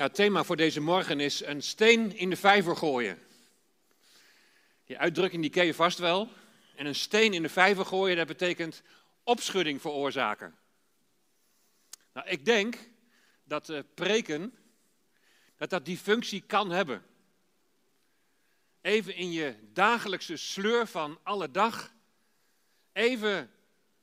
Ja, 0.00 0.06
het 0.06 0.14
thema 0.14 0.44
voor 0.44 0.56
deze 0.56 0.80
morgen 0.80 1.20
is 1.20 1.44
een 1.44 1.62
steen 1.62 2.16
in 2.16 2.30
de 2.30 2.36
vijver 2.36 2.76
gooien. 2.76 3.18
Die 4.84 4.98
uitdrukking 4.98 5.42
die 5.42 5.50
ken 5.50 5.66
je 5.66 5.74
vast 5.74 5.98
wel. 5.98 6.28
En 6.76 6.86
een 6.86 6.94
steen 6.94 7.32
in 7.34 7.42
de 7.42 7.48
vijver 7.48 7.86
gooien, 7.86 8.16
dat 8.16 8.26
betekent 8.26 8.82
opschudding 9.22 9.80
veroorzaken. 9.80 10.56
Nou, 12.12 12.28
ik 12.28 12.44
denk 12.44 12.78
dat 13.44 13.68
uh, 13.68 13.78
preken, 13.94 14.54
dat 15.56 15.70
dat 15.70 15.84
die 15.84 15.98
functie 15.98 16.40
kan 16.40 16.70
hebben. 16.70 17.02
Even 18.80 19.14
in 19.14 19.32
je 19.32 19.54
dagelijkse 19.72 20.36
sleur 20.36 20.86
van 20.86 21.18
alle 21.22 21.50
dag, 21.50 21.92
even 22.92 23.50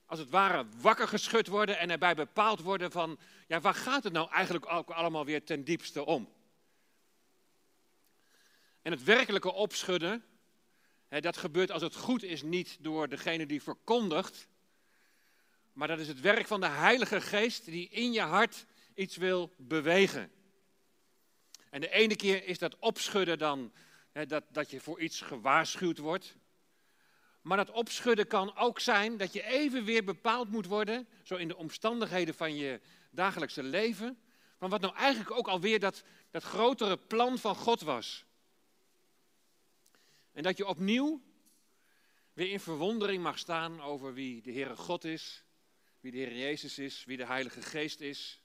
als 0.05 0.19
het 0.19 0.29
ware 0.29 0.65
wakker 0.81 1.07
geschud 1.07 1.47
worden 1.47 1.77
en 1.77 1.89
erbij 1.89 2.15
bepaald 2.15 2.61
worden 2.61 2.91
van, 2.91 3.19
ja, 3.47 3.61
waar 3.61 3.73
gaat 3.73 4.03
het 4.03 4.13
nou 4.13 4.31
eigenlijk 4.31 4.71
ook 4.71 4.89
allemaal 4.89 5.25
weer 5.25 5.43
ten 5.43 5.63
diepste 5.63 6.05
om? 6.05 6.33
En 8.81 8.91
het 8.91 9.03
werkelijke 9.03 9.51
opschudden, 9.51 10.23
hè, 11.07 11.19
dat 11.19 11.37
gebeurt 11.37 11.71
als 11.71 11.81
het 11.81 11.95
goed 11.95 12.23
is 12.23 12.41
niet 12.41 12.77
door 12.79 13.09
degene 13.09 13.45
die 13.45 13.61
verkondigt, 13.61 14.47
maar 15.73 15.87
dat 15.87 15.99
is 15.99 16.07
het 16.07 16.21
werk 16.21 16.47
van 16.47 16.59
de 16.59 16.67
Heilige 16.67 17.21
Geest 17.21 17.65
die 17.65 17.89
in 17.89 18.13
je 18.13 18.21
hart 18.21 18.65
iets 18.93 19.15
wil 19.15 19.53
bewegen. 19.57 20.31
En 21.69 21.81
de 21.81 21.89
ene 21.89 22.15
keer 22.15 22.45
is 22.45 22.57
dat 22.57 22.77
opschudden 22.79 23.37
dan 23.37 23.71
hè, 24.11 24.25
dat, 24.25 24.43
dat 24.51 24.71
je 24.71 24.79
voor 24.79 24.99
iets 24.99 25.21
gewaarschuwd 25.21 25.97
wordt. 25.97 26.35
Maar 27.41 27.57
dat 27.57 27.71
opschudden 27.71 28.27
kan 28.27 28.55
ook 28.55 28.79
zijn 28.79 29.17
dat 29.17 29.33
je 29.33 29.43
even 29.43 29.83
weer 29.83 30.03
bepaald 30.03 30.49
moet 30.49 30.65
worden, 30.65 31.07
zo 31.23 31.35
in 31.35 31.47
de 31.47 31.57
omstandigheden 31.57 32.35
van 32.35 32.55
je 32.55 32.79
dagelijkse 33.09 33.63
leven, 33.63 34.19
van 34.57 34.69
wat 34.69 34.81
nou 34.81 34.95
eigenlijk 34.95 35.31
ook 35.31 35.47
alweer 35.47 35.79
dat, 35.79 36.03
dat 36.31 36.43
grotere 36.43 36.97
plan 36.97 37.37
van 37.37 37.55
God 37.55 37.81
was. 37.81 38.25
En 40.31 40.43
dat 40.43 40.57
je 40.57 40.67
opnieuw 40.67 41.21
weer 42.33 42.51
in 42.51 42.59
verwondering 42.59 43.23
mag 43.23 43.37
staan 43.37 43.81
over 43.81 44.13
wie 44.13 44.41
de 44.41 44.51
Heere 44.51 44.75
God 44.75 45.03
is, 45.03 45.43
wie 45.99 46.11
de 46.11 46.17
Heer 46.17 46.37
Jezus 46.37 46.77
is, 46.77 47.03
wie 47.05 47.17
de 47.17 47.25
Heilige 47.25 47.61
Geest 47.61 47.99
is. 47.99 48.41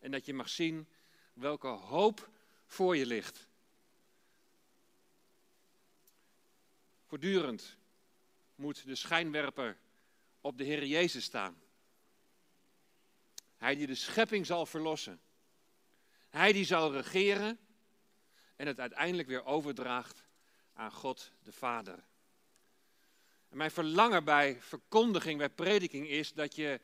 En 0.00 0.10
dat 0.10 0.26
je 0.26 0.34
mag 0.34 0.48
zien 0.48 0.88
welke 1.32 1.66
hoop 1.66 2.30
voor 2.66 2.96
je 2.96 3.06
ligt. 3.06 3.48
Voortdurend 7.06 7.76
moet 8.54 8.84
de 8.84 8.94
schijnwerper 8.94 9.78
op 10.40 10.58
de 10.58 10.64
Heer 10.64 10.84
Jezus 10.84 11.24
staan. 11.24 11.62
Hij 13.62 13.76
die 13.76 13.86
de 13.86 13.94
schepping 13.94 14.46
zal 14.46 14.66
verlossen. 14.66 15.20
Hij 16.30 16.52
die 16.52 16.64
zal 16.64 16.92
regeren 16.92 17.58
en 18.56 18.66
het 18.66 18.80
uiteindelijk 18.80 19.28
weer 19.28 19.44
overdraagt 19.44 20.24
aan 20.74 20.92
God 20.92 21.32
de 21.42 21.52
Vader. 21.52 22.04
En 23.48 23.56
mijn 23.56 23.70
verlangen 23.70 24.24
bij 24.24 24.60
verkondiging, 24.60 25.38
bij 25.38 25.48
prediking 25.48 26.08
is 26.08 26.32
dat 26.32 26.54
je, 26.54 26.80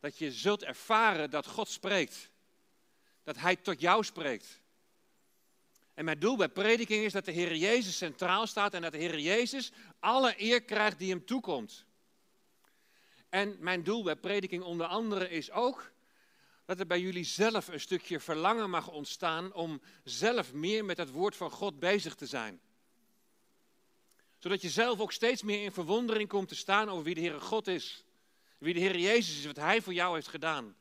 dat 0.00 0.18
je 0.18 0.32
zult 0.32 0.62
ervaren 0.62 1.30
dat 1.30 1.46
God 1.46 1.68
spreekt. 1.68 2.30
Dat 3.22 3.36
Hij 3.36 3.56
tot 3.56 3.80
jou 3.80 4.04
spreekt. 4.04 4.60
En 5.94 6.04
mijn 6.04 6.18
doel 6.18 6.36
bij 6.36 6.48
prediking 6.48 7.04
is 7.04 7.12
dat 7.12 7.24
de 7.24 7.32
Heer 7.32 7.56
Jezus 7.56 7.96
centraal 7.96 8.46
staat 8.46 8.74
en 8.74 8.82
dat 8.82 8.92
de 8.92 8.98
Heer 8.98 9.18
Jezus 9.18 9.72
alle 9.98 10.34
eer 10.36 10.62
krijgt 10.62 10.98
die 10.98 11.10
hem 11.10 11.24
toekomt. 11.24 11.84
En 13.28 13.56
mijn 13.58 13.82
doel 13.82 14.02
bij 14.02 14.16
prediking 14.16 14.62
onder 14.62 14.86
andere 14.86 15.30
is 15.30 15.50
ook 15.50 15.92
dat 16.70 16.80
er 16.80 16.86
bij 16.86 17.00
jullie 17.00 17.24
zelf 17.24 17.68
een 17.68 17.80
stukje 17.80 18.20
verlangen 18.20 18.70
mag 18.70 18.88
ontstaan 18.88 19.52
om 19.52 19.80
zelf 20.04 20.52
meer 20.52 20.84
met 20.84 20.96
het 20.96 21.10
woord 21.10 21.36
van 21.36 21.50
God 21.50 21.78
bezig 21.78 22.14
te 22.14 22.26
zijn. 22.26 22.60
Zodat 24.38 24.62
je 24.62 24.68
zelf 24.68 25.00
ook 25.00 25.12
steeds 25.12 25.42
meer 25.42 25.62
in 25.62 25.72
verwondering 25.72 26.28
komt 26.28 26.48
te 26.48 26.54
staan 26.54 26.88
over 26.88 27.04
wie 27.04 27.14
de 27.14 27.20
Heere 27.20 27.40
God 27.40 27.66
is. 27.66 28.04
Wie 28.58 28.74
de 28.74 28.80
Heer 28.80 28.98
Jezus 28.98 29.38
is, 29.38 29.46
wat 29.46 29.56
Hij 29.56 29.82
voor 29.82 29.92
jou 29.92 30.14
heeft 30.14 30.28
gedaan. 30.28 30.76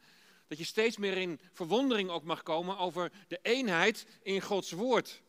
Dat 0.47 0.57
je 0.57 0.63
steeds 0.63 0.97
meer 0.97 1.17
in 1.17 1.39
verwondering 1.53 2.09
ook 2.09 2.23
mag 2.23 2.44
komen 2.44 2.78
over 2.78 3.11
de 3.28 3.39
eenheid 3.41 4.05
in 4.22 4.41
Gods 4.41 4.72
woord. 4.72 5.22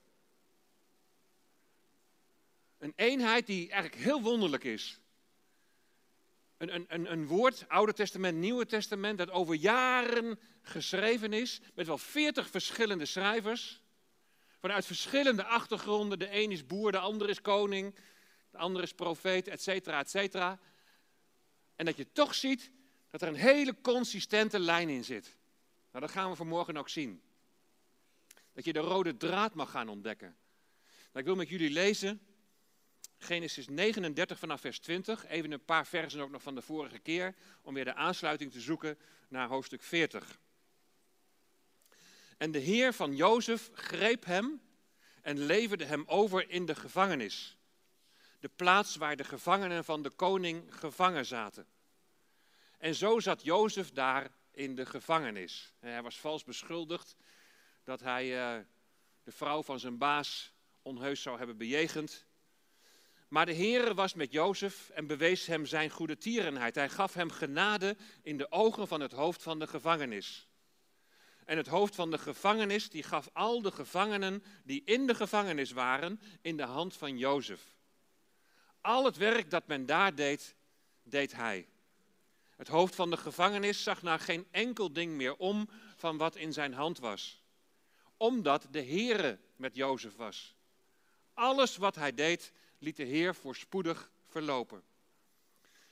Een 2.78 2.93
eenheid 2.97 3.47
die 3.47 3.70
eigenlijk 3.70 4.03
heel 4.03 4.22
wonderlijk 4.22 4.65
is. 4.65 5.00
Een, 6.60 6.84
een, 6.88 7.12
een, 7.12 7.26
woord, 7.26 7.65
Oude 7.69 7.93
Testament, 7.93 8.38
Nieuwe 8.38 8.66
Testament, 8.66 9.19
dat 9.19 9.31
over 9.31 9.54
jaren 9.54 10.38
geschreven 10.62 11.32
is, 11.32 11.60
met 11.75 11.87
wel 11.87 11.98
veertig 11.98 12.50
verschillende 12.50 13.06
schrijvers. 13.06 13.82
Vanuit 14.59 14.87
verschillende 14.87 15.44
achtergronden. 15.44 16.19
De 16.19 16.34
een 16.34 16.50
is 16.50 16.66
boer, 16.66 16.93
de 16.93 16.99
ander 16.99 17.28
is 17.28 17.41
koning, 17.41 17.94
de 18.50 18.59
ander 18.59 18.82
is 18.82 18.93
profeet, 18.93 19.49
et 19.49 19.62
cetera, 19.62 19.99
et 19.99 20.10
cetera. 20.10 20.59
En 21.76 21.84
dat 21.84 21.97
je 21.97 22.12
toch 22.12 22.34
ziet 22.34 22.70
dat 23.10 23.22
er 23.22 23.28
een 23.28 23.34
hele 23.34 23.81
consistente 23.81 24.59
lijn 24.59 24.88
in 24.88 25.04
zit. 25.04 25.37
Nou, 25.91 26.04
dat 26.04 26.15
gaan 26.15 26.31
we 26.31 26.37
vanmorgen 26.37 26.76
ook 26.76 26.88
zien. 26.88 27.22
Dat 28.53 28.65
je 28.65 28.72
de 28.72 28.78
rode 28.78 29.16
draad 29.16 29.54
mag 29.54 29.70
gaan 29.70 29.88
ontdekken. 29.88 30.37
Nou, 30.87 31.19
ik 31.19 31.25
wil 31.25 31.34
met 31.34 31.49
jullie 31.49 31.70
lezen 31.70 32.20
Genesis 33.22 33.69
39 33.69 34.38
vanaf 34.38 34.60
vers 34.60 34.78
20. 34.78 35.26
Even 35.26 35.53
een 35.53 35.64
paar 35.64 35.86
versen 35.86 36.20
ook 36.20 36.31
nog 36.31 36.42
van 36.42 36.54
de 36.54 36.62
vorige 36.62 36.98
keer, 36.98 37.34
om 37.62 37.75
weer 37.75 37.84
de 37.84 37.94
aansluiting 37.94 38.53
te 38.53 38.60
zoeken 38.60 38.98
naar 39.28 39.48
hoofdstuk 39.48 39.82
40. 39.82 40.38
En 42.36 42.50
de 42.50 42.58
Heer 42.58 42.92
van 42.92 43.16
Jozef 43.16 43.70
greep 43.72 44.25
hem 44.25 44.62
en 45.22 45.38
leverde 45.38 45.84
hem 45.84 46.04
over 46.06 46.50
in 46.50 46.66
de 46.66 46.75
gevangenis. 46.75 47.56
De 48.38 48.48
plaats 48.48 48.97
waar 48.97 49.16
de 49.16 49.25
gevangenen 49.25 49.84
van 49.84 50.02
de 50.02 50.10
koning 50.10 50.78
gevangen 50.78 51.26
zaten. 51.26 51.66
En 52.78 52.94
zo 52.94 53.20
zat 53.20 53.42
Jozef 53.42 53.91
daar 53.91 54.31
in 54.50 54.75
de 54.75 54.87
gevangenis. 54.87 55.72
Hij 55.78 56.02
was 56.02 56.20
vals 56.20 56.44
beschuldigd 56.44 57.16
dat 57.84 58.00
hij 58.00 58.26
uh, 58.26 58.64
de 59.22 59.32
vrouw 59.32 59.62
van 59.62 59.81
zijn 59.81 59.98
baas 59.98 60.52
onheus 60.82 61.22
zou 61.22 61.38
hebben 61.38 61.56
bejegend. 61.56 62.26
Maar 63.31 63.47
de 63.47 63.55
Heere 63.55 63.95
was 63.95 64.15
met 64.15 64.33
Jozef 64.33 64.89
en 64.89 65.07
bewees 65.07 65.47
hem 65.47 65.67
zijn 65.67 65.91
goede 65.91 66.19
tierenheid. 66.19 66.75
Hij 66.75 66.89
gaf 66.89 67.15
hem 67.15 67.31
genade 67.31 67.97
in 68.23 68.37
de 68.37 68.51
ogen 68.53 68.89
van 68.89 69.01
het 69.01 69.13
hoofd 69.13 69.43
van 69.43 69.59
de 69.59 69.67
gevangenis. 69.67 70.49
En 71.45 71.57
het 71.57 71.67
hoofd 71.67 71.95
van 71.95 72.11
de 72.11 72.19
gevangenis, 72.19 72.91
die 72.91 73.03
gaf 73.03 73.29
al 73.33 73.63
de 73.63 73.71
gevangenen 73.71 74.45
die 74.65 74.83
in 74.85 75.07
de 75.07 75.15
gevangenis 75.15 75.71
waren, 75.71 76.21
in 76.41 76.57
de 76.57 76.63
hand 76.63 76.97
van 76.97 77.19
Jozef. 77.19 77.61
Al 78.81 79.05
het 79.05 79.17
werk 79.17 79.51
dat 79.51 79.67
men 79.67 79.87
daar 79.87 80.15
deed, 80.15 80.55
deed 81.03 81.33
hij. 81.33 81.69
Het 82.57 82.69
hoofd 82.69 82.95
van 82.95 83.11
de 83.11 83.17
gevangenis 83.17 83.83
zag 83.83 84.03
naar 84.03 84.21
geen 84.21 84.47
enkel 84.51 84.93
ding 84.93 85.12
meer 85.12 85.37
om 85.37 85.69
van 85.97 86.17
wat 86.17 86.37
in 86.37 86.53
zijn 86.53 86.73
hand 86.73 86.99
was. 86.99 87.43
Omdat 88.17 88.67
de 88.71 88.83
Heere 88.83 89.39
met 89.57 89.75
Jozef 89.75 90.17
was. 90.17 90.55
Alles 91.35 91.77
wat 91.77 91.95
hij 91.95 92.15
deed, 92.15 92.53
liet 92.81 92.97
de 92.97 93.05
Heer 93.05 93.35
voorspoedig 93.35 94.11
verlopen. 94.27 94.83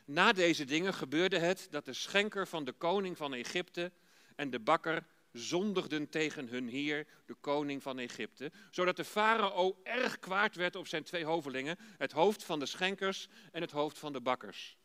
Na 0.05 0.33
deze 0.33 0.65
dingen 0.65 0.95
gebeurde 0.95 1.39
het 1.39 1.67
dat 1.71 1.85
de 1.85 1.93
schenker 1.93 2.47
van 2.47 2.65
de 2.65 2.73
koning 2.73 3.17
van 3.17 3.35
Egypte 3.35 3.93
en 4.37 4.51
de 4.51 4.61
bakker 4.61 5.07
zondigden 5.33 6.09
tegen 6.09 6.49
hun 6.49 6.69
heer, 6.69 7.07
de 7.27 7.35
koning 7.35 7.83
van 7.83 7.99
Egypte, 7.99 8.53
zodat 8.71 8.97
de 8.97 9.05
farao 9.05 9.81
erg 9.83 10.19
kwaad 10.19 10.55
werd 10.55 10.77
op 10.77 10.87
zijn 10.87 11.03
twee 11.03 11.25
hovelingen, 11.25 11.79
het 11.99 12.13
hoofd 12.13 12.45
van 12.45 12.59
de 12.59 12.67
schenkers 12.67 13.29
en 13.53 13.61
het 13.61 13.71
hoofd 13.71 13.99
van 13.99 14.13
de 14.13 14.21
bakkers. 14.21 14.77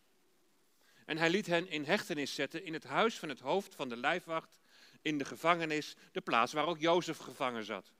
En 1.06 1.18
hij 1.18 1.30
liet 1.30 1.46
hen 1.46 1.70
in 1.70 1.85
hechtenis 1.85 2.35
zetten 2.35 2.64
in 2.64 2.74
het 2.74 2.84
huis 2.84 3.20
van 3.20 3.30
het 3.30 3.40
hoofd 3.40 3.75
van 3.75 3.90
de 3.90 3.97
lijfwacht, 3.97 4.59
in 5.02 5.18
de 5.18 5.25
gevangenis, 5.25 5.96
de 6.12 6.22
plaats 6.22 6.53
waar 6.53 6.66
ook 6.66 6.80
Jozef 6.80 7.18
gevangen 7.18 7.64
zat. 7.64 7.91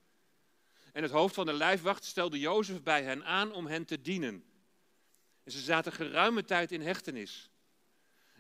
En 0.94 1.04
het 1.04 1.12
hoofd 1.12 1.36
van 1.36 1.46
de 1.46 1.54
lijfwacht 1.54 2.04
stelde 2.04 2.40
Jozef 2.40 2.84
bij 2.84 3.04
hen 3.04 3.26
aan 3.26 3.52
om 3.52 3.66
hen 3.66 3.86
te 3.86 4.02
dienen. 4.02 4.44
En 5.44 5.52
ze 5.52 5.60
zaten 5.60 5.92
geruime 5.92 6.44
tijd 6.46 6.72
in 6.72 6.82
hechtenis. 6.82 7.50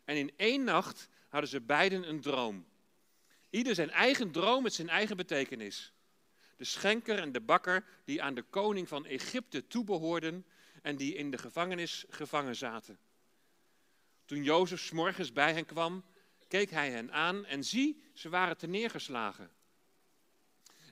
En 0.05 0.17
in 0.17 0.31
één 0.37 0.63
nacht 0.63 1.09
hadden 1.27 1.49
ze 1.49 1.61
beiden 1.61 2.09
een 2.09 2.21
droom. 2.21 2.65
Ieder 3.49 3.75
zijn 3.75 3.89
eigen 3.89 4.31
droom 4.31 4.63
met 4.63 4.73
zijn 4.73 4.89
eigen 4.89 5.17
betekenis. 5.17 5.93
De 6.57 6.63
schenker 6.63 7.19
en 7.19 7.31
de 7.31 7.41
bakker 7.41 7.85
die 8.05 8.21
aan 8.21 8.35
de 8.35 8.41
koning 8.41 8.87
van 8.87 9.05
Egypte 9.05 9.67
toebehoorden 9.67 10.45
en 10.81 10.95
die 10.95 11.15
in 11.15 11.31
de 11.31 11.37
gevangenis 11.37 12.05
gevangen 12.09 12.55
zaten. 12.55 12.99
Toen 14.25 14.43
Jozef 14.43 14.91
morgens 14.91 15.31
bij 15.31 15.53
hen 15.53 15.65
kwam, 15.65 16.05
keek 16.47 16.69
hij 16.69 16.91
hen 16.91 17.11
aan 17.11 17.45
en 17.45 17.63
zie, 17.63 18.03
ze 18.13 18.29
waren 18.29 18.69
neergeslagen. 18.69 19.51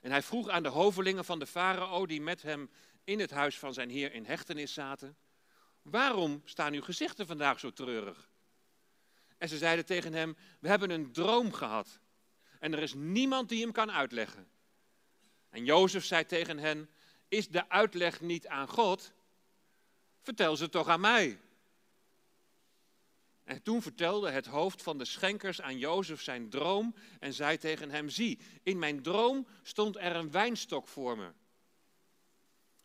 En 0.02 0.10
hij 0.10 0.22
vroeg 0.22 0.48
aan 0.48 0.62
de 0.62 0.68
hovelingen 0.68 1.24
van 1.24 1.38
de 1.38 1.46
farao 1.46 2.06
die 2.06 2.20
met 2.20 2.42
hem 2.42 2.70
in 3.04 3.20
het 3.20 3.30
huis 3.30 3.58
van 3.58 3.74
zijn 3.74 3.90
heer 3.90 4.12
in 4.12 4.24
hechtenis 4.24 4.72
zaten, 4.72 5.16
waarom 5.82 6.42
staan 6.44 6.72
uw 6.72 6.82
gezichten 6.82 7.26
vandaag 7.26 7.60
zo 7.60 7.72
treurig? 7.72 8.30
En 9.38 9.48
ze 9.48 9.58
zeiden 9.58 9.86
tegen 9.86 10.12
hem, 10.12 10.36
we 10.60 10.68
hebben 10.68 10.90
een 10.90 11.12
droom 11.12 11.52
gehad 11.52 12.00
en 12.58 12.72
er 12.72 12.82
is 12.82 12.94
niemand 12.94 13.48
die 13.48 13.62
hem 13.62 13.72
kan 13.72 13.92
uitleggen. 13.92 14.48
En 15.50 15.64
Jozef 15.64 16.04
zei 16.04 16.26
tegen 16.26 16.58
hen, 16.58 16.90
is 17.28 17.48
de 17.48 17.68
uitleg 17.68 18.20
niet 18.20 18.46
aan 18.46 18.68
God? 18.68 19.12
Vertel 20.20 20.56
ze 20.56 20.68
toch 20.68 20.88
aan 20.88 21.00
mij. 21.00 21.38
En 23.44 23.62
toen 23.62 23.82
vertelde 23.82 24.30
het 24.30 24.46
hoofd 24.46 24.82
van 24.82 24.98
de 24.98 25.04
schenkers 25.04 25.60
aan 25.60 25.78
Jozef 25.78 26.22
zijn 26.22 26.50
droom 26.50 26.94
en 27.20 27.32
zei 27.32 27.58
tegen 27.58 27.90
hem, 27.90 28.08
zie, 28.08 28.38
in 28.62 28.78
mijn 28.78 29.02
droom 29.02 29.46
stond 29.62 29.96
er 29.96 30.16
een 30.16 30.30
wijnstok 30.30 30.88
voor 30.88 31.16
me. 31.16 31.32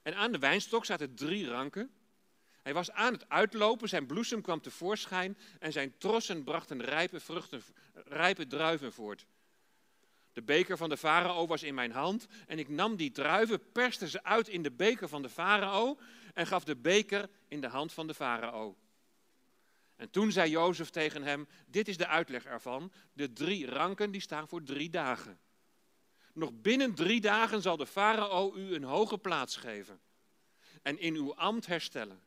En 0.02 0.16
aan 0.16 0.32
de 0.32 0.40
wijnstok 0.40 0.86
zaten 0.86 1.16
drie 1.16 1.48
ranken. 1.48 1.92
Hij 2.62 2.74
was 2.74 2.92
aan 2.92 3.14
het 3.14 3.30
uitlopen, 3.30 3.90
zijn 3.90 4.06
bloesem 4.06 4.42
kwam 4.42 4.62
tevoorschijn 4.62 5.38
en 5.60 5.72
zijn 5.72 5.98
trossen 5.98 6.44
brachten 6.44 6.82
rijpe, 6.82 7.20
vruchten, 7.20 7.62
rijpe 7.94 8.48
druiven 8.48 8.94
voort. 8.94 9.26
De 10.34 10.42
beker 10.44 10.78
van 10.78 10.90
de 10.90 10.98
farao 10.98 11.48
was 11.48 11.64
in 11.64 11.74
mijn 11.74 11.92
hand 11.92 12.28
en 12.48 12.60
ik 12.60 12.70
nam 12.70 12.96
die 12.96 13.12
druiven, 13.12 13.72
perste 13.72 14.10
ze 14.10 14.24
uit 14.24 14.48
in 14.48 14.62
de 14.62 14.72
beker 14.72 15.10
van 15.10 15.22
de 15.22 15.30
farao 15.30 15.98
en 16.34 16.48
gaf 16.48 16.64
de 16.64 16.76
beker 16.76 17.30
in 17.48 17.62
de 17.62 17.68
hand 17.68 17.94
van 17.94 18.08
de 18.08 18.14
farao. 18.14 18.76
En 19.98 20.10
toen 20.10 20.32
zei 20.32 20.50
Jozef 20.50 20.90
tegen 20.90 21.24
hem, 21.24 21.48
dit 21.66 21.88
is 21.88 21.98
de 21.98 22.08
uitleg 22.08 22.46
ervan, 22.46 22.92
de 23.14 23.34
drie 23.34 23.66
ranken 23.66 24.12
die 24.12 24.22
staan 24.22 24.48
voor 24.48 24.64
drie 24.64 24.90
dagen. 24.90 25.40
Nog 26.34 26.52
binnen 26.54 26.94
drie 26.96 27.22
dagen 27.22 27.62
zal 27.62 27.78
de 27.78 27.86
farao 27.86 28.56
u 28.56 28.74
een 28.74 28.84
hoge 28.84 29.18
plaats 29.18 29.56
geven 29.56 30.00
en 30.82 31.00
in 31.00 31.16
uw 31.16 31.36
ambt 31.36 31.66
herstellen. 31.66 32.22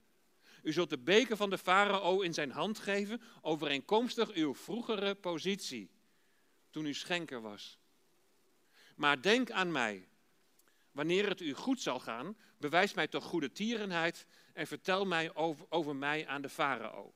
U 0.63 0.73
zult 0.73 0.91
de 0.91 0.99
beker 0.99 1.37
van 1.37 1.51
de 1.51 1.59
farao 1.59 2.21
in 2.21 2.35
zijn 2.35 2.51
hand 2.51 2.79
geven, 2.79 3.23
overeenkomstig 3.41 4.31
uw 4.31 4.55
vroegere 4.55 5.15
positie, 5.15 5.91
toen 6.71 6.87
u 6.87 6.95
schenker 6.95 7.41
was. 7.41 7.79
Maar 8.97 9.23
denk 9.23 9.51
aan 9.51 9.73
mij. 9.73 10.09
Wanneer 10.93 11.29
het 11.29 11.41
u 11.41 11.53
goed 11.53 11.81
zal 11.81 12.01
gaan, 12.01 12.37
bewijs 12.59 12.95
mij 12.95 13.09
toch 13.09 13.25
goede 13.25 13.53
tierenheid 13.53 14.27
en 14.53 14.67
vertel 14.67 15.05
mij 15.05 15.35
over, 15.35 15.67
over 15.69 15.97
mij 15.97 16.27
aan 16.27 16.43
de 16.43 16.49
farao. 16.49 17.15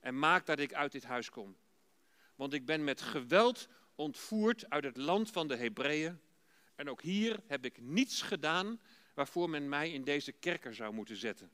En 0.00 0.18
maak 0.18 0.46
dat 0.46 0.58
ik 0.58 0.74
uit 0.74 0.92
dit 0.92 1.04
huis 1.04 1.30
kom. 1.30 1.56
Want 2.34 2.52
ik 2.52 2.66
ben 2.66 2.84
met 2.84 3.00
geweld 3.00 3.68
ontvoerd 3.94 4.70
uit 4.70 4.84
het 4.84 4.96
land 4.96 5.30
van 5.30 5.48
de 5.48 5.56
Hebreeën. 5.56 6.20
En 6.74 6.90
ook 6.90 7.02
hier 7.02 7.40
heb 7.46 7.64
ik 7.64 7.80
niets 7.80 8.22
gedaan 8.22 8.80
waarvoor 9.14 9.50
men 9.50 9.68
mij 9.68 9.90
in 9.90 10.04
deze 10.04 10.32
kerker 10.32 10.74
zou 10.74 10.92
moeten 10.92 11.16
zetten. 11.16 11.50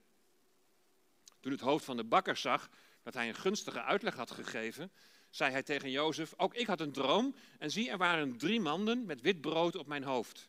Toen 1.40 1.52
het 1.52 1.60
hoofd 1.60 1.84
van 1.84 1.96
de 1.96 2.04
bakker 2.04 2.36
zag 2.36 2.70
dat 3.02 3.14
hij 3.14 3.28
een 3.28 3.34
gunstige 3.34 3.82
uitleg 3.82 4.14
had 4.14 4.30
gegeven, 4.30 4.92
zei 5.30 5.50
hij 5.50 5.62
tegen 5.62 5.90
Jozef, 5.90 6.34
ook 6.36 6.54
ik 6.54 6.66
had 6.66 6.80
een 6.80 6.92
droom 6.92 7.34
en 7.58 7.70
zie 7.70 7.90
er 7.90 7.98
waren 7.98 8.36
drie 8.36 8.60
manden 8.60 9.06
met 9.06 9.20
wit 9.20 9.40
brood 9.40 9.76
op 9.76 9.86
mijn 9.86 10.04
hoofd. 10.04 10.48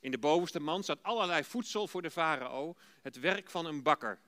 In 0.00 0.10
de 0.10 0.18
bovenste 0.18 0.60
mand 0.60 0.84
zat 0.84 1.02
allerlei 1.02 1.44
voedsel 1.44 1.88
voor 1.88 2.02
de 2.02 2.10
farao, 2.10 2.76
het 3.02 3.20
werk 3.20 3.50
van 3.50 3.66
een 3.66 3.82
bakker. 3.82 4.20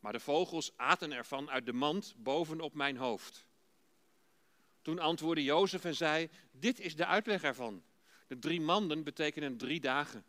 Maar 0.00 0.12
de 0.12 0.20
vogels 0.20 0.72
aten 0.76 1.12
ervan 1.12 1.50
uit 1.50 1.66
de 1.66 1.72
mand 1.72 2.14
bovenop 2.16 2.74
mijn 2.74 2.96
hoofd. 2.96 3.46
Toen 4.82 4.98
antwoordde 4.98 5.44
Jozef 5.44 5.84
en 5.84 5.94
zei, 5.94 6.30
dit 6.50 6.80
is 6.80 6.96
de 6.96 7.06
uitleg 7.06 7.42
ervan. 7.42 7.82
De 8.26 8.38
drie 8.38 8.60
manden 8.60 9.04
betekenen 9.04 9.56
drie 9.56 9.80
dagen. 9.80 10.24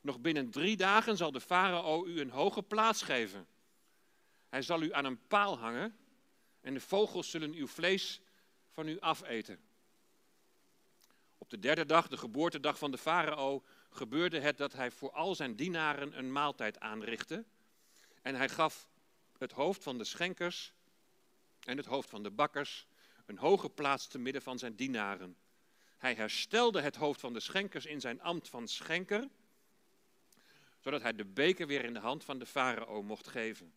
Nog 0.00 0.20
binnen 0.20 0.50
drie 0.50 0.76
dagen 0.76 1.16
zal 1.16 1.32
de 1.32 1.40
farao 1.40 2.06
u 2.06 2.20
een 2.20 2.30
hoge 2.30 2.62
plaats 2.62 3.02
geven. 3.02 3.46
Hij 4.48 4.62
zal 4.62 4.82
u 4.82 4.92
aan 4.92 5.04
een 5.04 5.26
paal 5.26 5.58
hangen 5.58 5.96
en 6.60 6.74
de 6.74 6.80
vogels 6.80 7.30
zullen 7.30 7.52
uw 7.52 7.66
vlees 7.66 8.20
van 8.70 8.88
u 8.88 9.00
afeten. 9.00 9.60
Op 11.38 11.50
de 11.50 11.58
derde 11.58 11.86
dag, 11.86 12.08
de 12.08 12.16
geboortedag 12.16 12.78
van 12.78 12.90
de 12.90 12.98
farao, 12.98 13.64
gebeurde 13.90 14.40
het 14.40 14.56
dat 14.56 14.72
hij 14.72 14.90
voor 14.90 15.12
al 15.12 15.34
zijn 15.34 15.56
dienaren 15.56 16.18
een 16.18 16.32
maaltijd 16.32 16.80
aanrichtte. 16.80 17.44
En 18.22 18.34
hij 18.34 18.48
gaf 18.48 18.88
het 19.42 19.52
hoofd 19.52 19.82
van 19.82 19.98
de 19.98 20.04
schenkers 20.04 20.72
en 21.64 21.76
het 21.76 21.86
hoofd 21.86 22.10
van 22.10 22.22
de 22.22 22.30
bakkers 22.30 22.86
een 23.26 23.38
hoge 23.38 23.70
plaats 23.70 24.06
te 24.06 24.18
midden 24.18 24.42
van 24.42 24.58
zijn 24.58 24.74
dienaren. 24.74 25.36
Hij 25.98 26.14
herstelde 26.14 26.80
het 26.80 26.96
hoofd 26.96 27.20
van 27.20 27.32
de 27.32 27.40
schenkers 27.40 27.86
in 27.86 28.00
zijn 28.00 28.20
ambt 28.20 28.48
van 28.48 28.68
schenker, 28.68 29.28
zodat 30.80 31.02
hij 31.02 31.12
de 31.12 31.24
beker 31.24 31.66
weer 31.66 31.84
in 31.84 31.94
de 31.94 32.00
hand 32.00 32.24
van 32.24 32.38
de 32.38 32.46
farao 32.46 33.02
mocht 33.02 33.28
geven. 33.28 33.74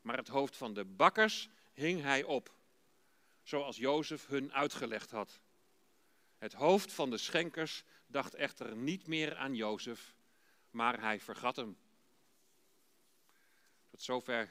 Maar 0.00 0.16
het 0.16 0.28
hoofd 0.28 0.56
van 0.56 0.74
de 0.74 0.84
bakkers 0.84 1.48
hing 1.72 2.02
hij 2.02 2.22
op, 2.22 2.54
zoals 3.42 3.76
Jozef 3.76 4.26
hun 4.26 4.52
uitgelegd 4.52 5.10
had. 5.10 5.40
Het 6.38 6.52
hoofd 6.52 6.92
van 6.92 7.10
de 7.10 7.18
schenkers 7.18 7.84
dacht 8.06 8.34
echter 8.34 8.76
niet 8.76 9.06
meer 9.06 9.36
aan 9.36 9.54
Jozef, 9.54 10.14
maar 10.70 11.00
hij 11.00 11.20
vergat 11.20 11.56
hem. 11.56 11.78
Tot 13.90 14.02
zover 14.02 14.50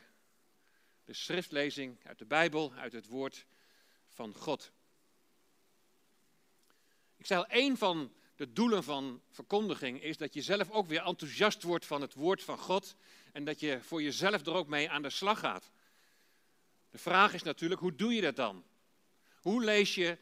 de 1.05 1.13
schriftlezing 1.13 1.97
uit 2.03 2.19
de 2.19 2.25
Bijbel, 2.25 2.73
uit 2.73 2.93
het 2.93 3.07
woord 3.07 3.45
van 4.09 4.33
God. 4.33 4.71
Ik 7.15 7.25
zei 7.25 7.39
al, 7.39 7.47
één 7.47 7.77
van 7.77 8.13
de 8.35 8.53
doelen 8.53 8.83
van 8.83 9.21
verkondiging 9.29 10.01
is 10.01 10.17
dat 10.17 10.33
je 10.33 10.41
zelf 10.41 10.69
ook 10.71 10.87
weer 10.87 11.03
enthousiast 11.03 11.63
wordt 11.63 11.85
van 11.85 12.01
het 12.01 12.13
woord 12.13 12.43
van 12.43 12.57
God 12.57 12.95
en 13.31 13.45
dat 13.45 13.59
je 13.59 13.81
voor 13.81 14.01
jezelf 14.01 14.45
er 14.45 14.53
ook 14.53 14.67
mee 14.67 14.89
aan 14.89 15.01
de 15.01 15.09
slag 15.09 15.39
gaat. 15.39 15.71
De 16.89 16.97
vraag 16.97 17.33
is 17.33 17.43
natuurlijk, 17.43 17.81
hoe 17.81 17.95
doe 17.95 18.13
je 18.13 18.21
dat 18.21 18.35
dan? 18.35 18.63
Hoe 19.41 19.63
lees 19.63 19.95
je 19.95 20.17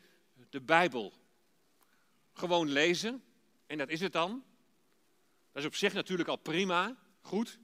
de 0.49 0.61
Bijbel? 0.61 1.13
Gewoon 2.33 2.69
lezen, 2.69 3.23
en 3.65 3.77
dat 3.77 3.89
is 3.89 3.99
het 3.99 4.11
dan. 4.11 4.43
Dat 5.51 5.61
is 5.61 5.67
op 5.67 5.75
zich 5.75 5.93
natuurlijk 5.93 6.29
al 6.29 6.35
prima, 6.35 6.97
goed. 7.21 7.59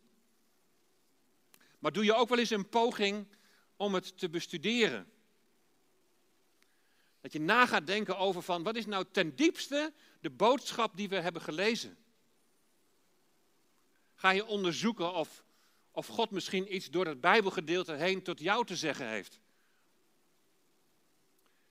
Maar 1.80 1.92
doe 1.92 2.04
je 2.04 2.14
ook 2.14 2.30
wel 2.30 2.38
eens 2.38 2.50
een 2.50 2.70
poging 2.70 3.28
om 3.76 3.94
het 3.94 4.18
te 4.18 4.30
bestuderen? 4.30 5.12
Dat 7.22 7.34
je 7.34 7.40
na 7.40 7.66
gaat 7.66 7.88
denken 7.88 8.18
over 8.18 8.42
van, 8.42 8.64
wat 8.64 8.76
is 8.76 8.86
nou 8.86 9.06
ten 9.12 9.36
diepste 9.36 9.94
de 10.22 10.30
boodschap 10.30 10.98
die 10.98 11.10
we 11.10 11.16
hebben 11.16 11.42
gelezen? 11.42 11.98
Ga 14.14 14.30
je 14.30 14.46
onderzoeken 14.46 15.14
of 15.14 15.44
of 15.92 16.08
God 16.08 16.32
misschien 16.32 16.76
iets 16.76 16.90
door 16.90 17.06
het 17.06 17.22
Bijbelgedeelte 17.22 17.94
heen 17.94 18.24
tot 18.24 18.40
jou 18.40 18.66
te 18.66 18.76
zeggen 18.76 19.08
heeft. 19.08 19.40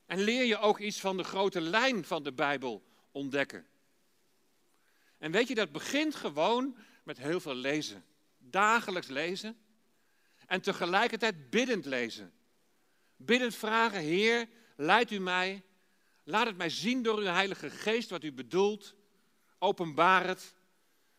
En 0.06 0.20
leer 0.20 0.44
je 0.44 0.58
ook 0.58 0.78
iets 0.78 1.00
van 1.00 1.16
de 1.16 1.24
grote 1.24 1.60
lijn 1.60 2.04
van 2.04 2.22
de 2.22 2.32
Bijbel 2.32 2.84
ontdekken. 3.12 3.66
En 5.18 5.30
weet 5.30 5.48
je, 5.48 5.54
dat 5.54 5.72
begint 5.72 6.14
gewoon 6.14 6.76
met 7.02 7.18
heel 7.18 7.40
veel 7.40 7.54
lezen. 7.54 8.04
Dagelijks 8.38 9.08
lezen. 9.08 9.58
En 10.48 10.60
tegelijkertijd 10.60 11.50
biddend 11.50 11.84
lezen. 11.84 12.32
Biddend 13.16 13.54
vragen, 13.54 14.00
Heer, 14.00 14.48
leid 14.76 15.10
u 15.10 15.18
mij. 15.18 15.62
Laat 16.24 16.46
het 16.46 16.56
mij 16.56 16.70
zien 16.70 17.02
door 17.02 17.18
uw 17.18 17.24
Heilige 17.24 17.70
Geest 17.70 18.10
wat 18.10 18.24
u 18.24 18.32
bedoelt. 18.32 18.94
Openbaar 19.58 20.26
het 20.26 20.54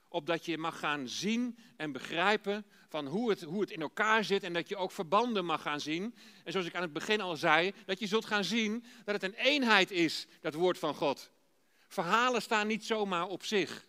opdat 0.07 0.45
je 0.45 0.57
mag 0.57 0.79
gaan 0.79 1.07
zien 1.07 1.57
en 1.77 1.91
begrijpen 1.91 2.65
van 2.88 3.07
hoe 3.07 3.29
het, 3.29 3.41
hoe 3.41 3.62
het 3.62 3.71
in 3.71 3.81
elkaar 3.81 4.24
zit 4.24 4.43
en 4.43 4.53
dat 4.53 4.69
je 4.69 4.75
ook 4.75 4.91
verbanden 4.91 5.45
mag 5.45 5.62
gaan 5.62 5.79
zien. 5.79 6.15
En 6.43 6.51
zoals 6.51 6.67
ik 6.67 6.75
aan 6.75 6.81
het 6.81 6.93
begin 6.93 7.21
al 7.21 7.38
zei, 7.38 7.74
dat 7.86 8.00
je 8.00 8.07
zult 8.07 8.25
gaan 8.25 8.43
zien 8.43 8.86
dat 9.05 9.21
het 9.21 9.24
een 9.24 9.39
eenheid 9.39 9.91
is, 9.91 10.27
dat 10.41 10.53
woord 10.53 10.79
van 10.79 10.95
God. 10.95 11.31
Verhalen 11.88 12.41
staan 12.41 12.67
niet 12.67 12.86
zomaar 12.86 13.27
op 13.27 13.43
zich. 13.43 13.88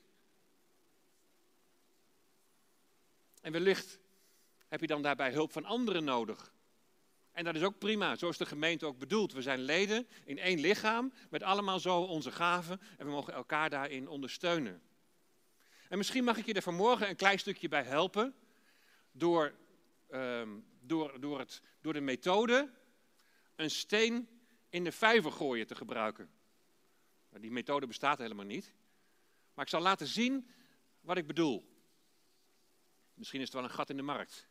En 3.40 3.52
wellicht 3.52 3.99
heb 4.70 4.80
je 4.80 4.86
dan 4.86 5.02
daarbij 5.02 5.32
hulp 5.32 5.52
van 5.52 5.64
anderen 5.64 6.04
nodig. 6.04 6.52
En 7.32 7.44
dat 7.44 7.54
is 7.54 7.62
ook 7.62 7.78
prima, 7.78 8.16
zo 8.16 8.28
is 8.28 8.36
de 8.36 8.46
gemeente 8.46 8.86
ook 8.86 8.98
bedoeld. 8.98 9.32
We 9.32 9.42
zijn 9.42 9.60
leden 9.60 10.06
in 10.24 10.38
één 10.38 10.60
lichaam 10.60 11.12
met 11.30 11.42
allemaal 11.42 11.80
zo 11.80 12.00
onze 12.00 12.32
gaven 12.32 12.80
en 12.98 13.06
we 13.06 13.12
mogen 13.12 13.32
elkaar 13.32 13.70
daarin 13.70 14.08
ondersteunen. 14.08 14.82
En 15.88 15.98
misschien 15.98 16.24
mag 16.24 16.36
ik 16.36 16.46
je 16.46 16.52
er 16.52 16.62
vanmorgen 16.62 17.08
een 17.08 17.16
klein 17.16 17.38
stukje 17.38 17.68
bij 17.68 17.82
helpen 17.82 18.34
door, 19.12 19.54
ehm, 20.08 20.48
door, 20.80 21.20
door, 21.20 21.38
het, 21.38 21.62
door 21.80 21.92
de 21.92 22.00
methode 22.00 22.70
een 23.56 23.70
steen 23.70 24.28
in 24.68 24.84
de 24.84 24.92
vijver 24.92 25.32
gooien 25.32 25.66
te 25.66 25.74
gebruiken. 25.74 26.30
Nou, 27.28 27.42
die 27.42 27.50
methode 27.50 27.86
bestaat 27.86 28.18
helemaal 28.18 28.44
niet. 28.44 28.74
Maar 29.54 29.64
ik 29.64 29.70
zal 29.70 29.80
laten 29.80 30.06
zien 30.06 30.50
wat 31.00 31.16
ik 31.16 31.26
bedoel. 31.26 31.68
Misschien 33.14 33.40
is 33.40 33.46
het 33.46 33.54
wel 33.54 33.64
een 33.64 33.70
gat 33.70 33.90
in 33.90 33.96
de 33.96 34.02
markt. 34.02 34.49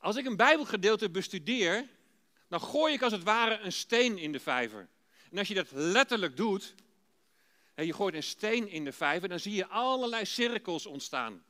Als 0.00 0.16
ik 0.16 0.26
een 0.26 0.36
Bijbelgedeelte 0.36 1.10
bestudeer, 1.10 1.88
dan 2.48 2.60
gooi 2.60 2.92
ik 2.94 3.02
als 3.02 3.12
het 3.12 3.22
ware 3.22 3.58
een 3.58 3.72
steen 3.72 4.18
in 4.18 4.32
de 4.32 4.40
vijver. 4.40 4.88
En 5.30 5.38
als 5.38 5.48
je 5.48 5.54
dat 5.54 5.70
letterlijk 5.70 6.36
doet, 6.36 6.74
en 7.74 7.86
je 7.86 7.92
gooit 7.92 8.14
een 8.14 8.22
steen 8.22 8.68
in 8.68 8.84
de 8.84 8.92
vijver, 8.92 9.28
dan 9.28 9.40
zie 9.40 9.54
je 9.54 9.66
allerlei 9.66 10.24
cirkels 10.24 10.86
ontstaan. 10.86 11.44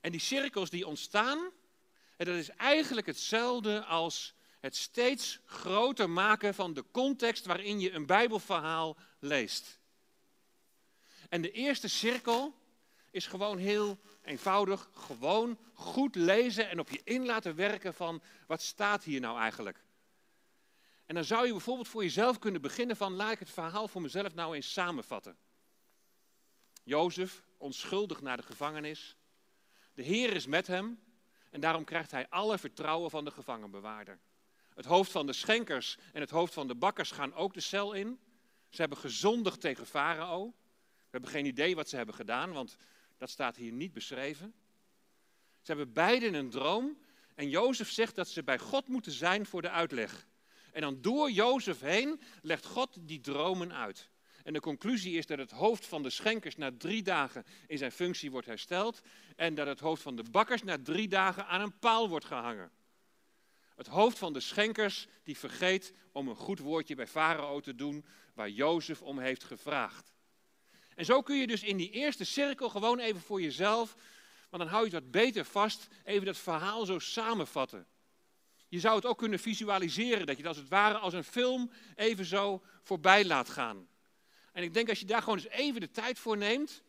En 0.00 0.10
die 0.10 0.20
cirkels 0.20 0.70
die 0.70 0.86
ontstaan, 0.86 1.50
dat 2.16 2.28
is 2.28 2.48
eigenlijk 2.48 3.06
hetzelfde 3.06 3.84
als 3.84 4.34
het 4.60 4.76
steeds 4.76 5.40
groter 5.44 6.10
maken 6.10 6.54
van 6.54 6.74
de 6.74 6.84
context 6.90 7.46
waarin 7.46 7.80
je 7.80 7.92
een 7.92 8.06
Bijbelverhaal 8.06 8.96
leest. 9.18 9.80
En 11.28 11.42
de 11.42 11.50
eerste 11.50 11.88
cirkel 11.88 12.54
is 13.10 13.26
gewoon 13.26 13.58
heel 13.58 13.98
eenvoudig, 14.22 14.90
gewoon 14.94 15.58
goed 15.72 16.14
lezen 16.14 16.68
en 16.68 16.80
op 16.80 16.90
je 16.90 17.00
in 17.04 17.26
laten 17.26 17.54
werken 17.54 17.94
van 17.94 18.22
wat 18.46 18.62
staat 18.62 19.04
hier 19.04 19.20
nou 19.20 19.38
eigenlijk. 19.38 19.84
En 21.06 21.14
dan 21.14 21.24
zou 21.24 21.46
je 21.46 21.52
bijvoorbeeld 21.52 21.88
voor 21.88 22.02
jezelf 22.02 22.38
kunnen 22.38 22.60
beginnen 22.60 22.96
van 22.96 23.12
laat 23.12 23.32
ik 23.32 23.38
het 23.38 23.50
verhaal 23.50 23.88
voor 23.88 24.02
mezelf 24.02 24.34
nou 24.34 24.54
eens 24.54 24.72
samenvatten. 24.72 25.36
Jozef, 26.82 27.42
onschuldig 27.56 28.20
naar 28.20 28.36
de 28.36 28.42
gevangenis. 28.42 29.16
De 29.94 30.02
Heer 30.02 30.34
is 30.34 30.46
met 30.46 30.66
hem 30.66 31.02
en 31.50 31.60
daarom 31.60 31.84
krijgt 31.84 32.10
hij 32.10 32.28
alle 32.28 32.58
vertrouwen 32.58 33.10
van 33.10 33.24
de 33.24 33.30
gevangenbewaarder. 33.30 34.20
Het 34.74 34.84
hoofd 34.84 35.10
van 35.10 35.26
de 35.26 35.32
schenkers 35.32 35.98
en 36.12 36.20
het 36.20 36.30
hoofd 36.30 36.52
van 36.52 36.66
de 36.66 36.74
bakkers 36.74 37.10
gaan 37.10 37.34
ook 37.34 37.54
de 37.54 37.60
cel 37.60 37.92
in. 37.92 38.20
Ze 38.68 38.80
hebben 38.80 38.98
gezondigd 38.98 39.60
tegen 39.60 39.86
Farao. 39.86 40.54
We 40.94 41.08
hebben 41.18 41.30
geen 41.30 41.46
idee 41.46 41.74
wat 41.74 41.88
ze 41.88 41.96
hebben 41.96 42.14
gedaan, 42.14 42.52
want 42.52 42.76
dat 43.22 43.30
staat 43.30 43.56
hier 43.56 43.72
niet 43.72 43.92
beschreven. 43.92 44.54
Ze 45.60 45.72
hebben 45.72 45.92
beiden 45.92 46.34
een 46.34 46.50
droom 46.50 46.98
en 47.34 47.48
Jozef 47.48 47.90
zegt 47.90 48.14
dat 48.14 48.28
ze 48.28 48.42
bij 48.42 48.58
God 48.58 48.88
moeten 48.88 49.12
zijn 49.12 49.46
voor 49.46 49.62
de 49.62 49.70
uitleg. 49.70 50.26
En 50.72 50.80
dan 50.80 51.00
door 51.00 51.30
Jozef 51.30 51.80
heen 51.80 52.20
legt 52.40 52.66
God 52.66 52.96
die 53.00 53.20
dromen 53.20 53.72
uit. 53.72 54.10
En 54.44 54.52
de 54.52 54.60
conclusie 54.60 55.16
is 55.16 55.26
dat 55.26 55.38
het 55.38 55.50
hoofd 55.50 55.86
van 55.86 56.02
de 56.02 56.10
schenkers 56.10 56.56
na 56.56 56.70
drie 56.78 57.02
dagen 57.02 57.44
in 57.66 57.78
zijn 57.78 57.92
functie 57.92 58.30
wordt 58.30 58.46
hersteld. 58.46 59.00
En 59.36 59.54
dat 59.54 59.66
het 59.66 59.80
hoofd 59.80 60.02
van 60.02 60.16
de 60.16 60.24
bakkers 60.30 60.62
na 60.62 60.78
drie 60.82 61.08
dagen 61.08 61.46
aan 61.46 61.60
een 61.60 61.78
paal 61.78 62.08
wordt 62.08 62.24
gehangen. 62.24 62.70
Het 63.76 63.86
hoofd 63.86 64.18
van 64.18 64.32
de 64.32 64.40
schenkers 64.40 65.06
die 65.22 65.38
vergeet 65.38 65.94
om 66.12 66.28
een 66.28 66.36
goed 66.36 66.58
woordje 66.58 66.94
bij 66.94 67.06
Farao 67.06 67.60
te 67.60 67.74
doen 67.74 68.04
waar 68.34 68.50
Jozef 68.50 69.02
om 69.02 69.18
heeft 69.18 69.44
gevraagd. 69.44 70.11
En 70.94 71.04
zo 71.04 71.22
kun 71.22 71.36
je 71.36 71.46
dus 71.46 71.62
in 71.62 71.76
die 71.76 71.90
eerste 71.90 72.24
cirkel 72.24 72.68
gewoon 72.68 72.98
even 72.98 73.20
voor 73.20 73.40
jezelf, 73.40 73.94
want 74.50 74.62
dan 74.62 74.72
hou 74.72 74.86
je 74.86 74.94
het 74.94 75.02
wat 75.02 75.12
beter 75.12 75.44
vast, 75.44 75.86
even 76.04 76.26
dat 76.26 76.38
verhaal 76.38 76.84
zo 76.84 76.98
samenvatten. 76.98 77.86
Je 78.68 78.80
zou 78.80 78.96
het 78.96 79.06
ook 79.06 79.18
kunnen 79.18 79.38
visualiseren, 79.38 80.26
dat 80.26 80.36
je 80.36 80.42
het 80.42 80.46
als 80.46 80.56
het 80.56 80.68
ware 80.68 80.98
als 80.98 81.14
een 81.14 81.24
film 81.24 81.70
even 81.96 82.24
zo 82.24 82.62
voorbij 82.82 83.24
laat 83.24 83.48
gaan. 83.48 83.88
En 84.52 84.62
ik 84.62 84.74
denk 84.74 84.88
als 84.88 85.00
je 85.00 85.06
daar 85.06 85.22
gewoon 85.22 85.38
eens 85.38 85.48
even 85.48 85.80
de 85.80 85.90
tijd 85.90 86.18
voor 86.18 86.36
neemt, 86.36 86.82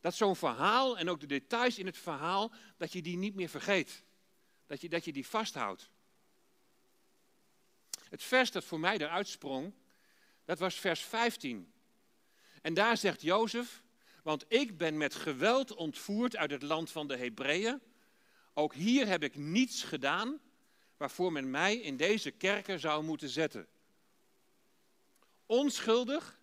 dat 0.00 0.14
zo'n 0.14 0.36
verhaal 0.36 0.98
en 0.98 1.08
ook 1.08 1.20
de 1.20 1.26
details 1.26 1.78
in 1.78 1.86
het 1.86 1.98
verhaal, 1.98 2.52
dat 2.76 2.92
je 2.92 3.02
die 3.02 3.16
niet 3.16 3.34
meer 3.34 3.48
vergeet. 3.48 4.02
Dat 4.66 4.80
je, 4.80 4.88
dat 4.88 5.04
je 5.04 5.12
die 5.12 5.26
vasthoudt. 5.26 5.90
Het 8.08 8.22
vers 8.22 8.50
dat 8.50 8.64
voor 8.64 8.80
mij 8.80 8.98
eruit 8.98 9.28
sprong, 9.28 9.74
dat 10.44 10.58
was 10.58 10.74
vers 10.74 11.00
15. 11.00 11.72
En 12.60 12.74
daar 12.74 12.96
zegt 12.96 13.22
Jozef, 13.22 13.82
want 14.22 14.44
ik 14.48 14.78
ben 14.78 14.96
met 14.96 15.14
geweld 15.14 15.74
ontvoerd 15.74 16.36
uit 16.36 16.50
het 16.50 16.62
land 16.62 16.90
van 16.90 17.08
de 17.08 17.16
Hebreeën. 17.16 17.80
Ook 18.54 18.74
hier 18.74 19.06
heb 19.06 19.22
ik 19.22 19.36
niets 19.36 19.82
gedaan 19.82 20.40
waarvoor 20.96 21.32
men 21.32 21.50
mij 21.50 21.76
in 21.76 21.96
deze 21.96 22.30
kerken 22.30 22.80
zou 22.80 23.04
moeten 23.04 23.28
zetten. 23.28 23.66
Onschuldig 25.46 26.40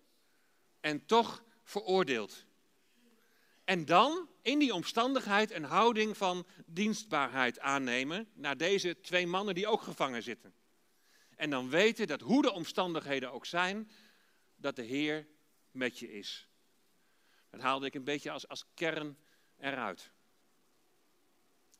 en 0.80 1.06
toch 1.06 1.44
veroordeeld. 1.62 2.44
En 3.64 3.84
dan 3.84 4.28
in 4.42 4.58
die 4.58 4.74
omstandigheid 4.74 5.50
een 5.50 5.64
houding 5.64 6.16
van 6.16 6.46
dienstbaarheid 6.66 7.60
aannemen 7.60 8.28
naar 8.34 8.56
deze 8.56 9.00
twee 9.00 9.26
mannen 9.26 9.54
die 9.54 9.66
ook 9.66 9.82
gevangen 9.82 10.22
zitten. 10.22 10.54
En 11.36 11.50
dan 11.50 11.68
weten 11.68 12.06
dat 12.06 12.20
hoe 12.20 12.42
de 12.42 12.52
omstandigheden 12.52 13.32
ook 13.32 13.46
zijn, 13.46 13.90
dat 14.56 14.76
de 14.76 14.82
Heer 14.82 15.26
met 15.70 15.98
je 15.98 16.12
is. 16.12 16.48
Dat 17.50 17.60
haalde 17.60 17.86
ik 17.86 17.94
een 17.94 18.04
beetje 18.04 18.30
als, 18.30 18.48
als 18.48 18.64
kern 18.74 19.18
eruit. 19.58 20.10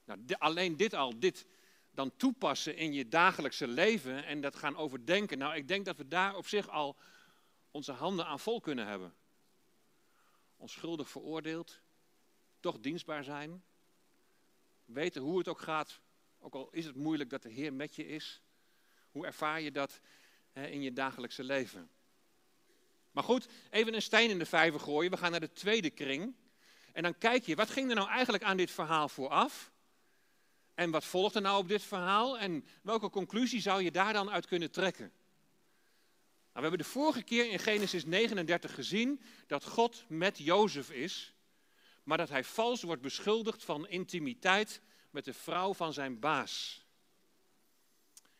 Nou, 0.04 0.20
alleen 0.38 0.76
dit 0.76 0.94
al, 0.94 1.18
dit 1.18 1.46
dan 1.90 2.16
toepassen 2.16 2.76
in 2.76 2.92
je 2.92 3.08
dagelijkse 3.08 3.66
leven 3.66 4.24
en 4.24 4.40
dat 4.40 4.56
gaan 4.56 4.76
overdenken. 4.76 5.38
Nou, 5.38 5.54
ik 5.54 5.68
denk 5.68 5.84
dat 5.84 5.96
we 5.96 6.08
daar 6.08 6.36
op 6.36 6.46
zich 6.46 6.68
al 6.68 6.96
onze 7.70 7.92
handen 7.92 8.26
aan 8.26 8.40
vol 8.40 8.60
kunnen 8.60 8.86
hebben. 8.86 9.14
Onschuldig 10.56 11.08
veroordeeld, 11.08 11.80
toch 12.60 12.78
dienstbaar 12.80 13.24
zijn. 13.24 13.64
Weten 14.84 15.22
hoe 15.22 15.38
het 15.38 15.48
ook 15.48 15.60
gaat, 15.60 16.00
ook 16.38 16.54
al 16.54 16.70
is 16.70 16.84
het 16.84 16.96
moeilijk 16.96 17.30
dat 17.30 17.42
de 17.42 17.48
Heer 17.48 17.72
met 17.72 17.96
je 17.96 18.06
is. 18.06 18.42
Hoe 19.10 19.26
ervaar 19.26 19.60
je 19.60 19.72
dat 19.72 20.00
hè, 20.52 20.66
in 20.66 20.82
je 20.82 20.92
dagelijkse 20.92 21.44
leven? 21.44 21.90
Maar 23.18 23.26
goed, 23.26 23.48
even 23.70 23.94
een 23.94 24.02
steen 24.02 24.30
in 24.30 24.38
de 24.38 24.46
vijver 24.46 24.80
gooien. 24.80 25.10
We 25.10 25.16
gaan 25.16 25.30
naar 25.30 25.40
de 25.40 25.52
tweede 25.52 25.90
kring. 25.90 26.34
En 26.92 27.02
dan 27.02 27.18
kijk 27.18 27.44
je, 27.46 27.54
wat 27.54 27.70
ging 27.70 27.88
er 27.88 27.94
nou 27.94 28.08
eigenlijk 28.08 28.44
aan 28.44 28.56
dit 28.56 28.70
verhaal 28.70 29.08
vooraf? 29.08 29.72
En 30.74 30.90
wat 30.90 31.04
volgt 31.04 31.34
er 31.34 31.40
nou 31.40 31.58
op 31.58 31.68
dit 31.68 31.82
verhaal? 31.82 32.38
En 32.38 32.64
welke 32.82 33.10
conclusie 33.10 33.60
zou 33.60 33.82
je 33.82 33.90
daar 33.90 34.12
dan 34.12 34.30
uit 34.30 34.46
kunnen 34.46 34.70
trekken? 34.70 35.12
Nou, 36.52 36.52
we 36.52 36.60
hebben 36.60 36.78
de 36.78 36.84
vorige 36.84 37.22
keer 37.22 37.50
in 37.50 37.58
Genesis 37.58 38.04
39 38.04 38.74
gezien 38.74 39.22
dat 39.46 39.64
God 39.64 40.04
met 40.08 40.38
Jozef 40.38 40.90
is, 40.90 41.34
maar 42.02 42.18
dat 42.18 42.28
hij 42.28 42.44
vals 42.44 42.82
wordt 42.82 43.02
beschuldigd 43.02 43.64
van 43.64 43.88
intimiteit 43.88 44.80
met 45.10 45.24
de 45.24 45.34
vrouw 45.34 45.74
van 45.74 45.92
zijn 45.92 46.18
baas. 46.18 46.86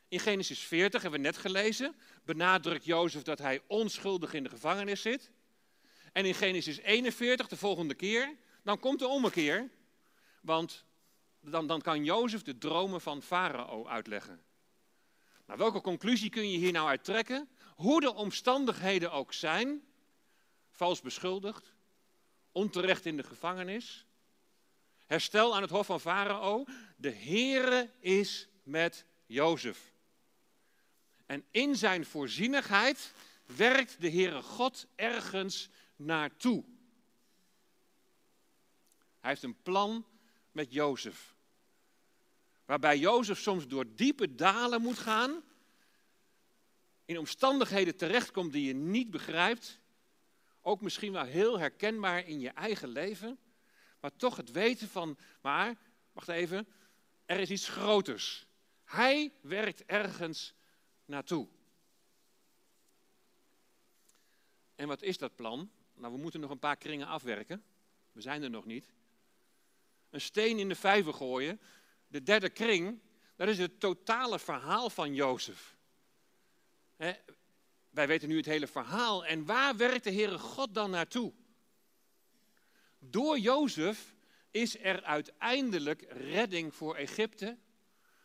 In 0.09 0.21
Genesis 0.21 0.61
40 0.61 1.03
hebben 1.03 1.21
we 1.21 1.27
net 1.27 1.37
gelezen, 1.37 1.97
benadrukt 2.25 2.85
Jozef 2.85 3.23
dat 3.23 3.39
hij 3.39 3.63
onschuldig 3.67 4.33
in 4.33 4.43
de 4.43 4.49
gevangenis 4.49 5.03
zit. 5.03 5.31
En 6.13 6.25
in 6.25 6.35
Genesis 6.35 6.79
41, 6.79 7.49
de 7.49 7.57
volgende 7.57 7.95
keer, 7.95 8.37
dan 8.63 8.79
komt 8.79 8.99
de 8.99 9.07
ommekeer. 9.07 9.71
Want 10.41 10.85
dan, 11.41 11.67
dan 11.67 11.81
kan 11.81 12.05
Jozef 12.05 12.43
de 12.43 12.59
dromen 12.59 13.01
van 13.01 13.23
Farao 13.23 13.87
uitleggen. 13.87 14.43
Nou, 15.47 15.59
welke 15.59 15.81
conclusie 15.81 16.31
kun 16.31 16.51
je 16.51 16.59
hier 16.59 16.73
nou 16.73 16.89
uit 16.89 17.05
trekken? 17.05 17.49
Hoe 17.77 18.01
de 18.01 18.15
omstandigheden 18.15 19.13
ook 19.13 19.33
zijn, 19.33 19.83
vals 20.71 21.01
beschuldigd, 21.01 21.75
onterecht 22.53 23.07
in 23.07 23.17
de 23.17 23.23
gevangenis, 23.23 24.07
herstel 25.07 25.55
aan 25.55 25.63
het 25.63 25.71
hof 25.71 25.87
van 25.87 26.01
Farao, 26.01 26.65
de 26.97 27.11
Heere 27.11 27.91
is 28.01 28.49
met 28.63 29.07
Jozef. 29.27 29.97
En 31.29 31.45
in 31.51 31.77
zijn 31.77 32.05
voorzienigheid 32.05 33.13
werkt 33.57 34.01
de 34.01 34.11
Heere 34.11 34.43
God 34.43 34.87
ergens 34.95 35.69
naartoe. 35.97 36.65
Hij 39.21 39.31
heeft 39.31 39.43
een 39.43 39.63
plan 39.63 40.07
met 40.53 40.73
Jozef. 40.73 41.35
Waarbij 42.65 42.99
Jozef 42.99 43.39
soms 43.39 43.67
door 43.67 43.95
diepe 43.95 44.35
dalen 44.35 44.83
moet 44.83 44.99
gaan, 44.99 45.43
in 47.05 47.19
omstandigheden 47.19 47.97
terechtkomt 47.97 48.53
die 48.53 48.67
je 48.67 48.75
niet 48.75 49.11
begrijpt, 49.11 49.81
ook 50.61 50.81
misschien 50.81 51.13
wel 51.13 51.25
heel 51.25 51.59
herkenbaar 51.59 52.27
in 52.27 52.41
je 52.41 52.51
eigen 52.51 52.89
leven, 52.89 53.39
maar 54.01 54.17
toch 54.17 54.37
het 54.37 54.51
weten 54.51 54.89
van, 54.89 55.19
maar, 55.41 55.77
wacht 56.13 56.29
even, 56.29 56.69
er 57.25 57.39
is 57.39 57.51
iets 57.51 57.69
groters. 57.69 58.47
Hij 58.85 59.33
werkt 59.41 59.85
ergens 59.85 60.57
naartoe. 61.09 61.49
En 64.75 64.89
wat 64.89 65.03
is 65.03 65.19
dat 65.19 65.37
plan? 65.37 65.71
Nou, 65.95 66.13
we 66.13 66.19
moeten 66.19 66.41
nog 66.41 66.51
een 66.51 66.59
paar 66.59 66.77
kringen 66.77 67.07
afwerken. 67.07 67.65
We 68.13 68.21
zijn 68.21 68.43
er 68.43 68.51
nog 68.51 68.65
niet. 68.65 68.93
Een 70.11 70.21
steen 70.21 70.59
in 70.59 70.69
de 70.69 70.75
vijver 70.75 71.15
gooien. 71.15 71.61
De 72.07 72.23
derde 72.23 72.51
kring, 72.51 73.01
dat 73.37 73.49
is 73.49 73.59
het 73.59 73.81
totale 73.81 74.39
verhaal 74.39 74.91
van 74.91 75.15
Jozef. 75.15 75.77
wij 77.91 78.07
weten 78.07 78.29
nu 78.29 78.37
het 78.37 78.47
hele 78.47 78.67
verhaal. 78.67 79.27
En 79.27 79.45
waar 79.45 79.77
werkt 79.77 80.05
de 80.05 80.13
Heere 80.13 80.39
God 80.39 80.75
dan 80.75 80.91
naartoe? 80.91 81.33
Door 82.99 83.39
Jozef 83.39 84.15
is 84.51 84.79
er 84.79 85.03
uiteindelijk 85.03 86.03
redding 86.09 86.75
voor 86.75 86.97
Egypte, 86.97 87.59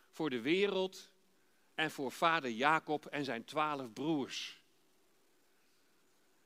voor 0.10 0.30
de 0.30 0.42
wereld 0.42 1.13
en 1.76 1.92
voor 1.92 2.12
vader 2.12 2.50
Jacob 2.50 3.06
en 3.06 3.26
zijn 3.26 3.44
twaalf 3.44 3.94
broers. 3.94 4.62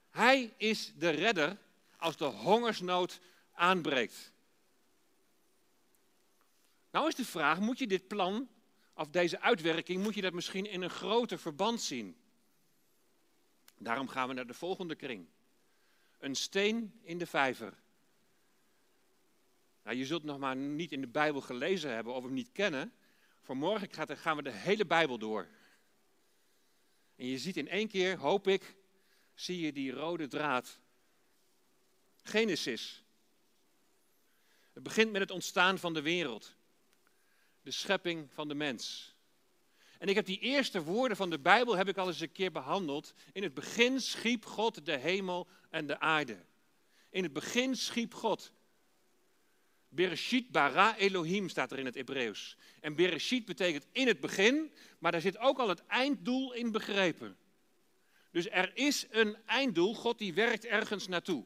Hij 0.10 0.54
is 0.58 0.94
de 0.96 1.10
redder 1.10 1.58
als 1.98 2.18
de 2.18 2.26
hongersnood 2.26 3.20
aanbreekt. 3.52 4.32
Nou 6.92 7.08
is 7.08 7.16
de 7.16 7.26
vraag, 7.26 7.60
moet 7.60 7.80
je 7.80 7.88
dit 7.88 8.08
plan, 8.08 8.50
of 8.94 9.08
deze 9.08 9.42
uitwerking, 9.42 10.04
moet 10.04 10.16
je 10.16 10.22
dat 10.22 10.34
misschien 10.34 10.66
in 10.66 10.82
een 10.82 10.90
groter 10.90 11.40
verband 11.40 11.82
zien? 11.82 12.18
Daarom 13.78 14.08
gaan 14.08 14.28
we 14.28 14.34
naar 14.34 14.48
de 14.48 14.54
volgende 14.54 14.96
kring. 14.96 15.28
Een 16.20 16.36
steen 16.36 17.00
in 17.02 17.18
de 17.18 17.26
vijver. 17.26 17.74
Nou, 19.84 19.98
je 19.98 20.06
zult 20.06 20.24
nog 20.24 20.38
maar 20.38 20.56
niet 20.56 20.92
in 20.92 21.02
de 21.02 21.08
Bijbel 21.08 21.42
gelezen 21.42 21.94
hebben 21.94 22.14
of 22.14 22.24
hem 22.24 22.34
niet 22.34 22.52
kennen. 22.52 22.94
Vanmorgen 23.48 24.18
gaan 24.18 24.36
we 24.36 24.44
de 24.44 24.52
hele 24.52 24.86
Bijbel 24.86 25.18
door. 25.18 25.48
En 27.16 27.26
je 27.26 27.38
ziet 27.38 27.58
in 27.58 27.68
één 27.68 27.88
keer, 27.88 28.18
hoop 28.18 28.48
ik, 28.48 28.76
zie 29.34 29.60
je 29.60 29.74
die 29.74 29.92
rode 29.92 30.28
draad. 30.28 30.80
Genesis. 32.24 33.04
Het 34.74 34.84
begint 34.84 35.12
met 35.12 35.22
het 35.22 35.32
ontstaan 35.32 35.80
van 35.80 35.94
de 35.94 36.02
wereld. 36.02 36.56
De 37.62 37.72
schepping 37.72 38.32
van 38.34 38.48
de 38.48 38.56
mens. 38.56 39.16
En 39.98 40.08
ik 40.08 40.16
heb 40.16 40.26
die 40.26 40.40
eerste 40.40 40.84
woorden 40.84 41.18
van 41.18 41.30
de 41.30 41.40
Bijbel 41.40 41.76
heb 41.76 41.88
ik 41.88 41.98
al 41.98 42.08
eens 42.08 42.20
een 42.20 42.32
keer 42.32 42.52
behandeld. 42.52 43.14
In 43.32 43.44
het 43.44 43.54
begin 43.54 44.02
schiep 44.02 44.46
God 44.46 44.86
de 44.86 44.98
hemel 44.98 45.48
en 45.70 45.88
de 45.88 46.00
aarde. 46.00 46.46
In 47.10 47.24
het 47.24 47.34
begin 47.34 47.76
schiep 47.76 48.14
God. 48.14 48.52
Bereshit 49.90 50.52
bara 50.52 50.98
Elohim 50.98 51.50
staat 51.50 51.72
er 51.72 51.80
in 51.80 51.86
het 51.86 51.96
Hebreeuws. 51.96 52.58
En 52.80 52.96
Bereshit 52.96 53.46
betekent 53.46 53.86
in 53.92 54.08
het 54.08 54.20
begin, 54.20 54.74
maar 55.00 55.12
daar 55.12 55.22
zit 55.22 55.38
ook 55.38 55.60
al 55.60 55.70
het 55.70 55.86
einddoel 55.86 56.54
in 56.54 56.72
begrepen. 56.72 57.38
Dus 58.32 58.50
er 58.50 58.72
is 58.74 59.06
een 59.10 59.38
einddoel, 59.46 59.96
God 59.96 60.18
die 60.18 60.34
werkt 60.34 60.66
ergens 60.66 61.08
naartoe. 61.08 61.46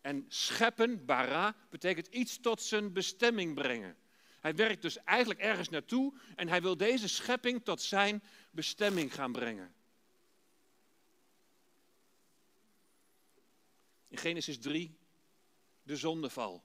En 0.00 0.24
scheppen, 0.28 1.04
bara, 1.04 1.56
betekent 1.70 2.06
iets 2.06 2.40
tot 2.40 2.62
zijn 2.62 2.92
bestemming 2.92 3.54
brengen. 3.54 3.96
Hij 4.40 4.54
werkt 4.54 4.82
dus 4.82 4.96
eigenlijk 5.04 5.40
ergens 5.40 5.68
naartoe 5.68 6.14
en 6.36 6.48
hij 6.48 6.62
wil 6.62 6.76
deze 6.76 7.08
schepping 7.08 7.64
tot 7.64 7.82
zijn 7.82 8.22
bestemming 8.50 9.14
gaan 9.14 9.32
brengen. 9.32 9.74
In 14.08 14.18
Genesis 14.18 14.58
3, 14.58 14.98
de 15.90 15.96
zondeval. 15.96 16.64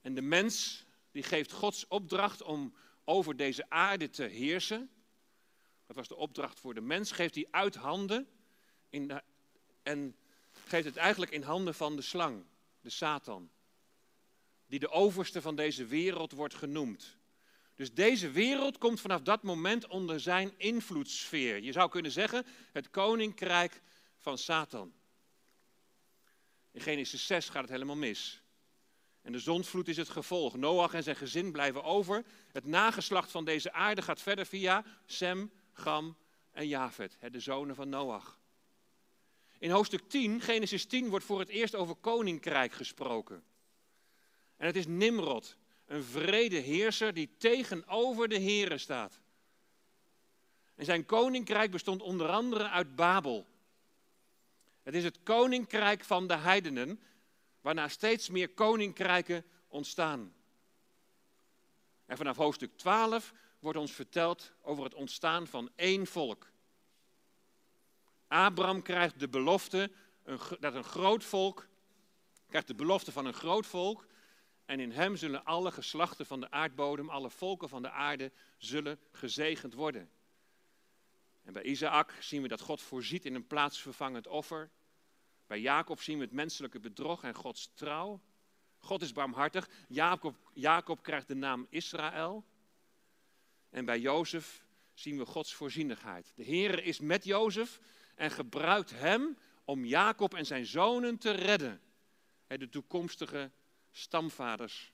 En 0.00 0.14
de 0.14 0.22
mens, 0.22 0.84
die 1.10 1.22
geeft 1.22 1.52
Gods 1.52 1.86
opdracht 1.86 2.42
om 2.42 2.74
over 3.04 3.36
deze 3.36 3.70
aarde 3.70 4.10
te 4.10 4.22
heersen. 4.22 4.90
Dat 5.86 5.96
was 5.96 6.08
de 6.08 6.16
opdracht 6.16 6.60
voor 6.60 6.74
de 6.74 6.80
mens. 6.80 7.12
Geeft 7.12 7.34
hij 7.34 7.48
uit 7.50 7.74
handen 7.74 8.28
in 8.90 9.20
en 9.82 10.16
geeft 10.50 10.84
het 10.84 10.96
eigenlijk 10.96 11.32
in 11.32 11.42
handen 11.42 11.74
van 11.74 11.96
de 11.96 12.02
slang, 12.02 12.44
de 12.80 12.90
Satan. 12.90 13.50
Die 14.66 14.78
de 14.78 14.90
overste 14.90 15.42
van 15.42 15.56
deze 15.56 15.86
wereld 15.86 16.32
wordt 16.32 16.54
genoemd. 16.54 17.16
Dus 17.74 17.94
deze 17.94 18.30
wereld 18.30 18.78
komt 18.78 19.00
vanaf 19.00 19.22
dat 19.22 19.42
moment 19.42 19.86
onder 19.86 20.20
zijn 20.20 20.54
invloedssfeer. 20.56 21.62
Je 21.62 21.72
zou 21.72 21.90
kunnen 21.90 22.10
zeggen 22.10 22.46
het 22.72 22.90
koninkrijk 22.90 23.82
van 24.18 24.38
Satan. 24.38 24.97
In 26.70 26.80
Genesis 26.80 27.26
6 27.26 27.48
gaat 27.48 27.62
het 27.62 27.70
helemaal 27.70 27.96
mis. 27.96 28.42
En 29.22 29.32
de 29.32 29.38
zondvloed 29.38 29.88
is 29.88 29.96
het 29.96 30.08
gevolg. 30.08 30.56
Noach 30.56 30.94
en 30.94 31.02
zijn 31.02 31.16
gezin 31.16 31.52
blijven 31.52 31.84
over. 31.84 32.24
Het 32.52 32.64
nageslacht 32.64 33.30
van 33.30 33.44
deze 33.44 33.72
aarde 33.72 34.02
gaat 34.02 34.22
verder 34.22 34.46
via 34.46 34.84
Sem, 35.06 35.52
Gam 35.72 36.16
en 36.50 36.68
Javed, 36.68 37.18
de 37.30 37.40
zonen 37.40 37.74
van 37.74 37.88
Noach. 37.88 38.40
In 39.58 39.70
hoofdstuk 39.70 40.08
10, 40.08 40.40
Genesis 40.40 40.86
10, 40.86 41.08
wordt 41.08 41.24
voor 41.24 41.38
het 41.38 41.48
eerst 41.48 41.74
over 41.74 41.94
koninkrijk 41.94 42.72
gesproken. 42.72 43.42
En 44.56 44.66
het 44.66 44.76
is 44.76 44.86
Nimrod, 44.86 45.56
een 45.86 46.04
vrede 46.04 46.56
heerser 46.56 47.14
die 47.14 47.30
tegenover 47.38 48.28
de 48.28 48.38
heren 48.38 48.80
staat. 48.80 49.20
En 50.74 50.84
zijn 50.84 51.06
koninkrijk 51.06 51.70
bestond 51.70 52.02
onder 52.02 52.28
andere 52.28 52.68
uit 52.68 52.96
Babel. 52.96 53.46
Het 54.88 54.96
is 54.96 55.04
het 55.04 55.22
koninkrijk 55.22 56.04
van 56.04 56.26
de 56.26 56.36
heidenen, 56.36 57.00
waarna 57.60 57.88
steeds 57.88 58.28
meer 58.28 58.48
koninkrijken 58.48 59.44
ontstaan. 59.66 60.34
En 62.06 62.16
vanaf 62.16 62.36
hoofdstuk 62.36 62.76
12 62.76 63.32
wordt 63.58 63.78
ons 63.78 63.92
verteld 63.92 64.52
over 64.62 64.84
het 64.84 64.94
ontstaan 64.94 65.46
van 65.46 65.70
één 65.74 66.06
volk. 66.06 66.50
Abraham 68.26 68.82
krijgt 68.82 69.20
de 69.20 69.28
belofte 69.28 69.90
dat 70.60 70.74
een 70.74 70.84
groot 70.84 71.24
volk, 71.24 71.68
krijgt 72.46 72.66
de 72.66 72.74
belofte 72.74 73.12
van 73.12 73.26
een 73.26 73.34
groot 73.34 73.66
volk. 73.66 74.06
En 74.64 74.80
in 74.80 74.90
hem 74.92 75.16
zullen 75.16 75.44
alle 75.44 75.72
geslachten 75.72 76.26
van 76.26 76.40
de 76.40 76.50
aardbodem, 76.50 77.08
alle 77.08 77.30
volken 77.30 77.68
van 77.68 77.82
de 77.82 77.90
aarde, 77.90 78.32
zullen 78.56 79.00
gezegend 79.12 79.74
worden. 79.74 80.10
En 81.44 81.52
bij 81.52 81.62
Isaac 81.62 82.14
zien 82.20 82.42
we 82.42 82.48
dat 82.48 82.60
God 82.60 82.80
voorziet 82.80 83.24
in 83.24 83.34
een 83.34 83.46
plaatsvervangend 83.46 84.26
offer. 84.26 84.70
Bij 85.48 85.60
Jacob 85.60 86.00
zien 86.00 86.18
we 86.18 86.24
het 86.24 86.32
menselijke 86.32 86.80
bedrog 86.80 87.22
en 87.22 87.34
Gods 87.34 87.70
trouw. 87.74 88.20
God 88.78 89.02
is 89.02 89.12
barmhartig. 89.12 89.68
Jacob, 89.88 90.36
Jacob 90.54 91.02
krijgt 91.02 91.28
de 91.28 91.34
naam 91.34 91.66
Israël. 91.70 92.44
En 93.70 93.84
bij 93.84 93.98
Jozef 93.98 94.64
zien 94.94 95.18
we 95.18 95.26
Gods 95.26 95.54
voorzienigheid. 95.54 96.32
De 96.34 96.42
Heer 96.42 96.84
is 96.84 97.00
met 97.00 97.24
Jozef 97.24 97.80
en 98.14 98.30
gebruikt 98.30 98.90
hem 98.90 99.38
om 99.64 99.84
Jacob 99.84 100.34
en 100.34 100.46
zijn 100.46 100.66
zonen 100.66 101.18
te 101.18 101.30
redden. 101.30 101.80
De 102.46 102.68
toekomstige 102.68 103.50
stamvaders. 103.90 104.92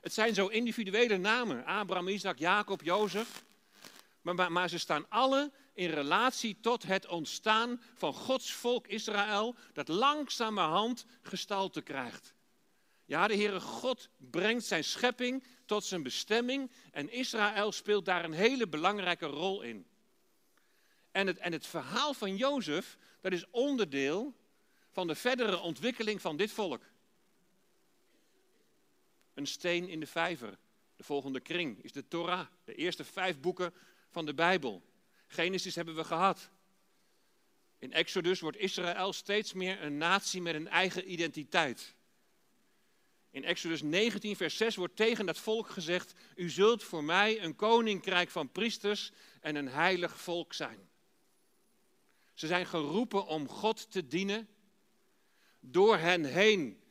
Het 0.00 0.12
zijn 0.12 0.34
zo 0.34 0.46
individuele 0.46 1.16
namen. 1.16 1.64
Abraham, 1.64 2.08
Isaac, 2.08 2.38
Jacob, 2.38 2.82
Jozef. 2.82 3.44
Maar, 4.34 4.52
maar, 4.52 4.68
ze 4.68 4.78
staan 4.78 5.06
alle 5.08 5.52
in 5.74 5.90
relatie 5.90 6.56
tot 6.60 6.82
het 6.82 7.06
ontstaan 7.06 7.82
van 7.94 8.14
Gods 8.14 8.52
volk 8.52 8.86
Israël, 8.86 9.54
dat 9.72 9.88
langzamerhand 9.88 11.06
gestalte 11.22 11.82
krijgt. 11.82 12.34
Ja, 13.04 13.28
de 13.28 13.34
Heere 13.34 13.60
God 13.60 14.08
brengt 14.16 14.64
zijn 14.64 14.84
schepping 14.84 15.44
tot 15.64 15.84
zijn 15.84 16.02
bestemming 16.02 16.70
en 16.90 17.12
Israël 17.12 17.72
speelt 17.72 18.04
daar 18.04 18.24
een 18.24 18.32
hele 18.32 18.68
belangrijke 18.68 19.26
rol 19.26 19.62
in. 19.62 19.86
En 21.10 21.26
het, 21.26 21.38
en 21.38 21.52
het 21.52 21.66
verhaal 21.66 22.14
van 22.14 22.36
Jozef, 22.36 22.98
dat 23.20 23.32
is 23.32 23.50
onderdeel 23.50 24.34
van 24.90 25.06
de 25.06 25.14
verdere 25.14 25.58
ontwikkeling 25.58 26.20
van 26.20 26.36
dit 26.36 26.50
volk. 26.50 26.82
Een 29.34 29.46
steen 29.46 29.88
in 29.88 30.00
de 30.00 30.06
vijver. 30.06 30.58
De 30.96 31.04
volgende 31.04 31.40
kring 31.40 31.82
is 31.82 31.92
de 31.92 32.08
Torah, 32.08 32.46
de 32.64 32.74
eerste 32.74 33.04
vijf 33.04 33.40
boeken 33.40 33.74
van 34.16 34.26
de 34.26 34.34
Bijbel. 34.34 34.82
Genesis 35.26 35.74
hebben 35.74 35.94
we 35.94 36.04
gehad. 36.04 36.50
In 37.78 37.92
Exodus 37.92 38.40
wordt 38.40 38.56
Israël 38.56 39.12
steeds 39.12 39.52
meer 39.52 39.82
een 39.82 39.96
natie 39.96 40.42
met 40.42 40.54
een 40.54 40.68
eigen 40.68 41.12
identiteit. 41.12 41.94
In 43.30 43.44
Exodus 43.44 43.82
19, 43.82 44.36
vers 44.36 44.56
6 44.56 44.76
wordt 44.76 44.96
tegen 44.96 45.26
dat 45.26 45.38
volk 45.38 45.68
gezegd: 45.68 46.12
U 46.34 46.50
zult 46.50 46.82
voor 46.82 47.04
mij 47.04 47.42
een 47.42 47.56
koninkrijk 47.56 48.30
van 48.30 48.52
priesters 48.52 49.12
en 49.40 49.56
een 49.56 49.68
heilig 49.68 50.20
volk 50.20 50.52
zijn. 50.52 50.88
Ze 52.34 52.46
zijn 52.46 52.66
geroepen 52.66 53.26
om 53.26 53.48
God 53.48 53.90
te 53.90 54.06
dienen, 54.06 54.48
door 55.60 55.96
hen 55.96 56.24
heen 56.24 56.82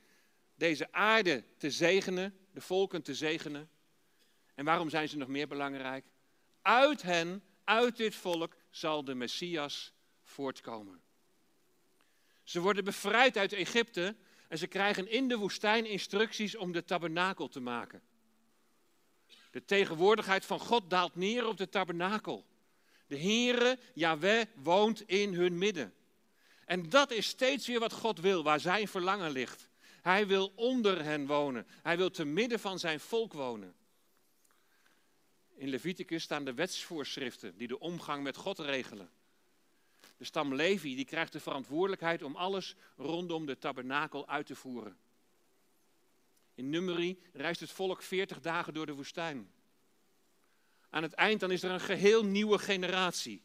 deze 0.56 0.92
aarde 0.92 1.44
te 1.58 1.72
zegenen, 1.72 2.38
de 2.52 2.62
volken 2.62 3.02
te 3.02 3.16
zegenen. 3.16 3.70
En 4.56 4.66
waarom 4.66 4.90
zijn 4.90 5.10
ze 5.10 5.18
nog 5.18 5.28
meer 5.28 5.48
belangrijk? 5.48 6.06
Uit 6.66 7.02
hen 7.02 7.44
uit 7.64 7.98
dit 7.98 8.16
volk 8.16 8.56
zal 8.70 9.04
de 9.04 9.16
Messias 9.16 9.94
voortkomen. 10.24 11.02
Ze 12.44 12.60
worden 12.60 12.84
bevrijd 12.84 13.38
uit 13.38 13.54
Egypte 13.54 14.16
en 14.48 14.58
ze 14.58 14.68
krijgen 14.68 15.08
in 15.08 15.28
de 15.28 15.38
woestijn 15.38 15.86
instructies 15.86 16.56
om 16.56 16.72
de 16.72 16.84
tabernakel 16.84 17.48
te 17.48 17.60
maken. 17.60 18.02
De 19.52 19.66
tegenwoordigheid 19.66 20.46
van 20.46 20.60
God 20.60 20.90
daalt 20.90 21.16
neer 21.16 21.48
op 21.48 21.58
de 21.58 21.70
tabernakel. 21.70 22.46
De 23.08 23.20
Heere, 23.20 23.80
Yahweh, 23.94 24.46
woont 24.56 25.02
in 25.02 25.34
hun 25.34 25.58
midden. 25.58 25.94
En 26.66 26.90
dat 26.90 27.12
is 27.12 27.28
steeds 27.28 27.68
weer 27.68 27.80
wat 27.80 27.94
God 27.94 28.20
wil, 28.20 28.44
waar 28.44 28.60
zijn 28.60 28.88
verlangen 28.88 29.32
ligt. 29.32 29.70
Hij 30.02 30.28
wil 30.28 30.52
onder 30.56 31.04
hen 31.04 31.28
wonen. 31.28 31.68
Hij 31.82 31.98
wil 31.98 32.10
te 32.10 32.26
midden 32.26 32.60
van 32.60 32.80
zijn 32.80 33.00
volk 33.00 33.34
wonen. 33.34 33.76
In 35.56 35.70
Leviticus 35.70 36.24
staan 36.24 36.46
de 36.46 36.54
wetsvoorschriften 36.54 37.58
die 37.58 37.68
de 37.68 37.80
omgang 37.80 38.24
met 38.24 38.38
God 38.38 38.60
regelen. 38.60 39.10
De 40.18 40.26
stam 40.26 40.56
Levi 40.56 40.96
die 40.96 41.06
krijgt 41.06 41.32
de 41.32 41.40
verantwoordelijkheid 41.40 42.24
om 42.24 42.36
alles 42.36 42.76
rondom 42.96 43.46
de 43.46 43.58
tabernakel 43.58 44.28
uit 44.28 44.46
te 44.46 44.56
voeren. 44.56 44.98
In 46.56 46.70
Numeri 46.70 47.20
reist 47.34 47.60
het 47.60 47.72
volk 47.72 48.02
40 48.02 48.42
dagen 48.42 48.74
door 48.74 48.86
de 48.86 48.94
woestijn. 48.94 49.52
Aan 50.90 51.04
het 51.04 51.14
eind 51.14 51.40
dan 51.40 51.52
is 51.52 51.64
er 51.64 51.72
een 51.72 51.80
geheel 51.80 52.26
nieuwe 52.26 52.58
generatie. 52.58 53.42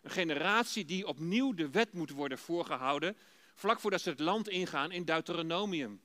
Een 0.00 0.10
generatie 0.10 0.84
die 0.84 1.06
opnieuw 1.06 1.54
de 1.54 1.70
wet 1.70 1.92
moet 1.92 2.10
worden 2.10 2.38
voorgehouden, 2.38 3.16
vlak 3.54 3.80
voordat 3.80 4.00
ze 4.00 4.10
het 4.10 4.20
land 4.20 4.48
ingaan 4.48 4.92
in 4.92 5.04
Deuteronomium. 5.04 6.00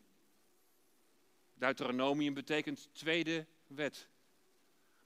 Deuteronomium 1.53 2.33
betekent 2.33 2.89
tweede 2.93 3.45
wet. 3.67 4.09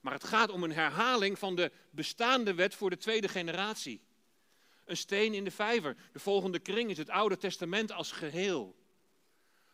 Maar 0.02 0.12
het 0.12 0.24
gaat 0.24 0.50
om 0.50 0.62
een 0.62 0.72
herhaling 0.72 1.38
van 1.38 1.56
de 1.56 1.72
bestaande 1.90 2.54
wet 2.54 2.74
voor 2.74 2.90
de 2.90 2.96
tweede 2.96 3.28
generatie. 3.28 4.00
Een 4.84 4.96
steen 4.96 5.34
in 5.34 5.44
de 5.44 5.50
vijver. 5.50 5.96
De 6.12 6.18
volgende 6.18 6.58
kring 6.58 6.90
is 6.90 6.98
het 6.98 7.10
Oude 7.10 7.36
Testament 7.36 7.92
als 7.92 8.12
geheel. 8.12 8.76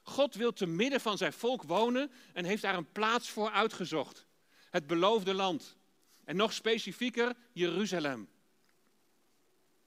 God 0.03 0.35
wil 0.35 0.53
te 0.53 0.67
midden 0.67 1.01
van 1.01 1.19
zijn 1.19 1.33
volk 1.33 1.63
wonen 1.63 2.11
en 2.33 2.45
heeft 2.45 2.63
daar 2.63 2.77
een 2.77 2.93
plaats 2.93 3.31
voor 3.31 3.51
uitgezocht. 3.51 4.27
Het 4.71 4.87
beloofde 4.87 5.35
land. 5.35 5.77
En 6.25 6.37
nog 6.37 6.53
specifieker 6.53 7.37
Jeruzalem. 7.53 8.29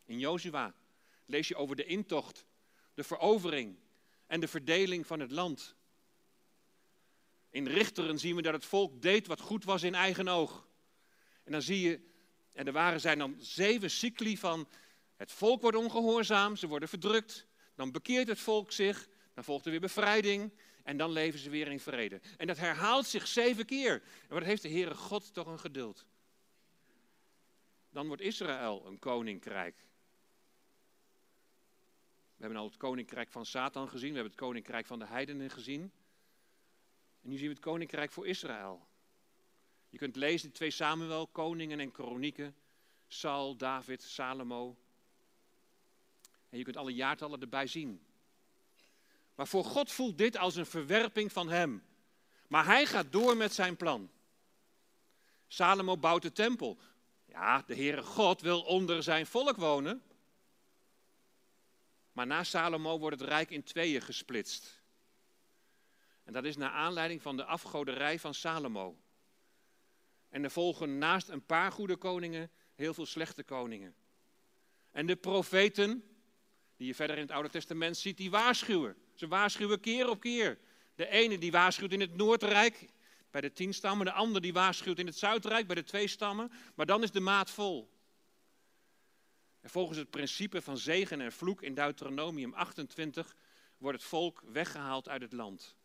In 0.06 0.20
Jozua 0.20 0.74
lees 1.26 1.48
je 1.48 1.56
over 1.56 1.76
de 1.76 1.86
intocht, 1.86 2.46
de 2.94 3.04
verovering 3.04 3.78
en 4.28 4.40
de 4.40 4.48
verdeling 4.48 5.08
van 5.08 5.20
het 5.20 5.32
land. 5.32 5.76
In 7.52 7.68
Richteren 7.68 8.20
zien 8.20 8.36
we 8.36 8.42
dat 8.42 8.54
het 8.54 8.66
volk 8.66 9.02
deed 9.02 9.28
wat 9.28 9.40
goed 9.40 9.64
was 9.64 9.84
in 9.84 9.96
eigen 9.96 10.28
oog. 10.28 10.68
En 11.44 11.52
dan 11.52 11.62
zie 11.62 11.90
je, 11.90 12.00
en 12.54 12.68
er 12.68 12.74
waren 12.74 13.00
zijn 13.00 13.18
dan 13.18 13.36
zeven 13.40 13.92
cycli 13.92 14.38
van 14.38 14.68
het 15.16 15.32
volk 15.32 15.62
wordt 15.62 15.78
ongehoorzaam, 15.78 16.56
ze 16.56 16.68
worden 16.68 16.90
verdrukt, 16.90 17.48
dan 17.76 17.92
bekeert 17.92 18.28
het 18.28 18.40
volk 18.40 18.72
zich, 18.72 19.08
dan 19.34 19.44
volgt 19.44 19.66
er 19.66 19.72
weer 19.72 19.80
bevrijding 19.80 20.52
en 20.84 20.98
dan 20.98 21.12
leven 21.12 21.40
ze 21.40 21.50
weer 21.50 21.68
in 21.68 21.80
vrede. 21.80 22.22
En 22.38 22.48
dat 22.48 22.58
herhaalt 22.58 23.06
zich 23.06 23.28
zeven 23.28 23.66
keer. 23.66 23.94
En 24.28 24.34
wat 24.34 24.44
heeft 24.44 24.62
de 24.62 24.70
Heere 24.70 24.96
God 24.96 25.34
toch 25.34 25.48
een 25.48 25.60
geduld? 25.60 26.06
Dan 27.90 28.08
wordt 28.08 28.22
Israël 28.22 28.86
een 28.86 29.00
koninkrijk. 29.00 29.76
We 32.36 32.48
hebben 32.48 32.60
al 32.60 32.68
het 32.68 32.78
koninkrijk 32.78 33.32
van 33.32 33.46
Satan 33.46 33.90
gezien, 33.90 34.10
we 34.10 34.16
hebben 34.16 34.32
het 34.32 34.42
koninkrijk 34.42 34.86
van 34.86 35.00
de 35.00 35.06
heidenen 35.06 35.50
gezien. 35.50 35.92
En 37.22 37.30
nu 37.30 37.38
zien 37.38 37.48
we 37.48 37.54
het 37.54 37.64
koninkrijk 37.64 38.12
voor 38.12 38.28
Israël. 38.28 38.88
Je 39.90 39.98
kunt 39.98 40.16
lezen 40.16 40.48
in 40.48 40.54
2 40.54 40.72
Samuel, 40.72 41.28
koningen 41.28 41.80
en 41.80 41.92
kronieken, 41.92 42.56
Saul, 43.08 43.56
David, 43.56 44.04
Salomo. 44.04 44.78
En 46.50 46.58
je 46.58 46.64
kunt 46.64 46.78
alle 46.78 46.94
jaartallen 46.94 47.42
erbij 47.42 47.68
zien. 47.68 48.06
Maar 49.36 49.48
voor 49.48 49.66
God 49.66 49.92
voelt 49.92 50.18
dit 50.18 50.38
als 50.38 50.56
een 50.56 50.66
verwerping 50.66 51.32
van 51.32 51.50
hem. 51.50 51.84
Maar 52.48 52.66
hij 52.66 52.86
gaat 52.86 53.12
door 53.12 53.38
met 53.38 53.54
zijn 53.54 53.76
plan. 53.78 54.12
Salomo 55.48 55.98
bouwt 55.98 56.22
de 56.22 56.32
tempel. 56.32 56.78
Ja, 57.26 57.62
de 57.62 57.76
Heere 57.76 58.04
God 58.04 58.42
wil 58.42 58.62
onder 58.62 59.04
zijn 59.04 59.26
volk 59.26 59.58
wonen. 59.58 60.04
Maar 62.12 62.28
na 62.28 62.44
Salomo 62.44 63.00
wordt 63.00 63.20
het 63.20 63.30
rijk 63.30 63.50
in 63.50 63.64
tweeën 63.64 64.02
gesplitst. 64.02 64.81
En 66.24 66.34
dat 66.34 66.44
is 66.44 66.58
naar 66.58 66.72
aanleiding 66.72 67.22
van 67.22 67.38
de 67.38 67.46
afgoderij 67.46 68.20
van 68.20 68.34
Salomo. 68.34 68.98
En 70.30 70.44
er 70.44 70.52
volgen 70.52 70.98
naast 70.98 71.30
een 71.30 71.46
paar 71.46 71.72
goede 71.72 71.96
koningen 71.96 72.52
heel 72.76 72.94
veel 72.94 73.06
slechte 73.06 73.44
koningen. 73.44 73.96
En 74.92 75.06
de 75.06 75.16
profeten, 75.16 76.04
die 76.78 76.88
je 76.88 76.96
verder 76.96 77.16
in 77.16 77.22
het 77.22 77.32
Oude 77.32 77.50
Testament 77.50 77.98
ziet, 77.98 78.18
die 78.18 78.32
waarschuwen. 78.32 78.96
Ze 79.14 79.28
waarschuwen 79.28 79.80
keer 79.80 80.10
op 80.10 80.20
keer. 80.20 80.60
De 80.96 81.08
ene 81.08 81.38
die 81.38 81.52
waarschuwt 81.52 81.92
in 81.92 82.00
het 82.00 82.16
Noordrijk 82.16 82.90
bij 83.32 83.42
de 83.42 83.52
tien 83.52 83.74
stammen, 83.74 84.06
de 84.06 84.12
ander 84.12 84.42
die 84.42 84.54
waarschuwt 84.54 85.00
in 85.00 85.06
het 85.06 85.18
Zuidrijk 85.18 85.68
bij 85.68 85.76
de 85.76 85.84
twee 85.84 86.08
stammen. 86.08 86.52
Maar 86.76 86.86
dan 86.86 87.04
is 87.04 87.12
de 87.12 87.20
maat 87.20 87.50
vol. 87.52 87.90
En 89.62 89.70
volgens 89.70 89.98
het 89.98 90.10
principe 90.10 90.62
van 90.62 90.78
zegen 90.78 91.22
en 91.22 91.32
vloek 91.32 91.62
in 91.62 91.74
Deuteronomium 91.74 92.54
28 92.54 93.36
wordt 93.78 93.98
het 93.98 94.08
volk 94.08 94.44
weggehaald 94.46 95.10
uit 95.10 95.22
het 95.22 95.34
land. 95.34 95.76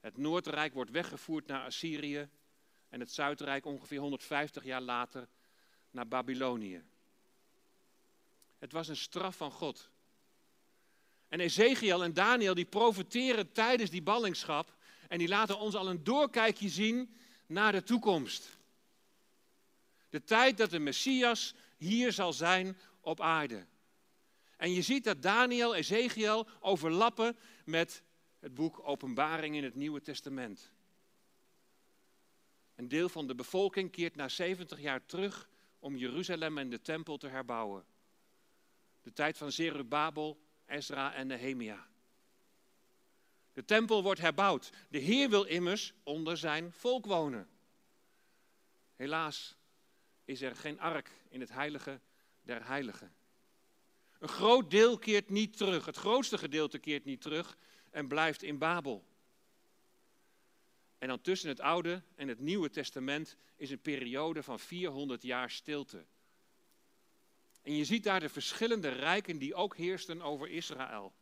Het 0.00 0.16
Noordrijk 0.16 0.74
wordt 0.74 0.90
weggevoerd 0.90 1.46
naar 1.46 1.64
Assyrië 1.64 2.28
en 2.88 3.00
het 3.00 3.12
Zuidrijk 3.12 3.64
ongeveer 3.64 4.00
150 4.00 4.64
jaar 4.64 4.80
later 4.80 5.28
naar 5.90 6.08
Babylonië. 6.08 6.82
Het 8.58 8.72
was 8.72 8.88
een 8.88 8.96
straf 8.96 9.36
van 9.36 9.50
God. 9.50 9.90
En 11.28 11.40
Ezekiel 11.40 12.02
en 12.02 12.14
Daniel 12.14 12.54
die 12.54 12.64
profiteren 12.64 13.52
tijdens 13.52 13.90
die 13.90 14.02
ballingschap 14.02 14.76
en 15.08 15.18
die 15.18 15.28
laten 15.28 15.58
ons 15.58 15.74
al 15.74 15.88
een 15.88 16.04
doorkijkje 16.04 16.68
zien 16.68 17.16
naar 17.46 17.72
de 17.72 17.82
toekomst. 17.82 18.58
De 20.08 20.24
tijd 20.24 20.56
dat 20.56 20.70
de 20.70 20.78
Messias 20.78 21.54
hier 21.76 22.12
zal 22.12 22.32
zijn 22.32 22.78
op 23.00 23.20
aarde. 23.20 23.66
En 24.56 24.72
je 24.72 24.82
ziet 24.82 25.04
dat 25.04 25.22
Daniel, 25.22 25.74
Ezekiel 25.74 26.48
overlappen 26.60 27.36
met 27.64 28.02
het 28.40 28.54
boek 28.54 28.80
Openbaring 28.88 29.56
in 29.56 29.64
het 29.64 29.74
Nieuwe 29.74 30.00
Testament. 30.00 30.70
Een 32.74 32.88
deel 32.88 33.08
van 33.08 33.26
de 33.26 33.34
bevolking 33.34 33.90
keert 33.90 34.16
na 34.16 34.28
70 34.28 34.80
jaar 34.80 35.06
terug 35.06 35.48
om 35.78 35.96
Jeruzalem 35.96 36.58
en 36.58 36.70
de 36.70 36.80
tempel 36.80 37.16
te 37.16 37.28
herbouwen. 37.28 37.84
De 39.02 39.12
tijd 39.12 39.36
van 39.36 39.52
Zerubabel, 39.52 40.40
Ezra 40.66 41.14
en 41.14 41.26
Nehemia. 41.26 41.88
De 43.52 43.64
tempel 43.64 44.02
wordt 44.02 44.20
herbouwd. 44.20 44.70
De 44.88 44.98
Heer 44.98 45.30
wil 45.30 45.44
immers 45.44 45.92
onder 46.02 46.36
zijn 46.36 46.72
volk 46.72 47.06
wonen. 47.06 47.48
Helaas 48.96 49.56
is 50.24 50.42
er 50.42 50.56
geen 50.56 50.80
ark 50.80 51.10
in 51.28 51.40
het 51.40 51.52
heilige 51.52 52.00
der 52.42 52.66
heiligen. 52.66 53.14
Een 54.18 54.28
groot 54.28 54.70
deel 54.70 54.98
keert 54.98 55.30
niet 55.30 55.56
terug. 55.56 55.86
Het 55.86 55.96
grootste 55.96 56.38
gedeelte 56.38 56.78
keert 56.78 57.04
niet 57.04 57.20
terug 57.20 57.56
en 57.90 58.08
blijft 58.08 58.42
in 58.42 58.58
Babel. 58.58 59.04
En 60.98 61.08
dan 61.08 61.20
tussen 61.20 61.48
het 61.48 61.60
Oude 61.60 62.02
en 62.14 62.28
het 62.28 62.38
Nieuwe 62.38 62.70
Testament 62.70 63.36
is 63.56 63.70
een 63.70 63.80
periode 63.80 64.42
van 64.42 64.58
400 64.58 65.22
jaar 65.22 65.50
stilte. 65.50 66.06
En 67.62 67.76
je 67.76 67.84
ziet 67.84 68.04
daar 68.04 68.20
de 68.20 68.28
verschillende 68.28 68.88
rijken 68.88 69.38
die 69.38 69.54
ook 69.54 69.76
heersten 69.76 70.22
over 70.22 70.48
Israël. 70.48 71.12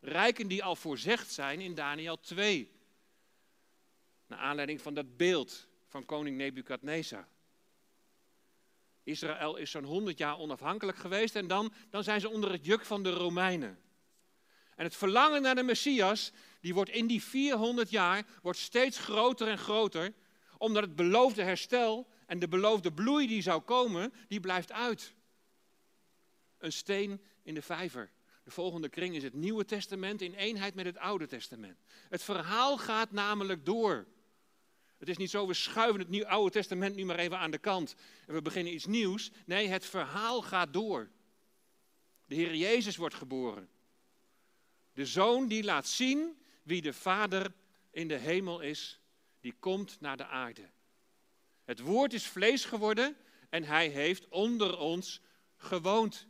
Rijken 0.00 0.48
die 0.48 0.64
al 0.64 0.76
voorzegd 0.76 1.32
zijn 1.32 1.60
in 1.60 1.74
Daniel 1.74 2.20
2. 2.20 2.70
Naar 4.26 4.38
aanleiding 4.38 4.80
van 4.80 4.94
dat 4.94 5.16
beeld 5.16 5.68
van 5.86 6.04
koning 6.04 6.36
Nebukadnezar. 6.36 7.28
Israël 9.02 9.56
is 9.56 9.70
zo'n 9.70 9.84
100 9.84 10.18
jaar 10.18 10.38
onafhankelijk 10.38 10.98
geweest 10.98 11.36
en 11.36 11.46
dan, 11.46 11.72
dan 11.90 12.04
zijn 12.04 12.20
ze 12.20 12.28
onder 12.28 12.52
het 12.52 12.64
juk 12.64 12.84
van 12.84 13.02
de 13.02 13.10
Romeinen. 13.10 13.78
En 14.76 14.84
het 14.84 14.96
verlangen 14.96 15.42
naar 15.42 15.54
de 15.54 15.62
Messias, 15.62 16.32
die 16.60 16.74
wordt 16.74 16.90
in 16.90 17.06
die 17.06 17.22
400 17.22 17.90
jaar 17.90 18.26
wordt 18.42 18.58
steeds 18.58 18.98
groter 18.98 19.48
en 19.48 19.58
groter, 19.58 20.12
omdat 20.58 20.82
het 20.82 20.96
beloofde 20.96 21.42
herstel 21.42 22.06
en 22.26 22.38
de 22.38 22.48
beloofde 22.48 22.92
bloei 22.92 23.26
die 23.26 23.42
zou 23.42 23.60
komen, 23.60 24.12
die 24.28 24.40
blijft 24.40 24.72
uit. 24.72 25.14
Een 26.58 26.72
steen 26.72 27.20
in 27.42 27.54
de 27.54 27.62
vijver. 27.62 28.10
De 28.44 28.50
volgende 28.50 28.88
kring 28.88 29.14
is 29.14 29.22
het 29.22 29.34
Nieuwe 29.34 29.64
Testament 29.64 30.20
in 30.20 30.34
eenheid 30.34 30.74
met 30.74 30.84
het 30.84 30.98
Oude 30.98 31.26
Testament. 31.26 31.82
Het 32.08 32.22
verhaal 32.22 32.78
gaat 32.78 33.10
namelijk 33.10 33.64
door. 33.64 34.06
Het 34.98 35.08
is 35.08 35.16
niet 35.16 35.30
zo, 35.30 35.46
we 35.46 35.54
schuiven 35.54 36.00
het 36.00 36.08
Nieuw, 36.08 36.26
Oude 36.26 36.50
Testament 36.50 36.94
nu 36.94 37.04
maar 37.04 37.18
even 37.18 37.38
aan 37.38 37.50
de 37.50 37.58
kant 37.58 37.94
en 38.26 38.34
we 38.34 38.42
beginnen 38.42 38.74
iets 38.74 38.86
nieuws. 38.86 39.30
Nee, 39.46 39.68
het 39.68 39.86
verhaal 39.86 40.42
gaat 40.42 40.72
door. 40.72 41.10
De 42.26 42.34
Heer 42.34 42.54
Jezus 42.54 42.96
wordt 42.96 43.14
geboren. 43.14 43.68
De 44.96 45.06
Zoon 45.06 45.48
die 45.48 45.64
laat 45.64 45.86
zien 45.86 46.38
wie 46.62 46.82
de 46.82 46.92
Vader 46.92 47.52
in 47.90 48.08
de 48.08 48.16
hemel 48.16 48.60
is, 48.60 49.00
die 49.40 49.54
komt 49.58 50.00
naar 50.00 50.16
de 50.16 50.26
aarde. 50.26 50.70
Het 51.64 51.80
woord 51.80 52.12
is 52.12 52.26
vlees 52.26 52.64
geworden 52.64 53.16
en 53.50 53.64
hij 53.64 53.88
heeft 53.88 54.28
onder 54.28 54.78
ons 54.78 55.20
gewoond. 55.56 56.26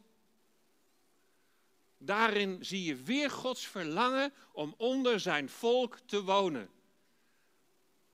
Daarin 1.98 2.64
zie 2.64 2.84
je 2.84 2.96
weer 2.96 3.30
Gods 3.30 3.66
verlangen 3.66 4.32
om 4.52 4.74
onder 4.76 5.20
zijn 5.20 5.48
volk 5.48 5.98
te 6.06 6.22
wonen. 6.22 6.70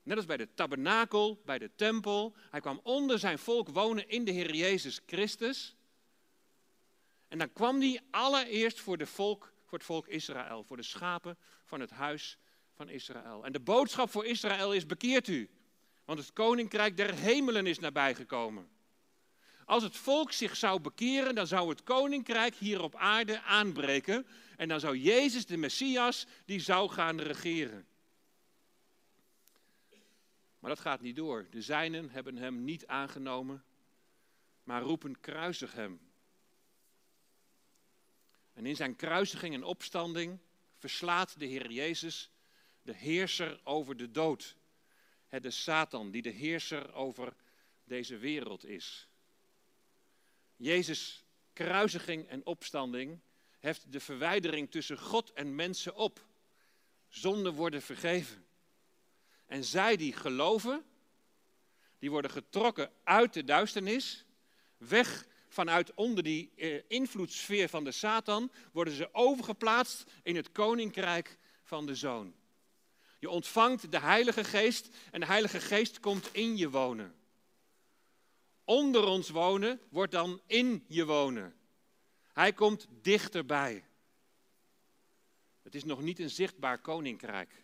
Net 0.02 0.16
als 0.16 0.26
bij 0.26 0.36
de 0.36 0.54
tabernakel, 0.54 1.42
bij 1.44 1.58
de 1.58 1.70
tempel. 1.74 2.34
Hij 2.50 2.60
kwam 2.60 2.80
onder 2.82 3.18
zijn 3.18 3.38
volk 3.38 3.68
wonen 3.68 4.08
in 4.08 4.24
de 4.24 4.30
Heer 4.30 4.54
Jezus 4.54 5.00
Christus. 5.06 5.76
En 7.28 7.38
dan 7.38 7.52
kwam 7.52 7.80
hij 7.80 8.00
allereerst 8.10 8.80
voor, 8.80 8.98
de 8.98 9.06
volk, 9.06 9.52
voor 9.72 9.80
het 9.80 9.90
volk 9.90 10.08
Israël, 10.08 10.64
voor 10.64 10.76
de 10.76 10.82
schapen 10.82 11.38
van 11.64 11.80
het 11.80 11.90
huis 11.90 12.38
van 12.74 12.88
Israël. 12.88 13.44
En 13.44 13.52
de 13.52 13.61
boodschap 13.61 14.11
voor 14.11 14.24
Israël 14.24 14.74
is: 14.74 14.87
bekeert 14.87 15.28
u, 15.28 15.50
want 16.04 16.18
het 16.18 16.32
koninkrijk 16.32 16.96
der 16.96 17.14
hemelen 17.14 17.66
is 17.66 17.78
nabijgekomen. 17.78 18.68
Als 19.64 19.82
het 19.82 19.96
volk 19.96 20.32
zich 20.32 20.56
zou 20.56 20.80
bekeren, 20.80 21.35
dan 21.35 21.46
zou 21.46 21.68
het 21.68 21.82
koninkrijk 21.82 22.54
hier 22.54 22.82
op 22.82 22.96
aarde 22.96 23.42
aanbreken. 23.42 24.26
En 24.56 24.68
dan 24.68 24.80
zou 24.80 24.96
Jezus, 24.96 25.46
de 25.46 25.56
Messias, 25.56 26.26
die 26.44 26.61
zou 26.61 26.90
gaan 26.90 27.20
regeren. 27.20 27.87
Maar 30.58 30.70
dat 30.70 30.80
gaat 30.80 31.00
niet 31.00 31.16
door. 31.16 31.46
De 31.50 31.62
zijnen 31.62 32.11
hebben 32.11 32.37
hem 32.37 32.64
niet 32.64 32.87
aangenomen, 32.87 33.64
maar 34.64 34.82
roepen 34.82 35.20
kruisig 35.20 35.72
hem. 35.72 36.12
En 38.52 38.66
in 38.66 38.76
zijn 38.76 38.96
kruisiging 38.96 39.54
en 39.54 39.64
opstanding 39.64 40.38
verslaat 40.76 41.38
de 41.38 41.46
Heer 41.46 41.70
Jezus 41.70 42.30
de 42.82 42.94
heerser 42.94 43.60
over 43.64 43.96
de 43.96 44.10
dood. 44.10 44.56
Is 45.28 45.62
Satan 45.62 46.10
die 46.10 46.22
de 46.22 46.30
heerser 46.30 46.92
over 46.92 47.34
deze 47.84 48.16
wereld 48.16 48.64
is. 48.64 49.08
Jezus' 50.56 51.24
kruisiging 51.52 52.28
en 52.28 52.46
opstanding 52.46 53.20
heft 53.58 53.92
de 53.92 54.00
verwijdering 54.00 54.70
tussen 54.70 54.98
God 54.98 55.32
en 55.32 55.54
mensen 55.54 55.94
op. 55.94 56.30
zonden 57.08 57.52
worden 57.54 57.82
vergeven. 57.82 58.46
En 59.46 59.64
zij 59.64 59.96
die 59.96 60.12
geloven, 60.12 60.84
die 61.98 62.10
worden 62.10 62.30
getrokken 62.30 62.92
uit 63.04 63.32
de 63.32 63.44
duisternis, 63.44 64.24
weg 64.76 65.26
vanuit 65.52 65.94
onder 65.94 66.24
die 66.24 66.52
eh, 66.56 66.82
invloedssfeer 66.88 67.68
van 67.68 67.84
de 67.84 67.92
Satan, 67.92 68.50
worden 68.72 68.94
ze 68.94 69.08
overgeplaatst 69.12 70.04
in 70.22 70.36
het 70.36 70.52
koninkrijk 70.52 71.38
van 71.62 71.86
de 71.86 71.94
Zoon. 71.94 72.34
Je 73.18 73.30
ontvangt 73.30 73.90
de 73.90 74.00
Heilige 74.00 74.44
Geest 74.44 74.88
en 75.10 75.20
de 75.20 75.26
Heilige 75.26 75.60
Geest 75.60 76.00
komt 76.00 76.28
in 76.32 76.56
je 76.56 76.70
wonen. 76.70 77.14
Onder 78.64 79.04
ons 79.04 79.28
wonen 79.28 79.80
wordt 79.88 80.12
dan 80.12 80.40
in 80.46 80.84
je 80.88 81.04
wonen. 81.04 81.54
Hij 82.32 82.52
komt 82.52 82.88
dichterbij. 83.02 83.84
Het 85.62 85.74
is 85.74 85.84
nog 85.84 86.02
niet 86.02 86.18
een 86.18 86.30
zichtbaar 86.30 86.78
koninkrijk. 86.78 87.62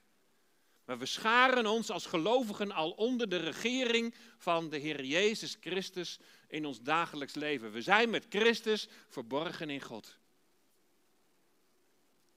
Maar 0.89 0.99
we 0.99 1.07
scharen 1.07 1.67
ons 1.67 1.91
als 1.91 2.07
gelovigen 2.07 2.73
al 2.73 2.91
onder 2.91 3.29
de 3.29 3.37
regering 3.37 4.15
van 4.37 4.69
de 4.69 4.77
Heer 4.77 5.05
Jezus 5.05 5.57
Christus 5.61 6.19
in 6.47 6.67
ons 6.67 6.81
dagelijks 6.81 7.35
leven. 7.35 7.73
We 7.73 7.83
zijn 7.83 8.11
met 8.11 8.27
Christus 8.29 8.89
verborgen 9.09 9.71
in 9.71 9.81
God. 9.81 10.19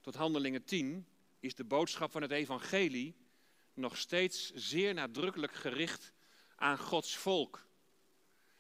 Tot 0.02 0.16
handelingen 0.16 0.64
10 0.64 1.08
is 1.40 1.56
de 1.56 1.64
boodschap 1.64 2.12
van 2.12 2.22
het 2.22 2.32
evangelie 2.32 3.16
nog 3.74 3.98
steeds 3.98 4.52
zeer 4.54 4.94
nadrukkelijk 4.94 5.54
gericht 5.54 6.12
aan 6.56 6.78
Gods 6.78 7.18
volk. 7.18 7.66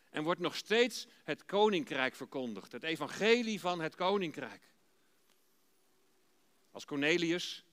En 0.09 0.23
wordt 0.23 0.41
nog 0.41 0.55
steeds 0.55 1.07
het 1.23 1.45
koninkrijk 1.45 2.15
verkondigd, 2.15 2.71
het 2.71 2.83
evangelie 2.83 3.59
van 3.59 3.81
het 3.81 3.95
koninkrijk. 3.95 4.73
Als 6.71 6.85
Cornelius, 6.85 7.65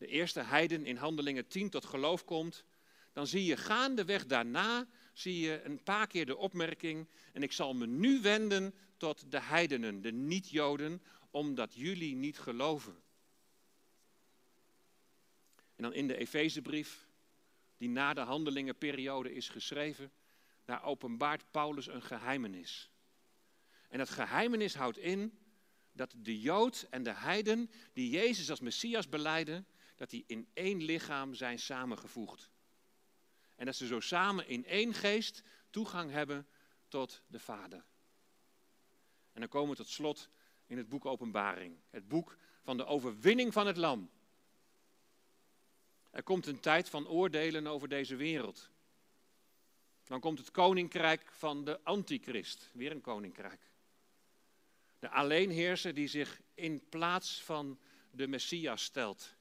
de 0.00 0.06
eerste 0.06 0.40
heiden 0.40 0.86
in 0.86 0.96
Handelingen 0.96 1.46
10 1.46 1.70
tot 1.70 1.84
geloof 1.84 2.24
komt, 2.24 2.64
dan 3.12 3.26
zie 3.26 3.44
je 3.44 3.56
gaandeweg 3.56 4.26
daarna 4.26 4.86
zie 5.12 5.40
je 5.40 5.62
een 5.62 5.82
paar 5.82 6.06
keer 6.06 6.26
de 6.26 6.36
opmerking 6.36 7.08
en 7.32 7.42
ik 7.42 7.52
zal 7.52 7.74
me 7.74 7.86
nu 7.86 8.20
wenden 8.20 8.74
tot 8.96 9.30
de 9.30 9.40
heidenen, 9.40 10.00
de 10.00 10.12
niet-Joden, 10.12 11.02
omdat 11.30 11.74
jullie 11.74 12.14
niet 12.14 12.38
geloven. 12.38 13.02
En 15.76 15.82
dan 15.82 15.92
in 15.92 16.06
de 16.06 16.16
Efezebrief, 16.16 17.08
die 17.76 17.88
na 17.88 18.14
de 18.14 18.20
handelingenperiode 18.20 19.34
is 19.34 19.48
geschreven, 19.48 20.12
daar 20.64 20.84
openbaart 20.84 21.50
Paulus 21.50 21.86
een 21.86 22.02
geheimenis. 22.02 22.90
En 23.88 23.98
dat 23.98 24.10
geheimenis 24.10 24.74
houdt 24.74 24.98
in 24.98 25.38
dat 25.92 26.14
de 26.16 26.40
Jood 26.40 26.86
en 26.90 27.02
de 27.02 27.14
Heiden 27.14 27.70
die 27.92 28.10
Jezus 28.10 28.50
als 28.50 28.60
Messias 28.60 29.08
beleiden, 29.08 29.66
dat 30.00 30.10
die 30.10 30.24
in 30.26 30.48
één 30.52 30.82
lichaam 30.82 31.34
zijn 31.34 31.58
samengevoegd. 31.58 32.50
En 33.56 33.66
dat 33.66 33.76
ze 33.76 33.86
zo 33.86 34.00
samen 34.00 34.48
in 34.48 34.64
één 34.64 34.94
geest 34.94 35.42
toegang 35.70 36.10
hebben 36.10 36.46
tot 36.88 37.22
de 37.26 37.38
Vader. 37.38 37.84
En 39.32 39.40
dan 39.40 39.48
komen 39.48 39.70
we 39.70 39.76
tot 39.76 39.88
slot 39.88 40.28
in 40.66 40.76
het 40.76 40.88
boek 40.88 41.06
Openbaring. 41.06 41.76
Het 41.90 42.08
boek 42.08 42.36
van 42.62 42.76
de 42.76 42.84
overwinning 42.84 43.52
van 43.52 43.66
het 43.66 43.76
lam. 43.76 44.10
Er 46.10 46.22
komt 46.22 46.46
een 46.46 46.60
tijd 46.60 46.88
van 46.88 47.08
oordelen 47.08 47.66
over 47.66 47.88
deze 47.88 48.16
wereld. 48.16 48.70
Dan 50.04 50.20
komt 50.20 50.38
het 50.38 50.50
koninkrijk 50.50 51.32
van 51.32 51.64
de 51.64 51.80
antichrist, 51.84 52.70
weer 52.72 52.90
een 52.90 53.00
koninkrijk. 53.00 53.70
De 54.98 55.10
alleenheerser 55.10 55.94
die 55.94 56.08
zich 56.08 56.40
in 56.54 56.88
plaats 56.88 57.42
van 57.42 57.80
de 58.10 58.26
Messias 58.26 58.82
stelt. 58.82 59.38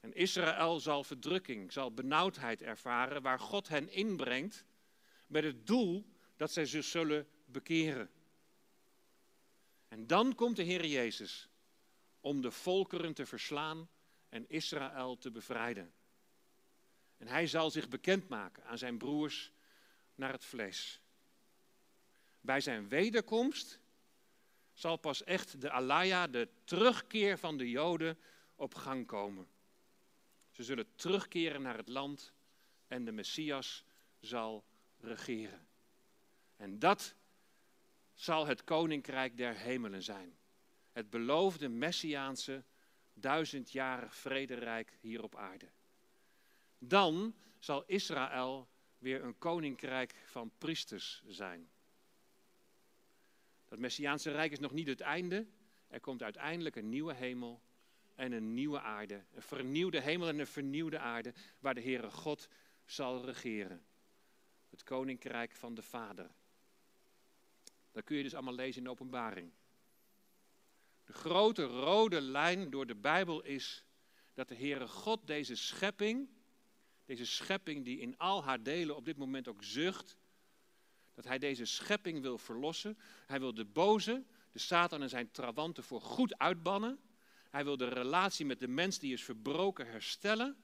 En 0.00 0.14
Israël 0.14 0.80
zal 0.80 1.04
verdrukking, 1.04 1.72
zal 1.72 1.92
benauwdheid 1.92 2.62
ervaren 2.62 3.22
waar 3.22 3.40
God 3.40 3.68
hen 3.68 3.88
inbrengt 3.88 4.64
met 5.26 5.44
het 5.44 5.66
doel 5.66 6.06
dat 6.36 6.52
zij 6.52 6.66
zich 6.66 6.84
zullen 6.84 7.28
bekeren. 7.44 8.10
En 9.88 10.06
dan 10.06 10.34
komt 10.34 10.56
de 10.56 10.62
Heer 10.62 10.86
Jezus 10.86 11.48
om 12.20 12.40
de 12.40 12.50
volkeren 12.50 13.14
te 13.14 13.26
verslaan 13.26 13.88
en 14.28 14.48
Israël 14.48 15.18
te 15.18 15.30
bevrijden. 15.30 15.92
En 17.16 17.26
hij 17.26 17.46
zal 17.46 17.70
zich 17.70 17.88
bekendmaken 17.88 18.64
aan 18.64 18.78
zijn 18.78 18.98
broers 18.98 19.52
naar 20.14 20.32
het 20.32 20.44
vlees. 20.44 21.00
Bij 22.40 22.60
zijn 22.60 22.88
wederkomst 22.88 23.80
zal 24.72 24.96
pas 24.96 25.24
echt 25.24 25.60
de 25.60 25.70
alaya, 25.70 26.26
de 26.26 26.48
terugkeer 26.64 27.38
van 27.38 27.56
de 27.56 27.70
Joden, 27.70 28.18
op 28.54 28.74
gang 28.74 29.06
komen. 29.06 29.48
Ze 30.58 30.64
zullen 30.64 30.94
terugkeren 30.94 31.62
naar 31.62 31.76
het 31.76 31.88
land 31.88 32.32
en 32.86 33.04
de 33.04 33.12
Messias 33.12 33.84
zal 34.20 34.64
regeren. 34.96 35.68
En 36.56 36.78
dat 36.78 37.14
zal 38.14 38.46
het 38.46 38.64
koninkrijk 38.64 39.36
der 39.36 39.56
hemelen 39.56 40.02
zijn. 40.02 40.38
Het 40.92 41.10
beloofde 41.10 41.68
messiaanse 41.68 42.64
duizendjarig 43.14 44.14
vrederijk 44.14 44.98
hier 45.00 45.22
op 45.22 45.36
aarde. 45.36 45.68
Dan 46.78 47.34
zal 47.58 47.84
Israël 47.86 48.68
weer 48.98 49.24
een 49.24 49.38
koninkrijk 49.38 50.14
van 50.24 50.52
priesters 50.58 51.22
zijn. 51.26 51.70
Dat 53.64 53.78
Messiaanse 53.78 54.30
rijk 54.30 54.52
is 54.52 54.58
nog 54.58 54.72
niet 54.72 54.86
het 54.86 55.00
einde. 55.00 55.46
Er 55.88 56.00
komt 56.00 56.22
uiteindelijk 56.22 56.76
een 56.76 56.88
nieuwe 56.88 57.14
hemel 57.14 57.62
en 58.18 58.32
een 58.32 58.54
nieuwe 58.54 58.80
aarde. 58.80 59.24
Een 59.34 59.42
vernieuwde 59.42 60.00
hemel 60.00 60.28
en 60.28 60.38
een 60.38 60.46
vernieuwde 60.46 60.98
aarde 60.98 61.34
waar 61.58 61.74
de 61.74 61.80
Heere 61.80 62.10
God 62.10 62.48
zal 62.84 63.24
regeren. 63.24 63.84
Het 64.70 64.82
koninkrijk 64.82 65.56
van 65.56 65.74
de 65.74 65.82
Vader. 65.82 66.30
Dat 67.92 68.04
kun 68.04 68.16
je 68.16 68.22
dus 68.22 68.34
allemaal 68.34 68.54
lezen 68.54 68.76
in 68.76 68.84
de 68.84 68.90
openbaring. 68.90 69.52
De 71.04 71.12
grote 71.12 71.64
rode 71.64 72.20
lijn 72.20 72.70
door 72.70 72.86
de 72.86 72.94
Bijbel 72.94 73.42
is 73.42 73.84
dat 74.34 74.48
de 74.48 74.56
Heere 74.56 74.88
God 74.88 75.26
deze 75.26 75.56
schepping, 75.56 76.28
deze 77.04 77.26
schepping 77.26 77.84
die 77.84 77.98
in 77.98 78.18
al 78.18 78.44
haar 78.44 78.62
delen 78.62 78.96
op 78.96 79.04
dit 79.04 79.16
moment 79.16 79.48
ook 79.48 79.64
zucht, 79.64 80.16
dat 81.14 81.24
hij 81.24 81.38
deze 81.38 81.64
schepping 81.64 82.20
wil 82.20 82.38
verlossen. 82.38 82.98
Hij 83.26 83.40
wil 83.40 83.54
de 83.54 83.64
boze, 83.64 84.24
de 84.52 84.58
Satan 84.58 85.02
en 85.02 85.08
zijn 85.08 85.30
trawanten 85.30 85.84
voor 85.84 86.00
goed 86.00 86.38
uitbannen. 86.38 86.98
Hij 87.48 87.64
wil 87.64 87.76
de 87.76 87.88
relatie 87.88 88.46
met 88.46 88.60
de 88.60 88.68
mens 88.68 88.98
die 88.98 89.12
is 89.12 89.24
verbroken 89.24 89.86
herstellen. 89.86 90.56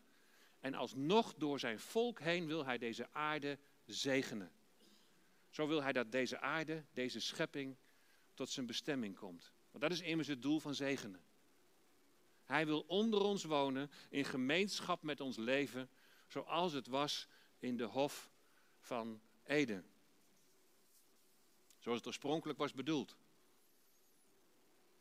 En 0.61 0.75
alsnog 0.75 1.35
door 1.35 1.59
zijn 1.59 1.81
volk 1.81 2.21
heen 2.21 2.47
wil 2.47 2.65
hij 2.65 2.79
deze 2.79 3.13
aarde 3.13 3.59
zegenen. 3.85 4.53
Zo 5.51 5.67
wil 5.67 5.83
hij 5.83 5.93
dat 5.93 6.13
deze 6.13 6.41
aarde, 6.41 6.85
deze 6.93 7.21
schepping, 7.21 7.77
tot 8.35 8.51
zijn 8.51 8.67
bestemming 8.67 9.17
komt. 9.17 9.53
Want 9.71 9.83
dat 9.83 9.93
is 9.93 10.01
immers 10.01 10.29
het 10.29 10.43
doel 10.43 10.61
van 10.61 10.75
zegenen. 10.75 11.25
Hij 12.45 12.67
wil 12.67 12.81
onder 12.81 13.21
ons 13.21 13.45
wonen, 13.45 13.91
in 14.09 14.25
gemeenschap 14.25 15.03
met 15.03 15.21
ons 15.21 15.37
leven, 15.37 15.91
zoals 16.27 16.73
het 16.73 16.87
was 16.87 17.29
in 17.59 17.77
de 17.77 17.85
hof 17.85 18.31
van 18.79 19.21
Eden. 19.43 19.87
Zoals 21.79 21.99
het 21.99 22.07
oorspronkelijk 22.07 22.59
was 22.59 22.73
bedoeld. 22.73 23.17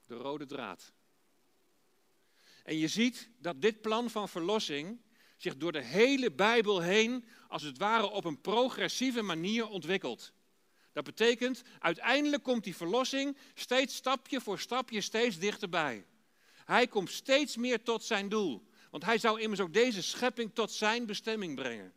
De 0.05 0.15
rode 0.15 0.45
draad. 0.45 0.93
En 2.63 2.77
je 2.77 2.87
ziet 2.87 3.29
dat 3.37 3.61
dit 3.61 3.81
plan 3.81 4.09
van 4.09 4.29
verlossing 4.29 5.01
zich 5.37 5.57
door 5.57 5.71
de 5.71 5.83
hele 5.83 6.31
Bijbel 6.31 6.81
heen, 6.81 7.25
als 7.47 7.63
het 7.63 7.77
ware 7.77 8.09
op 8.09 8.25
een 8.25 8.41
progressieve 8.41 9.21
manier 9.21 9.67
ontwikkelt. 9.67 10.33
Dat 10.93 11.03
betekent, 11.03 11.61
uiteindelijk 11.79 12.43
komt 12.43 12.63
die 12.63 12.75
verlossing 12.75 13.37
steeds 13.53 13.95
stapje 13.95 14.41
voor 14.41 14.59
stapje 14.59 15.01
steeds 15.01 15.39
dichterbij. 15.39 16.05
Hij 16.65 16.87
komt 16.87 17.11
steeds 17.11 17.57
meer 17.57 17.83
tot 17.83 18.03
zijn 18.03 18.29
doel. 18.29 18.67
Want 18.91 19.05
hij 19.05 19.17
zou 19.17 19.41
immers 19.41 19.59
ook 19.59 19.73
deze 19.73 20.03
schepping 20.03 20.53
tot 20.53 20.71
zijn 20.71 21.05
bestemming 21.05 21.55
brengen. 21.55 21.93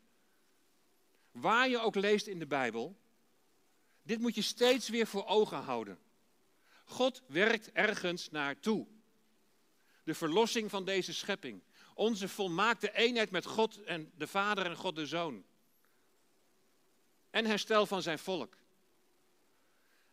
Waar 1.31 1.69
je 1.69 1.79
ook 1.79 1.95
leest 1.95 2.27
in 2.27 2.39
de 2.39 2.47
Bijbel, 2.47 2.97
dit 4.03 4.21
moet 4.21 4.35
je 4.35 4.43
steeds 4.43 4.89
weer 4.89 5.07
voor 5.07 5.27
ogen 5.27 5.59
houden. 5.59 5.99
God 6.85 7.23
werkt 7.27 7.73
ergens 7.73 8.31
naartoe. 8.31 8.87
De 10.07 10.15
verlossing 10.15 10.71
van 10.71 10.85
deze 10.85 11.15
schepping. 11.15 11.63
Onze 11.95 12.29
volmaakte 12.29 12.93
eenheid 12.93 13.31
met 13.31 13.47
God 13.47 13.83
en 13.83 14.13
de 14.17 14.27
Vader 14.27 14.67
en 14.67 14.77
God 14.77 14.97
de 14.97 15.07
Zoon. 15.07 15.45
En 17.31 17.45
herstel 17.45 17.87
van 17.87 18.03
zijn 18.03 18.19
volk. 18.19 18.57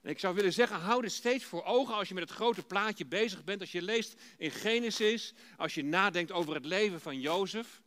En 0.02 0.10
ik 0.10 0.20
zou 0.20 0.36
willen 0.36 0.54
zeggen, 0.54 0.80
hou 0.80 1.02
dit 1.02 1.12
steeds 1.12 1.44
voor 1.44 1.64
ogen 1.64 1.96
als 1.96 2.08
je 2.08 2.14
met 2.14 2.24
het 2.24 2.38
grote 2.38 2.64
plaatje 2.64 3.06
bezig 3.06 3.44
bent. 3.44 3.62
Als 3.62 3.72
je 3.72 3.82
leest 3.82 4.22
in 4.38 4.52
Genesis, 4.52 5.34
als 5.58 5.74
je 5.74 5.84
nadenkt 5.84 6.32
over 6.32 6.54
het 6.54 6.66
leven 6.66 7.02
van 7.02 7.20
Jozef. 7.20 7.82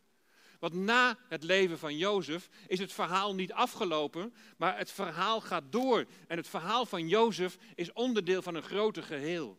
Want 0.59 0.75
na 0.75 1.19
het 1.29 1.43
leven 1.43 1.79
van 1.79 1.97
Jozef 1.97 2.49
is 2.67 2.79
het 2.79 2.93
verhaal 2.93 3.35
niet 3.35 3.53
afgelopen, 3.53 4.35
maar 4.57 4.79
het 4.79 4.91
verhaal 4.91 5.41
gaat 5.41 5.73
door. 5.73 6.07
En 6.29 6.37
het 6.37 6.49
verhaal 6.49 6.87
van 6.87 7.09
Jozef 7.09 7.57
is 7.75 7.93
onderdeel 7.93 8.43
van 8.43 8.55
een 8.55 8.63
groter 8.63 9.03
geheel. 9.03 9.59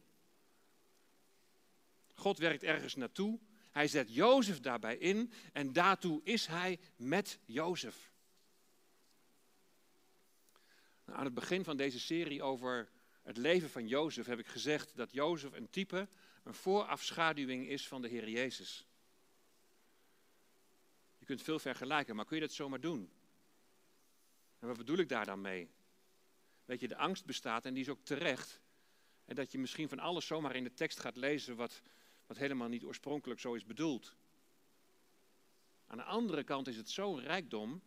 God 2.18 2.38
werkt 2.38 2.64
ergens 2.64 2.96
naartoe. 2.96 3.40
Hij 3.72 3.88
zet 3.88 4.14
Jozef 4.14 4.60
daarbij 4.60 4.98
in 4.98 5.32
en 5.54 5.74
daartoe 5.74 6.22
is 6.24 6.46
hij 6.46 6.80
met 6.96 7.40
Jozef. 7.46 8.12
Nou, 11.06 11.20
aan 11.20 11.26
het 11.26 11.34
begin 11.34 11.64
van 11.64 11.78
deze 11.78 12.00
serie 12.00 12.44
over 12.44 12.90
het 13.22 13.38
leven 13.38 13.70
van 13.70 13.88
Jozef 13.88 14.26
heb 14.26 14.40
ik 14.40 14.48
gezegd 14.48 14.96
dat 14.96 15.12
Jozef 15.12 15.52
een 15.52 15.70
type, 15.70 16.08
een 16.44 16.54
voorafschaduwing 16.54 17.68
is 17.68 17.88
van 17.88 18.02
de 18.02 18.08
Heer 18.08 18.30
Jezus. 18.30 18.88
Je 21.18 21.26
kunt 21.26 21.42
veel 21.42 21.60
vergelijken, 21.60 22.16
maar 22.16 22.26
kun 22.26 22.36
je 22.36 22.42
dat 22.42 22.52
zomaar 22.54 22.80
doen? 22.80 23.12
En 24.60 24.68
wat 24.68 24.78
bedoel 24.78 24.98
ik 24.98 25.10
daar 25.10 25.26
dan 25.26 25.42
mee? 25.42 25.70
Weet 26.66 26.80
je, 26.80 26.88
de 26.88 26.98
angst 26.98 27.26
bestaat 27.26 27.66
en 27.66 27.74
die 27.74 27.84
is 27.84 27.90
ook 27.90 28.04
terecht. 28.04 28.62
En 29.26 29.36
dat 29.36 29.52
je 29.52 29.58
misschien 29.58 29.90
van 29.90 30.00
alles 30.00 30.26
zomaar 30.26 30.56
in 30.56 30.64
de 30.64 30.74
tekst 30.74 31.00
gaat 31.00 31.16
lezen 31.16 31.56
wat, 31.56 31.82
wat 32.28 32.38
helemaal 32.38 32.68
niet 32.68 32.84
oorspronkelijk 32.84 33.40
zo 33.40 33.54
is 33.54 33.66
bedoeld. 33.66 34.16
Aan 35.88 35.98
de 35.98 36.04
andere 36.04 36.44
kant 36.44 36.68
is 36.68 36.78
het 36.78 36.90
zo'n 36.90 37.20
rijkdom 37.20 37.82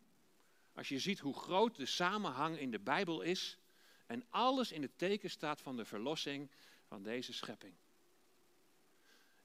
als 0.73 0.89
je 0.89 0.99
ziet 0.99 1.19
hoe 1.19 1.35
groot 1.35 1.77
de 1.77 1.87
samenhang 1.87 2.59
in 2.59 2.71
de 2.71 2.79
Bijbel 2.79 3.21
is 3.21 3.59
en 4.07 4.25
alles 4.29 4.73
in 4.73 4.83
het 4.83 4.99
teken 4.99 5.31
staat 5.31 5.61
van 5.61 5.77
de 5.77 5.85
verlossing 5.85 6.51
van 6.87 7.03
deze 7.03 7.33
schepping. 7.33 7.75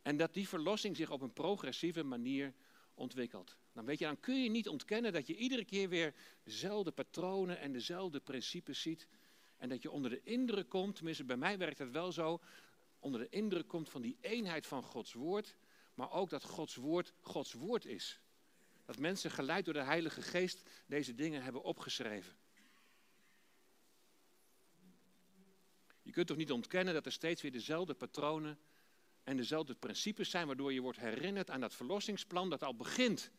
En 0.02 0.18
dat 0.18 0.34
die 0.34 0.48
verlossing 0.48 0.96
zich 0.96 1.10
op 1.10 1.22
een 1.22 1.34
progressieve 1.34 2.04
manier 2.04 2.54
ontwikkelt. 2.94 3.56
Dan 3.74 3.86
weet 3.86 4.00
je, 4.00 4.06
dan 4.06 4.20
kun 4.20 4.44
je 4.44 4.50
niet 4.50 4.70
ontkennen 4.70 5.14
dat 5.14 5.28
je 5.28 5.36
iedere 5.36 5.66
keer 5.66 5.90
weer 5.90 6.14
dezelfde 6.44 6.92
patronen 6.92 7.60
en 7.60 7.72
dezelfde 7.72 8.20
principes 8.20 8.82
ziet. 8.82 9.08
En 9.58 9.70
dat 9.70 9.82
je 9.82 9.92
onder 9.92 10.10
de 10.10 10.22
indruk 10.24 10.70
komt, 10.70 10.96
tenminste 10.96 11.24
bij 11.24 11.38
mij 11.38 11.58
werkt 11.58 11.80
het 11.80 11.92
wel 11.92 12.12
zo, 12.12 12.42
onder 13.06 13.22
de 13.22 13.30
indruk 13.30 13.68
komt 13.68 13.90
van 13.90 14.02
die 14.02 14.18
eenheid 14.22 14.68
van 14.68 14.84
Gods 14.84 15.14
woord. 15.14 15.56
Maar 15.94 16.12
ook 16.12 16.30
dat 16.30 16.44
Gods 16.44 16.76
woord 16.76 17.14
Gods 17.22 17.54
woord 17.54 17.86
is. 17.86 18.20
Dat 18.86 19.00
mensen 19.00 19.32
geleid 19.32 19.66
door 19.66 19.74
de 19.74 19.84
Heilige 19.84 20.22
Geest 20.22 20.70
deze 20.86 21.16
dingen 21.16 21.44
hebben 21.44 21.64
opgeschreven. 21.64 22.36
Je 26.02 26.12
kunt 26.12 26.28
toch 26.28 26.38
niet 26.38 26.52
ontkennen 26.52 26.94
dat 26.94 27.06
er 27.06 27.12
steeds 27.12 27.42
weer 27.42 27.52
dezelfde 27.52 27.94
patronen 27.94 28.60
en 29.24 29.38
dezelfde 29.38 29.76
principes 29.76 30.30
zijn, 30.30 30.48
waardoor 30.48 30.74
je 30.74 30.82
wordt 30.82 31.00
herinnerd 31.00 31.50
aan 31.50 31.60
dat 31.60 31.74
verlossingsplan 31.74 32.50
dat 32.50 32.64
al 32.64 32.76
begint 32.76 33.32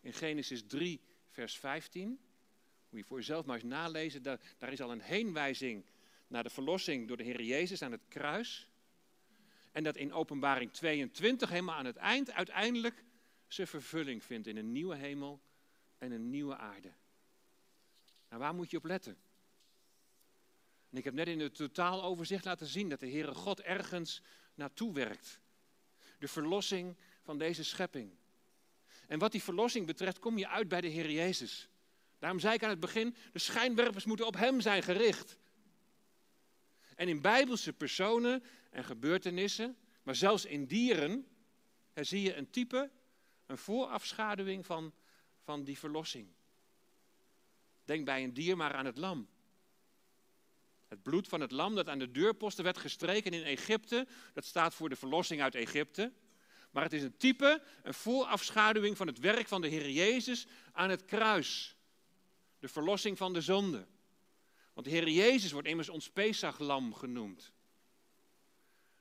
in 0.00 0.12
Genesis 0.12 0.62
3, 0.66 1.00
vers 1.28 1.58
15. 1.58 2.08
Moet 2.88 3.00
je 3.00 3.06
voor 3.06 3.18
jezelf 3.18 3.46
maar 3.46 3.54
eens 3.54 3.64
nalezen, 3.64 4.22
daar, 4.22 4.72
is 4.72 4.80
al 4.80 4.90
een 4.90 5.00
heenwijzing 5.00 5.84
naar 6.26 6.42
de 6.42 6.50
verlossing 6.50 7.08
door 7.08 7.16
de 7.16 7.22
Heer 7.22 7.42
Jezus 7.42 7.82
aan 7.82 7.92
het 7.92 8.08
kruis. 8.08 8.69
En 9.72 9.84
dat 9.84 9.96
in 9.96 10.12
Openbaring 10.12 10.72
22 10.72 11.48
helemaal 11.48 11.74
aan 11.74 11.84
het 11.84 11.96
eind 11.96 12.30
uiteindelijk 12.30 13.04
zijn 13.46 13.66
vervulling 13.66 14.24
vindt 14.24 14.46
in 14.46 14.56
een 14.56 14.72
nieuwe 14.72 14.96
hemel 14.96 15.40
en 15.98 16.12
een 16.12 16.30
nieuwe 16.30 16.56
aarde. 16.56 16.92
Nou, 18.28 18.42
waar 18.42 18.54
moet 18.54 18.70
je 18.70 18.76
op 18.76 18.84
letten? 18.84 19.16
En 20.90 20.98
ik 20.98 21.04
heb 21.04 21.14
net 21.14 21.28
in 21.28 21.40
het 21.40 21.54
totaaloverzicht 21.54 22.44
laten 22.44 22.66
zien 22.66 22.88
dat 22.88 23.00
de 23.00 23.10
Heere 23.10 23.34
God 23.34 23.60
ergens 23.60 24.22
naartoe 24.54 24.92
werkt. 24.92 25.40
De 26.18 26.28
verlossing 26.28 26.96
van 27.22 27.38
deze 27.38 27.64
schepping. 27.64 28.12
En 29.06 29.18
wat 29.18 29.32
die 29.32 29.42
verlossing 29.42 29.86
betreft 29.86 30.18
kom 30.18 30.38
je 30.38 30.48
uit 30.48 30.68
bij 30.68 30.80
de 30.80 30.88
Heer 30.88 31.10
Jezus. 31.10 31.68
Daarom 32.18 32.40
zei 32.40 32.54
ik 32.54 32.62
aan 32.62 32.70
het 32.70 32.80
begin, 32.80 33.16
de 33.32 33.38
schijnwerpers 33.38 34.04
moeten 34.04 34.26
op 34.26 34.36
Hem 34.36 34.60
zijn 34.60 34.82
gericht. 34.82 35.38
En 36.96 37.08
in 37.08 37.20
bijbelse 37.20 37.72
personen 37.72 38.42
en 38.70 38.84
gebeurtenissen, 38.84 39.76
maar 40.02 40.14
zelfs 40.14 40.44
in 40.44 40.66
dieren, 40.66 41.26
zie 41.94 42.22
je 42.22 42.34
een 42.34 42.50
type, 42.50 42.90
een 43.46 43.58
voorafschaduwing 43.58 44.66
van, 44.66 44.92
van 45.42 45.64
die 45.64 45.78
verlossing. 45.78 46.28
Denk 47.84 48.04
bij 48.04 48.24
een 48.24 48.34
dier 48.34 48.56
maar 48.56 48.74
aan 48.74 48.86
het 48.86 48.98
lam. 48.98 49.28
Het 50.88 51.02
bloed 51.02 51.28
van 51.28 51.40
het 51.40 51.50
lam 51.50 51.74
dat 51.74 51.88
aan 51.88 51.98
de 51.98 52.10
deurposten 52.10 52.64
werd 52.64 52.78
gestreken 52.78 53.32
in 53.32 53.42
Egypte, 53.42 54.06
dat 54.34 54.44
staat 54.44 54.74
voor 54.74 54.88
de 54.88 54.96
verlossing 54.96 55.42
uit 55.42 55.54
Egypte. 55.54 56.12
Maar 56.70 56.82
het 56.82 56.92
is 56.92 57.02
een 57.02 57.16
type, 57.16 57.62
een 57.82 57.94
voorafschaduwing 57.94 58.96
van 58.96 59.06
het 59.06 59.18
werk 59.18 59.48
van 59.48 59.60
de 59.60 59.68
Heer 59.68 59.90
Jezus 59.90 60.46
aan 60.72 60.90
het 60.90 61.04
kruis. 61.04 61.76
De 62.58 62.68
verlossing 62.68 63.18
van 63.18 63.32
de 63.32 63.40
zonde. 63.40 63.86
Want 64.72 64.86
de 64.86 64.92
Heer 64.92 65.08
Jezus 65.08 65.52
wordt 65.52 65.68
immers 65.68 65.88
ons 65.88 66.10
Pesachlam 66.10 66.94
genoemd. 66.94 67.52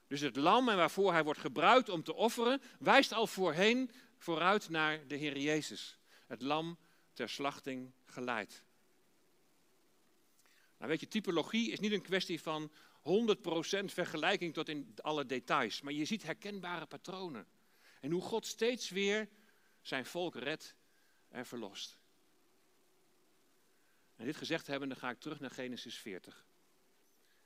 Dus 0.09 0.21
het 0.21 0.35
lam 0.35 0.69
en 0.69 0.77
waarvoor 0.77 1.11
hij 1.11 1.23
wordt 1.23 1.39
gebruikt 1.39 1.89
om 1.89 2.03
te 2.03 2.13
offeren, 2.13 2.61
wijst 2.79 3.13
al 3.13 3.27
voorheen 3.27 3.91
vooruit 4.17 4.69
naar 4.69 5.07
de 5.07 5.15
Heer 5.15 5.37
Jezus. 5.37 5.97
Het 6.27 6.41
lam 6.41 6.77
ter 7.13 7.29
slachting 7.29 7.91
geleid. 8.05 8.63
Nou 10.77 10.91
weet 10.91 10.99
je, 10.99 11.07
typologie 11.07 11.71
is 11.71 11.79
niet 11.79 11.91
een 11.91 12.01
kwestie 12.01 12.41
van 12.41 12.71
100% 12.71 12.71
vergelijking 13.85 14.53
tot 14.53 14.69
in 14.69 14.93
alle 15.01 15.25
details. 15.25 15.81
Maar 15.81 15.93
je 15.93 16.05
ziet 16.05 16.23
herkenbare 16.23 16.85
patronen. 16.85 17.47
En 18.01 18.11
hoe 18.11 18.21
God 18.21 18.45
steeds 18.45 18.89
weer 18.89 19.29
zijn 19.81 20.05
volk 20.05 20.35
redt 20.35 20.75
en 21.27 21.45
verlost. 21.45 21.99
En 24.15 24.25
dit 24.25 24.35
gezegd 24.35 24.67
hebben, 24.67 24.89
dan 24.89 24.97
ga 24.97 25.09
ik 25.09 25.19
terug 25.19 25.39
naar 25.39 25.51
Genesis 25.51 25.97
40. 25.97 26.45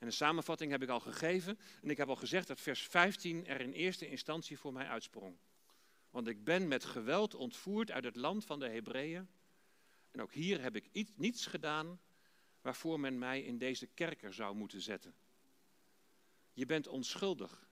En 0.04 0.10
een 0.10 0.16
samenvatting 0.16 0.70
heb 0.70 0.82
ik 0.82 0.88
al 0.88 1.00
gegeven. 1.00 1.58
En 1.82 1.90
ik 1.90 1.96
heb 1.96 2.08
al 2.08 2.16
gezegd 2.16 2.46
dat 2.46 2.60
vers 2.60 2.82
15 2.82 3.46
er 3.46 3.60
in 3.60 3.72
eerste 3.72 4.08
instantie 4.08 4.58
voor 4.58 4.72
mij 4.72 4.86
uitsprong. 4.86 5.36
Want 6.10 6.28
ik 6.28 6.44
ben 6.44 6.68
met 6.68 6.84
geweld 6.84 7.34
ontvoerd 7.34 7.90
uit 7.90 8.04
het 8.04 8.16
land 8.16 8.44
van 8.44 8.58
de 8.58 8.68
Hebreeën. 8.68 9.28
En 10.10 10.22
ook 10.22 10.32
hier 10.32 10.60
heb 10.60 10.76
ik 10.76 10.88
iets, 10.92 11.10
niets 11.16 11.46
gedaan 11.46 12.00
waarvoor 12.60 13.00
men 13.00 13.18
mij 13.18 13.42
in 13.42 13.58
deze 13.58 13.86
kerker 13.86 14.34
zou 14.34 14.54
moeten 14.54 14.80
zetten. 14.80 15.14
Je 16.52 16.66
bent 16.66 16.86
onschuldig. 16.86 17.68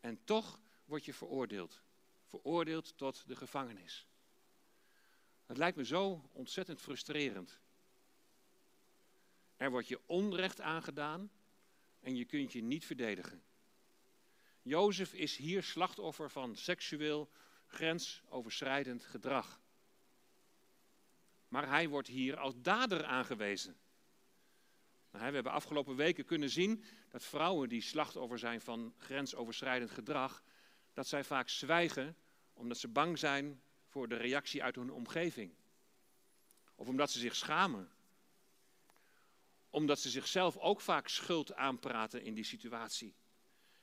En 0.00 0.24
toch 0.24 0.60
word 0.84 1.04
je 1.04 1.14
veroordeeld. 1.14 1.82
Veroordeeld 2.24 2.96
tot 2.96 3.28
de 3.28 3.36
gevangenis. 3.36 4.06
Het 5.44 5.56
lijkt 5.56 5.76
me 5.76 5.84
zo 5.84 6.30
ontzettend 6.32 6.80
frustrerend. 6.80 7.60
Er 9.56 9.70
wordt 9.70 9.88
je 9.88 10.00
onrecht 10.06 10.60
aangedaan 10.60 11.30
en 12.06 12.16
je 12.16 12.24
kunt 12.24 12.52
je 12.52 12.62
niet 12.62 12.84
verdedigen. 12.84 13.42
Jozef 14.62 15.12
is 15.12 15.36
hier 15.36 15.62
slachtoffer 15.62 16.30
van 16.30 16.56
seksueel 16.56 17.30
grensoverschrijdend 17.66 19.04
gedrag. 19.04 19.60
Maar 21.48 21.68
hij 21.68 21.88
wordt 21.88 22.08
hier 22.08 22.36
als 22.36 22.54
dader 22.56 23.04
aangewezen. 23.04 23.76
Nou, 25.10 25.28
we 25.28 25.34
hebben 25.34 25.52
afgelopen 25.52 25.96
weken 25.96 26.24
kunnen 26.24 26.50
zien 26.50 26.84
dat 27.08 27.24
vrouwen 27.24 27.68
die 27.68 27.82
slachtoffer 27.82 28.38
zijn 28.38 28.60
van 28.60 28.94
grensoverschrijdend 28.98 29.90
gedrag, 29.90 30.42
dat 30.92 31.06
zij 31.06 31.24
vaak 31.24 31.48
zwijgen 31.48 32.16
omdat 32.52 32.78
ze 32.78 32.88
bang 32.88 33.18
zijn 33.18 33.62
voor 33.86 34.08
de 34.08 34.16
reactie 34.16 34.62
uit 34.62 34.74
hun 34.74 34.90
omgeving. 34.90 35.54
Of 36.74 36.88
omdat 36.88 37.10
ze 37.10 37.18
zich 37.18 37.36
schamen. 37.36 37.95
Omdat 39.76 40.00
ze 40.00 40.10
zichzelf 40.10 40.56
ook 40.56 40.80
vaak 40.80 41.08
schuld 41.08 41.54
aanpraten 41.54 42.22
in 42.22 42.34
die 42.34 42.44
situatie. 42.44 43.14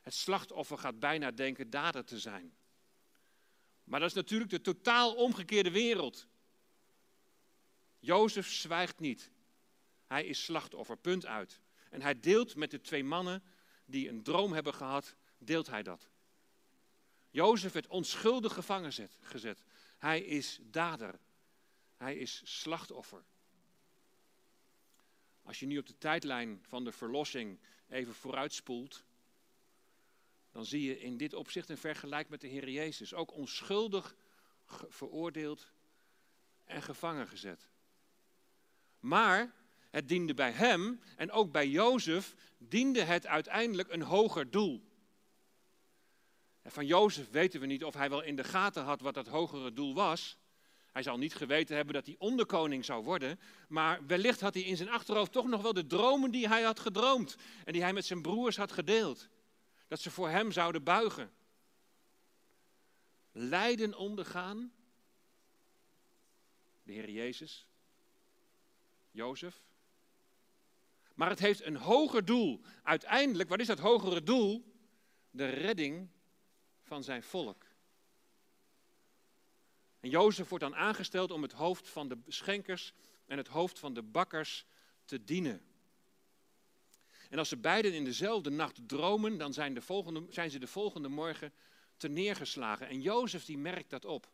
Het 0.01 0.13
slachtoffer 0.13 0.77
gaat 0.77 0.99
bijna 0.99 1.31
denken 1.31 1.69
dader 1.69 2.05
te 2.05 2.19
zijn. 2.19 2.55
Maar 3.83 3.99
dat 3.99 4.09
is 4.09 4.15
natuurlijk 4.15 4.51
de 4.51 4.61
totaal 4.61 5.15
omgekeerde 5.15 5.71
wereld. 5.71 6.27
Jozef 7.99 8.51
zwijgt 8.51 8.99
niet. 8.99 9.31
Hij 10.07 10.25
is 10.25 10.43
slachtoffer, 10.43 10.97
punt 10.97 11.25
uit. 11.25 11.61
En 11.89 12.01
hij 12.01 12.19
deelt 12.19 12.55
met 12.55 12.71
de 12.71 12.81
twee 12.81 13.03
mannen 13.03 13.43
die 13.85 14.09
een 14.09 14.23
droom 14.23 14.53
hebben 14.53 14.73
gehad, 14.73 15.15
deelt 15.37 15.67
hij 15.67 15.83
dat. 15.83 16.09
Jozef 17.29 17.71
werd 17.71 17.87
onschuldig 17.87 18.53
gevangen 18.53 18.93
gezet. 19.21 19.63
Hij 19.97 20.21
is 20.21 20.59
dader. 20.61 21.19
Hij 21.97 22.15
is 22.15 22.41
slachtoffer. 22.43 23.23
Als 25.43 25.59
je 25.59 25.65
nu 25.65 25.77
op 25.77 25.87
de 25.87 25.97
tijdlijn 25.97 26.59
van 26.67 26.83
de 26.83 26.91
verlossing 26.91 27.59
even 27.89 28.13
vooruitspoelt, 28.13 29.03
dan 30.51 30.65
zie 30.65 30.83
je 30.83 30.99
in 30.99 31.17
dit 31.17 31.33
opzicht 31.33 31.69
een 31.69 31.77
vergelijk 31.77 32.29
met 32.29 32.41
de 32.41 32.47
Heer 32.47 32.69
Jezus. 32.69 33.13
Ook 33.13 33.33
onschuldig 33.33 34.15
veroordeeld 34.87 35.71
en 36.63 36.81
gevangen 36.81 37.27
gezet. 37.27 37.69
Maar 38.99 39.53
het 39.89 40.07
diende 40.07 40.33
bij 40.33 40.51
hem 40.51 41.01
en 41.17 41.31
ook 41.31 41.51
bij 41.51 41.67
Jozef 41.67 42.35
diende 42.57 43.01
het 43.01 43.27
uiteindelijk 43.27 43.91
een 43.91 44.01
hoger 44.01 44.51
doel. 44.51 44.83
En 46.61 46.71
van 46.71 46.85
Jozef 46.85 47.29
weten 47.29 47.59
we 47.59 47.65
niet 47.65 47.83
of 47.83 47.93
hij 47.93 48.09
wel 48.09 48.21
in 48.21 48.35
de 48.35 48.43
gaten 48.43 48.83
had 48.83 49.01
wat 49.01 49.13
dat 49.13 49.27
hogere 49.27 49.73
doel 49.73 49.93
was. 49.93 50.37
Hij 50.93 51.03
zal 51.03 51.17
niet 51.17 51.35
geweten 51.35 51.75
hebben 51.75 51.93
dat 51.93 52.05
hij 52.05 52.15
onderkoning 52.17 52.85
zou 52.85 53.03
worden, 53.03 53.39
maar 53.67 54.05
wellicht 54.05 54.41
had 54.41 54.53
hij 54.53 54.63
in 54.63 54.77
zijn 54.77 54.89
achterhoofd 54.89 55.31
toch 55.31 55.47
nog 55.47 55.61
wel 55.61 55.73
de 55.73 55.87
dromen 55.87 56.31
die 56.31 56.47
hij 56.47 56.61
had 56.61 56.79
gedroomd 56.79 57.35
en 57.65 57.73
die 57.73 57.81
hij 57.81 57.93
met 57.93 58.05
zijn 58.05 58.21
broers 58.21 58.57
had 58.57 58.71
gedeeld. 58.71 59.29
Dat 59.87 59.99
ze 59.99 60.11
voor 60.11 60.29
hem 60.29 60.51
zouden 60.51 60.83
buigen. 60.83 61.31
lijden 63.31 63.97
ondergaan. 63.97 64.73
De 66.83 66.91
Heer 66.91 67.09
Jezus, 67.09 67.67
Jozef. 69.11 69.61
Maar 71.13 71.29
het 71.29 71.39
heeft 71.39 71.65
een 71.65 71.75
hoger 71.75 72.25
doel. 72.25 72.61
Uiteindelijk, 72.83 73.49
wat 73.49 73.59
is 73.59 73.67
dat 73.67 73.79
hogere 73.79 74.23
doel? 74.23 74.73
De 75.31 75.49
redding 75.49 76.09
van 76.81 77.03
zijn 77.03 77.23
volk. 77.23 77.65
En 80.03 80.09
Jozef 80.09 80.49
wordt 80.49 80.63
dan 80.63 80.75
aangesteld 80.75 81.31
om 81.31 81.41
het 81.41 81.51
hoofd 81.51 81.89
van 81.89 82.07
de 82.07 82.17
schenkers 82.27 82.93
en 83.25 83.37
het 83.37 83.47
hoofd 83.47 83.79
van 83.79 83.93
de 83.93 84.01
bakkers 84.01 84.65
te 85.05 85.23
dienen. 85.23 85.61
En 87.29 87.37
als 87.37 87.49
ze 87.49 87.57
beiden 87.57 87.93
in 87.93 88.03
dezelfde 88.03 88.49
nacht 88.49 88.87
dromen, 88.87 89.37
dan 89.37 89.53
zijn, 89.53 89.73
de 89.73 89.81
volgende, 89.81 90.25
zijn 90.29 90.51
ze 90.51 90.59
de 90.59 90.67
volgende 90.67 91.07
morgen 91.07 91.53
te 91.97 92.07
neergeslagen. 92.07 92.87
En 92.87 93.01
Jozef 93.01 93.45
die 93.45 93.57
merkt 93.57 93.89
dat 93.89 94.05
op. 94.05 94.31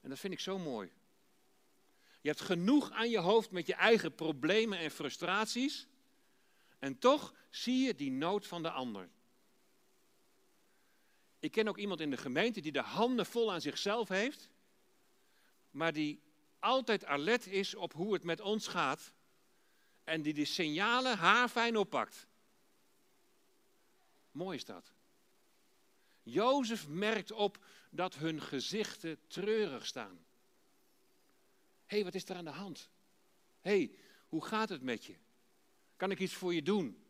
En 0.00 0.08
dat 0.08 0.18
vind 0.18 0.32
ik 0.32 0.40
zo 0.40 0.58
mooi. 0.58 0.92
Je 2.20 2.28
hebt 2.28 2.40
genoeg 2.40 2.90
aan 2.90 3.10
je 3.10 3.18
hoofd 3.18 3.50
met 3.50 3.66
je 3.66 3.74
eigen 3.74 4.14
problemen 4.14 4.78
en 4.78 4.90
frustraties. 4.90 5.86
En 6.78 6.98
toch 6.98 7.34
zie 7.50 7.86
je 7.86 7.94
die 7.94 8.10
nood 8.10 8.46
van 8.46 8.62
de 8.62 8.70
ander. 8.70 9.08
Ik 11.38 11.50
ken 11.50 11.68
ook 11.68 11.78
iemand 11.78 12.00
in 12.00 12.10
de 12.10 12.16
gemeente 12.16 12.60
die 12.60 12.72
de 12.72 12.80
handen 12.80 13.26
vol 13.26 13.52
aan 13.52 13.60
zichzelf 13.60 14.08
heeft, 14.08 14.50
maar 15.72 15.92
die 15.92 16.22
altijd 16.58 17.04
alert 17.04 17.46
is 17.46 17.74
op 17.74 17.92
hoe 17.92 18.12
het 18.12 18.22
met 18.22 18.40
ons 18.40 18.66
gaat 18.66 19.12
en 20.04 20.22
die 20.22 20.34
de 20.34 20.44
signalen 20.44 21.16
haarfijn 21.16 21.76
oppakt. 21.76 22.26
Mooi 24.30 24.56
is 24.56 24.64
dat. 24.64 24.92
Jozef 26.22 26.88
merkt 26.88 27.32
op 27.32 27.64
dat 27.90 28.14
hun 28.14 28.40
gezichten 28.40 29.18
treurig 29.26 29.86
staan. 29.86 30.24
Hé, 31.84 31.96
hey, 31.96 32.04
wat 32.04 32.14
is 32.14 32.28
er 32.28 32.36
aan 32.36 32.44
de 32.44 32.50
hand? 32.50 32.90
Hé, 33.60 33.70
hey, 33.70 33.94
hoe 34.28 34.44
gaat 34.44 34.68
het 34.68 34.82
met 34.82 35.04
je? 35.04 35.14
Kan 35.96 36.10
ik 36.10 36.18
iets 36.18 36.34
voor 36.34 36.54
je 36.54 36.62
doen? 36.62 37.04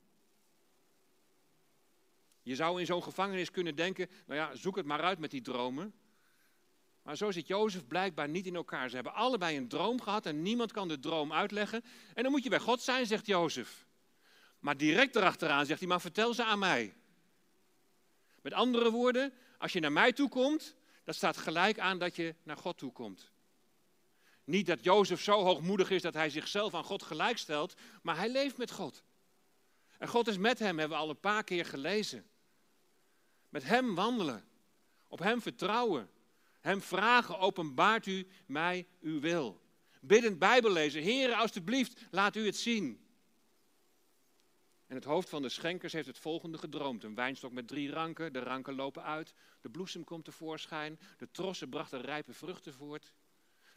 Je 2.43 2.57
zou 2.57 2.81
in 2.81 2.87
zo'n 2.87 3.03
gevangenis 3.03 3.51
kunnen 3.51 3.77
denken, 3.77 4.11
nou 4.27 4.41
ja, 4.41 4.55
zoek 4.55 4.77
het 4.77 4.87
maar 4.87 5.03
uit 5.03 5.19
met 5.19 5.31
die 5.31 5.41
dromen. 5.41 5.95
Maar 7.03 7.17
zo 7.17 7.31
zit 7.31 7.47
Jozef 7.47 7.87
blijkbaar 7.87 8.29
niet 8.29 8.47
in 8.47 8.55
elkaar. 8.55 8.89
Ze 8.89 8.95
hebben 8.95 9.15
allebei 9.15 9.57
een 9.57 9.69
droom 9.69 10.01
gehad 10.01 10.27
en 10.27 10.43
niemand 10.43 10.73
kan 10.73 10.89
de 10.89 10.99
droom 10.99 11.33
uitleggen. 11.33 11.85
En 12.15 12.23
dan 12.23 12.33
moet 12.33 12.43
je 12.43 12.51
bij 12.51 12.59
God 12.59 12.83
zijn, 12.83 13.07
zegt 13.07 13.27
Jozef. 13.27 13.87
Maar 14.59 14.77
direct 14.77 15.17
erachteraan 15.17 15.67
zegt 15.67 15.81
hij, 15.81 15.89
maar 15.89 16.01
vertel 16.01 16.35
ze 16.35 16.45
aan 16.45 16.59
mij. 16.59 16.95
Met 18.43 18.53
andere 18.53 18.91
woorden, 18.91 19.33
als 19.59 19.73
je 19.73 19.81
naar 19.81 19.93
mij 19.93 20.13
toe 20.13 20.29
komt, 20.29 20.75
dat 21.05 21.15
staat 21.15 21.37
gelijk 21.37 21.79
aan 21.79 21.99
dat 21.99 22.17
je 22.17 22.35
naar 22.43 22.57
God 22.57 22.79
toe 22.79 22.93
komt. 22.93 23.31
Niet 24.45 24.67
dat 24.67 24.85
Jozef 24.85 25.23
zo 25.23 25.43
hoogmoedig 25.43 25.91
is 25.91 26.03
dat 26.03 26.15
hij 26.15 26.31
zichzelf 26.31 26.75
aan 26.75 26.85
God 26.85 27.03
gelijk 27.03 27.39
stelt, 27.39 27.75
maar 28.03 28.17
hij 28.17 28.29
leeft 28.29 28.57
met 28.57 28.71
God. 28.71 29.03
En 29.99 30.09
God 30.09 30.29
is 30.29 30.39
met 30.39 30.59
hem, 30.59 30.79
hebben 30.79 30.97
we 30.99 31.05
al 31.05 31.11
een 31.11 31.21
paar 31.21 31.45
keer 31.45 31.65
gelezen. 31.65 32.27
Met 33.49 33.65
hem 33.65 33.95
wandelen, 33.95 34.45
op 35.09 35.19
hem 35.19 35.43
vertrouwen, 35.43 36.11
hem 36.63 36.81
vragen, 36.81 37.39
openbaart 37.39 38.07
u 38.07 38.27
mij 38.47 38.87
uw 39.01 39.21
wil. 39.21 39.61
Biddend 40.01 40.39
Bijbel 40.39 40.71
lezen, 40.71 41.03
Heer, 41.03 41.33
alstublieft, 41.33 42.07
laat 42.11 42.37
u 42.37 42.47
het 42.47 42.57
zien. 42.57 43.07
En 44.87 44.95
het 44.95 45.05
hoofd 45.05 45.29
van 45.29 45.43
de 45.43 45.49
schenkers 45.49 45.93
heeft 45.93 46.07
het 46.07 46.19
volgende 46.19 46.59
gedroomd. 46.59 47.05
Een 47.05 47.15
wijnstok 47.15 47.53
met 47.53 47.69
drie 47.69 47.91
ranken, 47.91 48.33
de 48.33 48.39
ranken 48.39 48.75
lopen 48.75 49.03
uit, 49.03 49.35
de 49.61 49.71
bloesem 49.71 50.05
komt 50.05 50.25
tevoorschijn, 50.25 50.99
de 51.19 51.31
trossen 51.31 51.69
brachten 51.69 52.01
rijpe 52.01 52.33
vruchten 52.33 52.75
voort. 52.75 53.13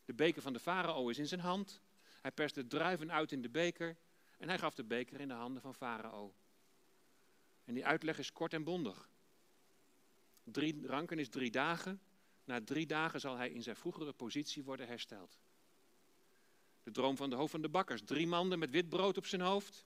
De 0.06 0.14
beker 0.14 0.42
van 0.42 0.54
de 0.54 0.60
farao 0.60 1.10
is 1.10 1.18
in 1.18 1.28
zijn 1.28 1.40
hand. 1.40 1.82
Hij 2.22 2.32
perst 2.32 2.56
de 2.56 2.68
druiven 2.68 3.12
uit 3.12 3.32
in 3.32 3.42
de 3.42 3.50
beker 3.50 3.98
en 4.38 4.48
hij 4.48 4.58
gaf 4.58 4.74
de 4.74 4.84
beker 4.84 5.20
in 5.20 5.28
de 5.28 5.34
handen 5.34 5.62
van 5.62 5.76
farao. 5.76 6.34
En 7.64 7.74
die 7.74 7.86
uitleg 7.86 8.18
is 8.18 8.32
kort 8.32 8.54
en 8.54 8.64
bondig. 8.64 9.10
Drie 10.44 10.88
ranken 10.88 11.20
is 11.20 11.30
drie 11.30 11.52
dagen. 11.52 12.02
Na 12.46 12.62
drie 12.64 12.86
dagen 12.86 13.20
zal 13.20 13.36
hij 13.36 13.50
in 13.50 13.64
zijn 13.64 13.76
vroegere 13.76 14.14
positie 14.14 14.64
worden 14.64 14.88
hersteld. 14.88 15.40
De 16.84 16.92
droom 16.92 17.18
van 17.18 17.30
de 17.30 17.36
hoofd 17.36 17.52
van 17.52 17.62
de 17.62 17.70
bakkers. 17.70 18.02
Drie 18.02 18.28
manden 18.28 18.60
met 18.60 18.70
wit 18.70 18.90
brood 18.90 19.18
op 19.18 19.26
zijn 19.26 19.42
hoofd. 19.42 19.86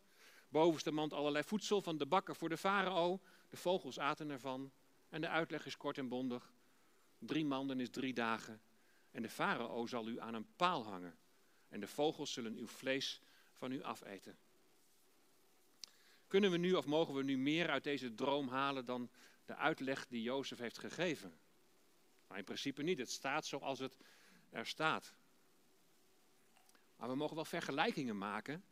Bovenste 0.49 0.91
mand 0.91 1.13
allerlei 1.13 1.43
voedsel 1.43 1.81
van 1.81 1.97
de 1.97 2.05
bakker 2.05 2.35
voor 2.35 2.49
de 2.49 2.57
farao. 2.57 3.21
De 3.49 3.57
vogels 3.57 3.99
aten 3.99 4.29
ervan. 4.29 4.71
En 5.09 5.21
de 5.21 5.27
uitleg 5.27 5.65
is 5.65 5.77
kort 5.77 5.97
en 5.97 6.07
bondig. 6.07 6.53
Drie 7.17 7.45
manden 7.45 7.79
is 7.79 7.89
drie 7.89 8.13
dagen. 8.13 8.61
En 9.11 9.21
de 9.21 9.29
farao 9.29 9.87
zal 9.87 10.07
u 10.07 10.19
aan 10.19 10.33
een 10.33 10.55
paal 10.55 10.83
hangen. 10.83 11.17
En 11.69 11.79
de 11.79 11.87
vogels 11.87 12.33
zullen 12.33 12.57
uw 12.57 12.67
vlees 12.67 13.21
van 13.53 13.71
u 13.71 13.83
afeten. 13.83 14.37
Kunnen 16.27 16.51
we 16.51 16.57
nu 16.57 16.73
of 16.73 16.85
mogen 16.85 17.13
we 17.13 17.23
nu 17.23 17.37
meer 17.37 17.69
uit 17.69 17.83
deze 17.83 18.13
droom 18.13 18.47
halen 18.47 18.85
dan 18.85 19.09
de 19.45 19.55
uitleg 19.55 20.07
die 20.07 20.21
Jozef 20.21 20.57
heeft 20.57 20.77
gegeven? 20.77 21.39
Maar 22.29 22.37
in 22.37 22.43
principe 22.43 22.83
niet. 22.83 22.97
Het 22.97 23.11
staat 23.11 23.45
zoals 23.45 23.79
het 23.79 23.97
er 24.49 24.65
staat. 24.65 25.13
Maar 26.95 27.09
we 27.09 27.15
mogen 27.15 27.35
wel 27.35 27.45
vergelijkingen 27.45 28.17
maken 28.17 28.63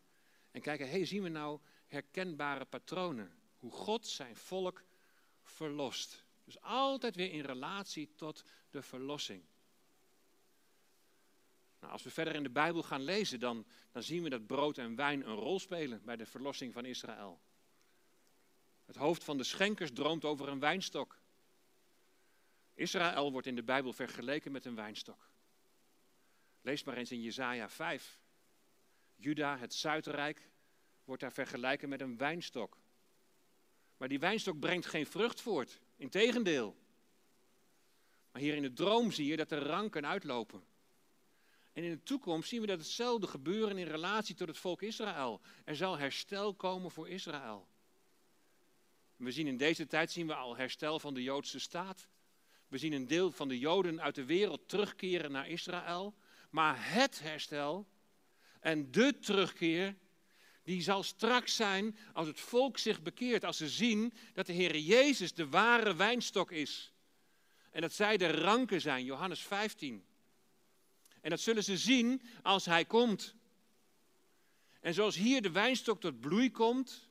en 0.51 0.61
kijken, 0.61 0.89
hey, 0.89 1.05
zien 1.05 1.23
we 1.23 1.29
nou 1.29 1.59
herkenbare 1.87 2.65
patronen? 2.65 3.39
Hoe 3.57 3.71
God 3.71 4.07
zijn 4.07 4.35
volk 4.35 4.83
verlost. 5.43 6.25
Dus 6.43 6.61
altijd 6.61 7.15
weer 7.15 7.31
in 7.31 7.41
relatie 7.41 8.15
tot 8.15 8.43
de 8.69 8.81
verlossing. 8.81 9.43
Nou, 11.79 11.91
als 11.93 12.03
we 12.03 12.09
verder 12.09 12.35
in 12.35 12.43
de 12.43 12.49
Bijbel 12.49 12.83
gaan 12.83 13.01
lezen, 13.03 13.39
dan, 13.39 13.65
dan 13.91 14.03
zien 14.03 14.23
we 14.23 14.29
dat 14.29 14.47
brood 14.47 14.77
en 14.77 14.95
wijn 14.95 15.27
een 15.27 15.35
rol 15.35 15.59
spelen 15.59 16.01
bij 16.03 16.15
de 16.15 16.25
verlossing 16.25 16.73
van 16.73 16.85
Israël. 16.85 17.41
Het 18.85 18.95
hoofd 18.95 19.23
van 19.23 19.37
de 19.37 19.43
schenkers 19.43 19.91
droomt 19.93 20.25
over 20.25 20.47
een 20.47 20.59
wijnstok. 20.59 21.19
Israël 22.77 23.31
wordt 23.31 23.47
in 23.47 23.55
de 23.55 23.63
Bijbel 23.63 23.93
vergeleken 23.93 24.51
met 24.51 24.65
een 24.65 24.75
wijnstok. 24.75 25.29
Lees 26.61 26.83
maar 26.83 26.97
eens 26.97 27.11
in 27.11 27.21
Jesaja 27.21 27.69
5. 27.69 28.19
Juda, 29.15 29.57
het 29.57 29.73
Zuidrijk, 29.73 30.49
wordt 31.03 31.21
daar 31.21 31.31
vergeleken 31.31 31.89
met 31.89 32.01
een 32.01 32.17
wijnstok. 32.17 32.77
Maar 33.97 34.07
die 34.07 34.19
wijnstok 34.19 34.59
brengt 34.59 34.85
geen 34.85 35.05
vrucht 35.05 35.41
voort. 35.41 35.79
Integendeel. 35.95 36.75
Maar 38.31 38.41
hier 38.41 38.55
in 38.55 38.61
de 38.61 38.73
droom 38.73 39.11
zie 39.11 39.25
je 39.25 39.37
dat 39.37 39.51
er 39.51 39.63
ranken 39.63 40.05
uitlopen. 40.05 40.63
En 41.73 41.83
in 41.83 41.91
de 41.91 42.03
toekomst 42.03 42.49
zien 42.49 42.61
we 42.61 42.67
dat 42.67 42.79
hetzelfde 42.79 43.27
gebeuren 43.27 43.77
in 43.77 43.87
relatie 43.87 44.35
tot 44.35 44.47
het 44.47 44.57
volk 44.57 44.81
Israël. 44.81 45.41
Er 45.65 45.75
zal 45.75 45.97
herstel 45.97 46.53
komen 46.53 46.91
voor 46.91 47.09
Israël. 47.09 47.67
We 49.15 49.31
zien 49.31 49.47
in 49.47 49.57
deze 49.57 49.87
tijd 49.87 50.11
zien 50.11 50.27
we 50.27 50.35
al 50.35 50.57
herstel 50.57 50.99
van 50.99 51.13
de 51.13 51.23
Joodse 51.23 51.59
staat. 51.59 52.07
We 52.67 52.77
zien 52.77 52.93
een 52.93 53.07
deel 53.07 53.31
van 53.31 53.47
de 53.47 53.59
Joden 53.59 54.01
uit 54.01 54.15
de 54.15 54.25
wereld 54.25 54.67
terugkeren 54.69 55.31
naar 55.31 55.49
Israël. 55.49 56.15
Maar 56.49 56.91
het 56.93 57.19
herstel 57.19 57.87
en 58.59 58.91
de 58.91 59.19
terugkeer, 59.19 59.95
die 60.63 60.81
zal 60.81 61.03
straks 61.03 61.55
zijn 61.55 61.97
als 62.13 62.27
het 62.27 62.39
volk 62.39 62.77
zich 62.77 63.01
bekeert. 63.01 63.45
Als 63.45 63.57
ze 63.57 63.69
zien 63.69 64.13
dat 64.33 64.45
de 64.45 64.53
Heer 64.53 64.77
Jezus 64.77 65.33
de 65.33 65.47
ware 65.47 65.95
wijnstok 65.95 66.51
is. 66.51 66.93
En 67.71 67.81
dat 67.81 67.93
zij 67.93 68.17
de 68.17 68.31
ranken 68.31 68.81
zijn, 68.81 69.05
Johannes 69.05 69.41
15. 69.41 70.05
En 71.21 71.29
dat 71.29 71.39
zullen 71.39 71.63
ze 71.63 71.77
zien 71.77 72.21
als 72.41 72.65
Hij 72.65 72.85
komt. 72.85 73.35
En 74.79 74.93
zoals 74.93 75.15
hier 75.15 75.41
de 75.41 75.51
wijnstok 75.51 75.99
tot 75.99 76.19
bloei 76.19 76.51
komt 76.51 77.09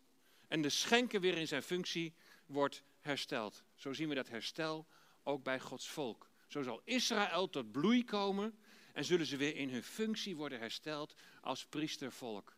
en 0.49 0.63
de 0.63 0.69
schenken 0.69 1.21
weer 1.21 1.37
in 1.37 1.49
zijn 1.49 1.63
functie 1.63 2.15
wordt 2.47 2.83
hersteld. 3.01 3.65
Zo 3.75 3.93
zien 3.93 4.09
we 4.09 4.15
dat 4.15 4.29
herstel 4.29 4.87
ook 5.27 5.43
bij 5.43 5.61
Gods 5.61 5.89
volk. 5.89 6.31
Zo 6.49 6.63
zal 6.63 6.81
Israël 6.85 7.51
tot 7.51 7.73
bloei 7.73 8.05
komen 8.05 8.59
en 8.93 9.05
zullen 9.05 9.27
ze 9.27 9.37
weer 9.37 9.57
in 9.57 9.69
hun 9.71 9.83
functie 9.83 10.37
worden 10.37 10.59
hersteld 10.59 11.15
als 11.41 11.67
priestervolk. 11.67 12.57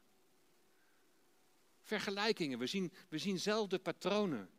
Vergelijkingen, 1.83 2.59
we 2.59 2.67
zien, 2.67 2.93
we 3.09 3.19
zien 3.19 3.39
zelfde 3.39 3.79
patronen. 3.79 4.51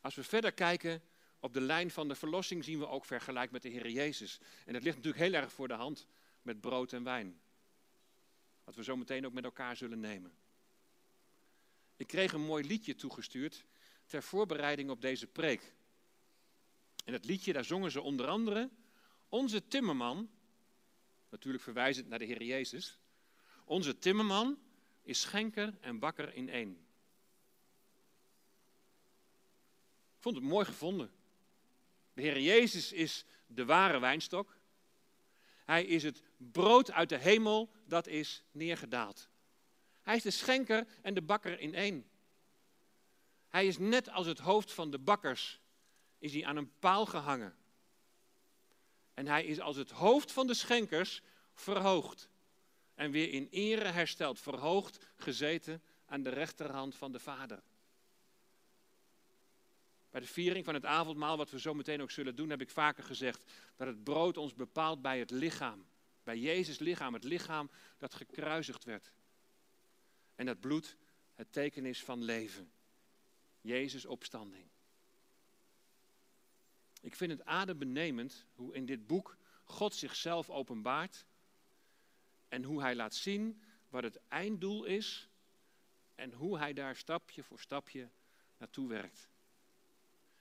Als 0.00 0.14
we 0.14 0.24
verder 0.24 0.52
kijken 0.52 1.02
op 1.38 1.52
de 1.52 1.60
lijn 1.60 1.90
van 1.90 2.08
de 2.08 2.14
verlossing, 2.14 2.64
zien 2.64 2.78
we 2.78 2.88
ook 2.88 3.04
vergelijk 3.04 3.50
met 3.50 3.62
de 3.62 3.68
Heer 3.68 3.90
Jezus. 3.90 4.40
En 4.66 4.72
dat 4.72 4.82
ligt 4.82 4.96
natuurlijk 4.96 5.24
heel 5.24 5.40
erg 5.40 5.52
voor 5.52 5.68
de 5.68 5.74
hand 5.74 6.06
met 6.42 6.60
brood 6.60 6.92
en 6.92 7.04
wijn. 7.04 7.40
Wat 8.64 8.74
we 8.74 8.84
zo 8.84 8.96
meteen 8.96 9.26
ook 9.26 9.32
met 9.32 9.44
elkaar 9.44 9.76
zullen 9.76 10.00
nemen. 10.00 10.32
Ik 11.96 12.06
kreeg 12.06 12.32
een 12.32 12.44
mooi 12.44 12.66
liedje 12.66 12.94
toegestuurd 12.94 13.64
ter 14.06 14.22
voorbereiding 14.22 14.90
op 14.90 15.00
deze 15.00 15.26
preek. 15.26 15.74
En 17.04 17.12
het 17.12 17.24
liedje, 17.24 17.52
daar 17.52 17.64
zongen 17.64 17.90
ze 17.90 18.00
onder 18.00 18.26
andere, 18.26 18.70
onze 19.28 19.66
timmerman, 19.66 20.30
natuurlijk 21.30 21.62
verwijzend 21.62 22.08
naar 22.08 22.18
de 22.18 22.24
Heer 22.24 22.42
Jezus, 22.42 22.98
onze 23.64 23.98
timmerman 23.98 24.58
is 25.02 25.20
schenker 25.20 25.78
en 25.80 25.98
bakker 25.98 26.34
in 26.34 26.48
één. 26.48 26.70
Ik 30.16 30.26
vond 30.26 30.36
het 30.36 30.44
mooi 30.44 30.64
gevonden. 30.64 31.12
De 32.12 32.22
Heer 32.22 32.40
Jezus 32.40 32.92
is 32.92 33.24
de 33.46 33.64
ware 33.64 33.98
wijnstok. 33.98 34.56
Hij 35.64 35.84
is 35.84 36.02
het 36.02 36.22
brood 36.36 36.90
uit 36.90 37.08
de 37.08 37.18
hemel 37.18 37.70
dat 37.84 38.06
is 38.06 38.42
neergedaald. 38.50 39.28
Hij 40.02 40.16
is 40.16 40.22
de 40.22 40.30
schenker 40.30 40.86
en 41.02 41.14
de 41.14 41.22
bakker 41.22 41.60
in 41.60 41.74
één. 41.74 42.10
Hij 43.48 43.66
is 43.66 43.78
net 43.78 44.08
als 44.08 44.26
het 44.26 44.38
hoofd 44.38 44.72
van 44.72 44.90
de 44.90 44.98
bakkers, 44.98 45.59
is 46.20 46.32
hij 46.32 46.44
aan 46.44 46.56
een 46.56 46.72
paal 46.78 47.06
gehangen. 47.06 47.56
En 49.14 49.26
hij 49.26 49.44
is 49.44 49.60
als 49.60 49.76
het 49.76 49.90
hoofd 49.90 50.32
van 50.32 50.46
de 50.46 50.54
schenkers 50.54 51.22
verhoogd. 51.54 52.28
En 52.94 53.10
weer 53.10 53.32
in 53.32 53.48
ere 53.50 53.88
hersteld, 53.88 54.40
verhoogd, 54.40 55.06
gezeten 55.16 55.82
aan 56.06 56.22
de 56.22 56.30
rechterhand 56.30 56.94
van 56.94 57.12
de 57.12 57.18
Vader. 57.18 57.62
Bij 60.10 60.20
de 60.20 60.26
viering 60.26 60.64
van 60.64 60.74
het 60.74 60.84
avondmaal, 60.84 61.36
wat 61.36 61.50
we 61.50 61.60
zo 61.60 61.74
meteen 61.74 62.02
ook 62.02 62.10
zullen 62.10 62.36
doen, 62.36 62.50
heb 62.50 62.60
ik 62.60 62.70
vaker 62.70 63.04
gezegd 63.04 63.52
dat 63.76 63.86
het 63.86 64.04
brood 64.04 64.36
ons 64.36 64.54
bepaalt 64.54 65.02
bij 65.02 65.18
het 65.18 65.30
lichaam. 65.30 65.86
Bij 66.22 66.38
Jezus 66.38 66.78
lichaam, 66.78 67.14
het 67.14 67.24
lichaam 67.24 67.70
dat 67.98 68.14
gekruisigd 68.14 68.84
werd. 68.84 69.12
En 70.34 70.46
dat 70.46 70.60
bloed 70.60 70.96
het 71.34 71.52
teken 71.52 71.86
is 71.86 72.04
van 72.04 72.22
leven. 72.22 72.72
Jezus 73.60 74.06
opstanding. 74.06 74.70
Ik 77.00 77.14
vind 77.14 77.30
het 77.30 77.44
adembenemend 77.44 78.46
hoe 78.54 78.74
in 78.74 78.86
dit 78.86 79.06
boek 79.06 79.36
God 79.64 79.94
zichzelf 79.94 80.50
openbaart 80.50 81.24
en 82.48 82.64
hoe 82.64 82.80
hij 82.80 82.94
laat 82.94 83.14
zien 83.14 83.62
wat 83.88 84.02
het 84.02 84.20
einddoel 84.28 84.84
is 84.84 85.28
en 86.14 86.32
hoe 86.32 86.58
hij 86.58 86.72
daar 86.72 86.96
stapje 86.96 87.42
voor 87.42 87.60
stapje 87.60 88.10
naartoe 88.56 88.88
werkt. 88.88 89.28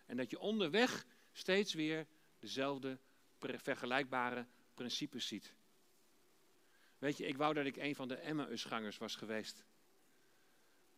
En 0.05 0.18
dat 0.18 0.30
je 0.30 0.39
onderweg 0.39 1.05
steeds 1.32 1.74
weer 1.74 2.07
dezelfde 2.39 2.99
vergelijkbare 3.39 4.45
principes 4.74 5.28
ziet. 5.28 5.53
Weet 6.97 7.18
je, 7.18 7.26
ik 7.26 7.38
wou 7.38 7.53
dat 7.53 7.66
ik 7.66 7.78
een 7.78 7.95
van 7.95 8.07
de 8.07 8.16
Emmausgangers 8.16 8.97
was 8.97 9.16
geweest. 9.16 9.66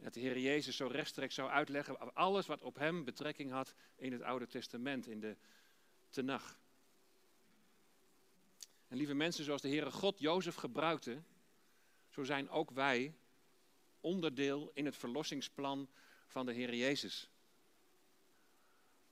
Dat 0.01 0.13
de 0.13 0.19
Heer 0.19 0.39
Jezus 0.39 0.75
zo 0.75 0.87
rechtstreeks 0.87 1.35
zou 1.35 1.49
uitleggen 1.49 2.15
alles 2.15 2.45
wat 2.45 2.61
op 2.61 2.75
hem 2.75 3.03
betrekking 3.03 3.51
had 3.51 3.73
in 3.95 4.11
het 4.11 4.21
Oude 4.21 4.47
Testament, 4.47 5.07
in 5.07 5.19
de 5.19 5.37
Tenach. 6.09 6.59
En 8.87 8.97
lieve 8.97 9.13
mensen, 9.13 9.43
zoals 9.43 9.61
de 9.61 9.67
Heere 9.67 9.91
God 9.91 10.19
Jozef 10.19 10.55
gebruikte, 10.55 11.23
zo 12.09 12.23
zijn 12.23 12.49
ook 12.49 12.71
wij 12.71 13.15
onderdeel 13.99 14.71
in 14.73 14.85
het 14.85 14.97
verlossingsplan 14.97 15.89
van 16.27 16.45
de 16.45 16.53
Heer 16.53 16.75
Jezus. 16.75 17.29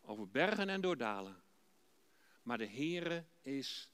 Over 0.02 0.30
bergen 0.30 0.70
en 0.70 0.82
doordalen. 0.82 1.44
Maar 2.42 2.58
de 2.58 2.70
Heere 2.70 3.26
is 3.42 3.90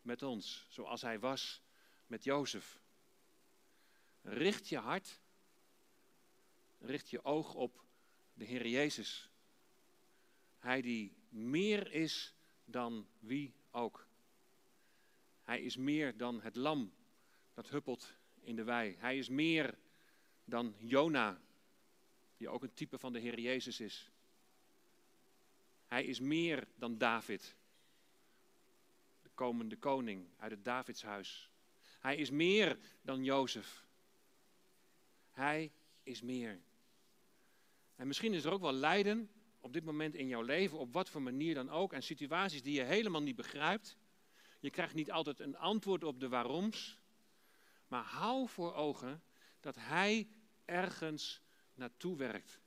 met 0.00 0.22
ons, 0.22 0.66
zoals 0.68 1.02
Hij 1.02 1.18
was 1.18 1.62
met 2.06 2.24
Jozef. 2.24 2.82
Richt 4.22 4.68
je 4.68 4.78
hart, 4.78 5.22
richt 6.84 7.10
je 7.10 7.24
oog 7.24 7.54
op 7.54 7.84
de 8.34 8.44
Heer 8.44 8.66
Jezus. 8.66 9.30
Hij 10.58 10.82
die 10.82 11.16
meer 11.28 11.92
is 11.92 12.34
dan 12.64 13.06
wie 13.18 13.54
ook. 13.70 14.06
Hij 15.42 15.62
is 15.62 15.76
meer 15.76 16.16
dan 16.16 16.40
het 16.40 16.56
lam 16.56 16.92
dat 17.54 17.68
huppelt 17.68 18.16
in 18.40 18.56
de 18.56 18.64
wei. 18.64 18.96
Hij 18.98 19.18
is 19.18 19.28
meer 19.28 19.78
dan 20.44 20.74
Jona, 20.78 21.40
die 22.36 22.48
ook 22.48 22.62
een 22.62 22.74
type 22.74 22.98
van 22.98 23.12
de 23.12 23.18
Heer 23.18 23.40
Jezus 23.40 23.80
is. 23.80 24.10
Hij 25.86 26.04
is 26.04 26.20
meer 26.20 26.68
dan 26.76 26.98
David, 26.98 27.56
de 29.22 29.30
komende 29.34 29.76
koning 29.76 30.28
uit 30.38 30.50
het 30.50 30.64
Davidshuis. 30.64 31.50
Hij 32.00 32.16
is 32.16 32.30
meer 32.30 32.78
dan 33.02 33.24
Jozef. 33.24 33.84
Hij 35.30 35.72
is 36.02 36.22
meer. 36.22 36.60
En 37.96 38.06
misschien 38.06 38.32
is 38.32 38.44
er 38.44 38.52
ook 38.52 38.60
wel 38.60 38.72
lijden 38.72 39.30
op 39.60 39.72
dit 39.72 39.84
moment 39.84 40.14
in 40.14 40.28
jouw 40.28 40.42
leven, 40.42 40.78
op 40.78 40.92
wat 40.92 41.08
voor 41.08 41.22
manier 41.22 41.54
dan 41.54 41.70
ook, 41.70 41.92
en 41.92 42.02
situaties 42.02 42.62
die 42.62 42.74
je 42.74 42.82
helemaal 42.82 43.22
niet 43.22 43.36
begrijpt. 43.36 43.96
Je 44.60 44.70
krijgt 44.70 44.94
niet 44.94 45.10
altijd 45.10 45.40
een 45.40 45.56
antwoord 45.56 46.04
op 46.04 46.20
de 46.20 46.28
waaroms, 46.28 47.00
maar 47.86 48.02
hou 48.02 48.48
voor 48.48 48.74
ogen 48.74 49.22
dat 49.60 49.76
Hij 49.76 50.28
ergens 50.64 51.42
naartoe 51.74 52.16
werkt. 52.16 52.60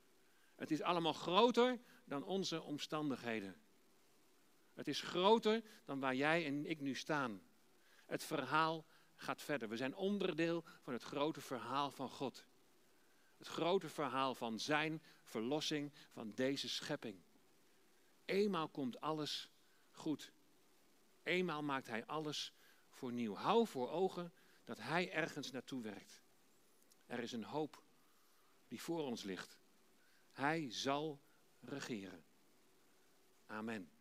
Het 0.56 0.70
is 0.70 0.82
allemaal 0.82 1.12
groter 1.12 1.80
dan 2.04 2.24
onze 2.24 2.62
omstandigheden. 2.62 3.56
Het 4.74 4.88
is 4.88 5.00
groter 5.00 5.62
dan 5.84 6.00
waar 6.00 6.14
jij 6.14 6.46
en 6.46 6.66
ik 6.66 6.80
nu 6.80 6.94
staan. 6.94 7.42
Het 8.06 8.24
verhaal 8.24 8.86
gaat 9.14 9.42
verder. 9.42 9.68
We 9.68 9.76
zijn 9.76 9.94
onderdeel 9.94 10.64
van 10.80 10.92
het 10.92 11.02
grote 11.02 11.40
verhaal 11.40 11.90
van 11.90 12.08
God. 12.08 12.46
Het 13.38 13.46
grote 13.46 13.88
verhaal 13.88 14.34
van 14.34 14.58
Zijn 14.58 15.02
verlossing 15.24 15.92
van 16.10 16.34
deze 16.34 16.68
schepping. 16.68 17.22
Eenmaal 18.24 18.68
komt 18.68 19.00
alles 19.00 19.50
goed. 19.90 20.32
Eenmaal 21.22 21.62
maakt 21.62 21.86
Hij 21.86 22.06
alles 22.06 22.52
voor 22.88 23.12
nieuw. 23.12 23.34
Hou 23.34 23.66
voor 23.66 23.90
ogen 23.90 24.32
dat 24.64 24.78
Hij 24.78 25.12
ergens 25.12 25.50
naartoe 25.50 25.82
werkt. 25.82 26.22
Er 27.06 27.18
is 27.18 27.32
een 27.32 27.44
hoop 27.44 27.82
die 28.68 28.82
voor 28.82 29.04
ons 29.04 29.22
ligt. 29.22 29.58
Hij 30.30 30.70
zal 30.70 31.20
regeren. 31.60 32.24
Amen. 33.46 33.97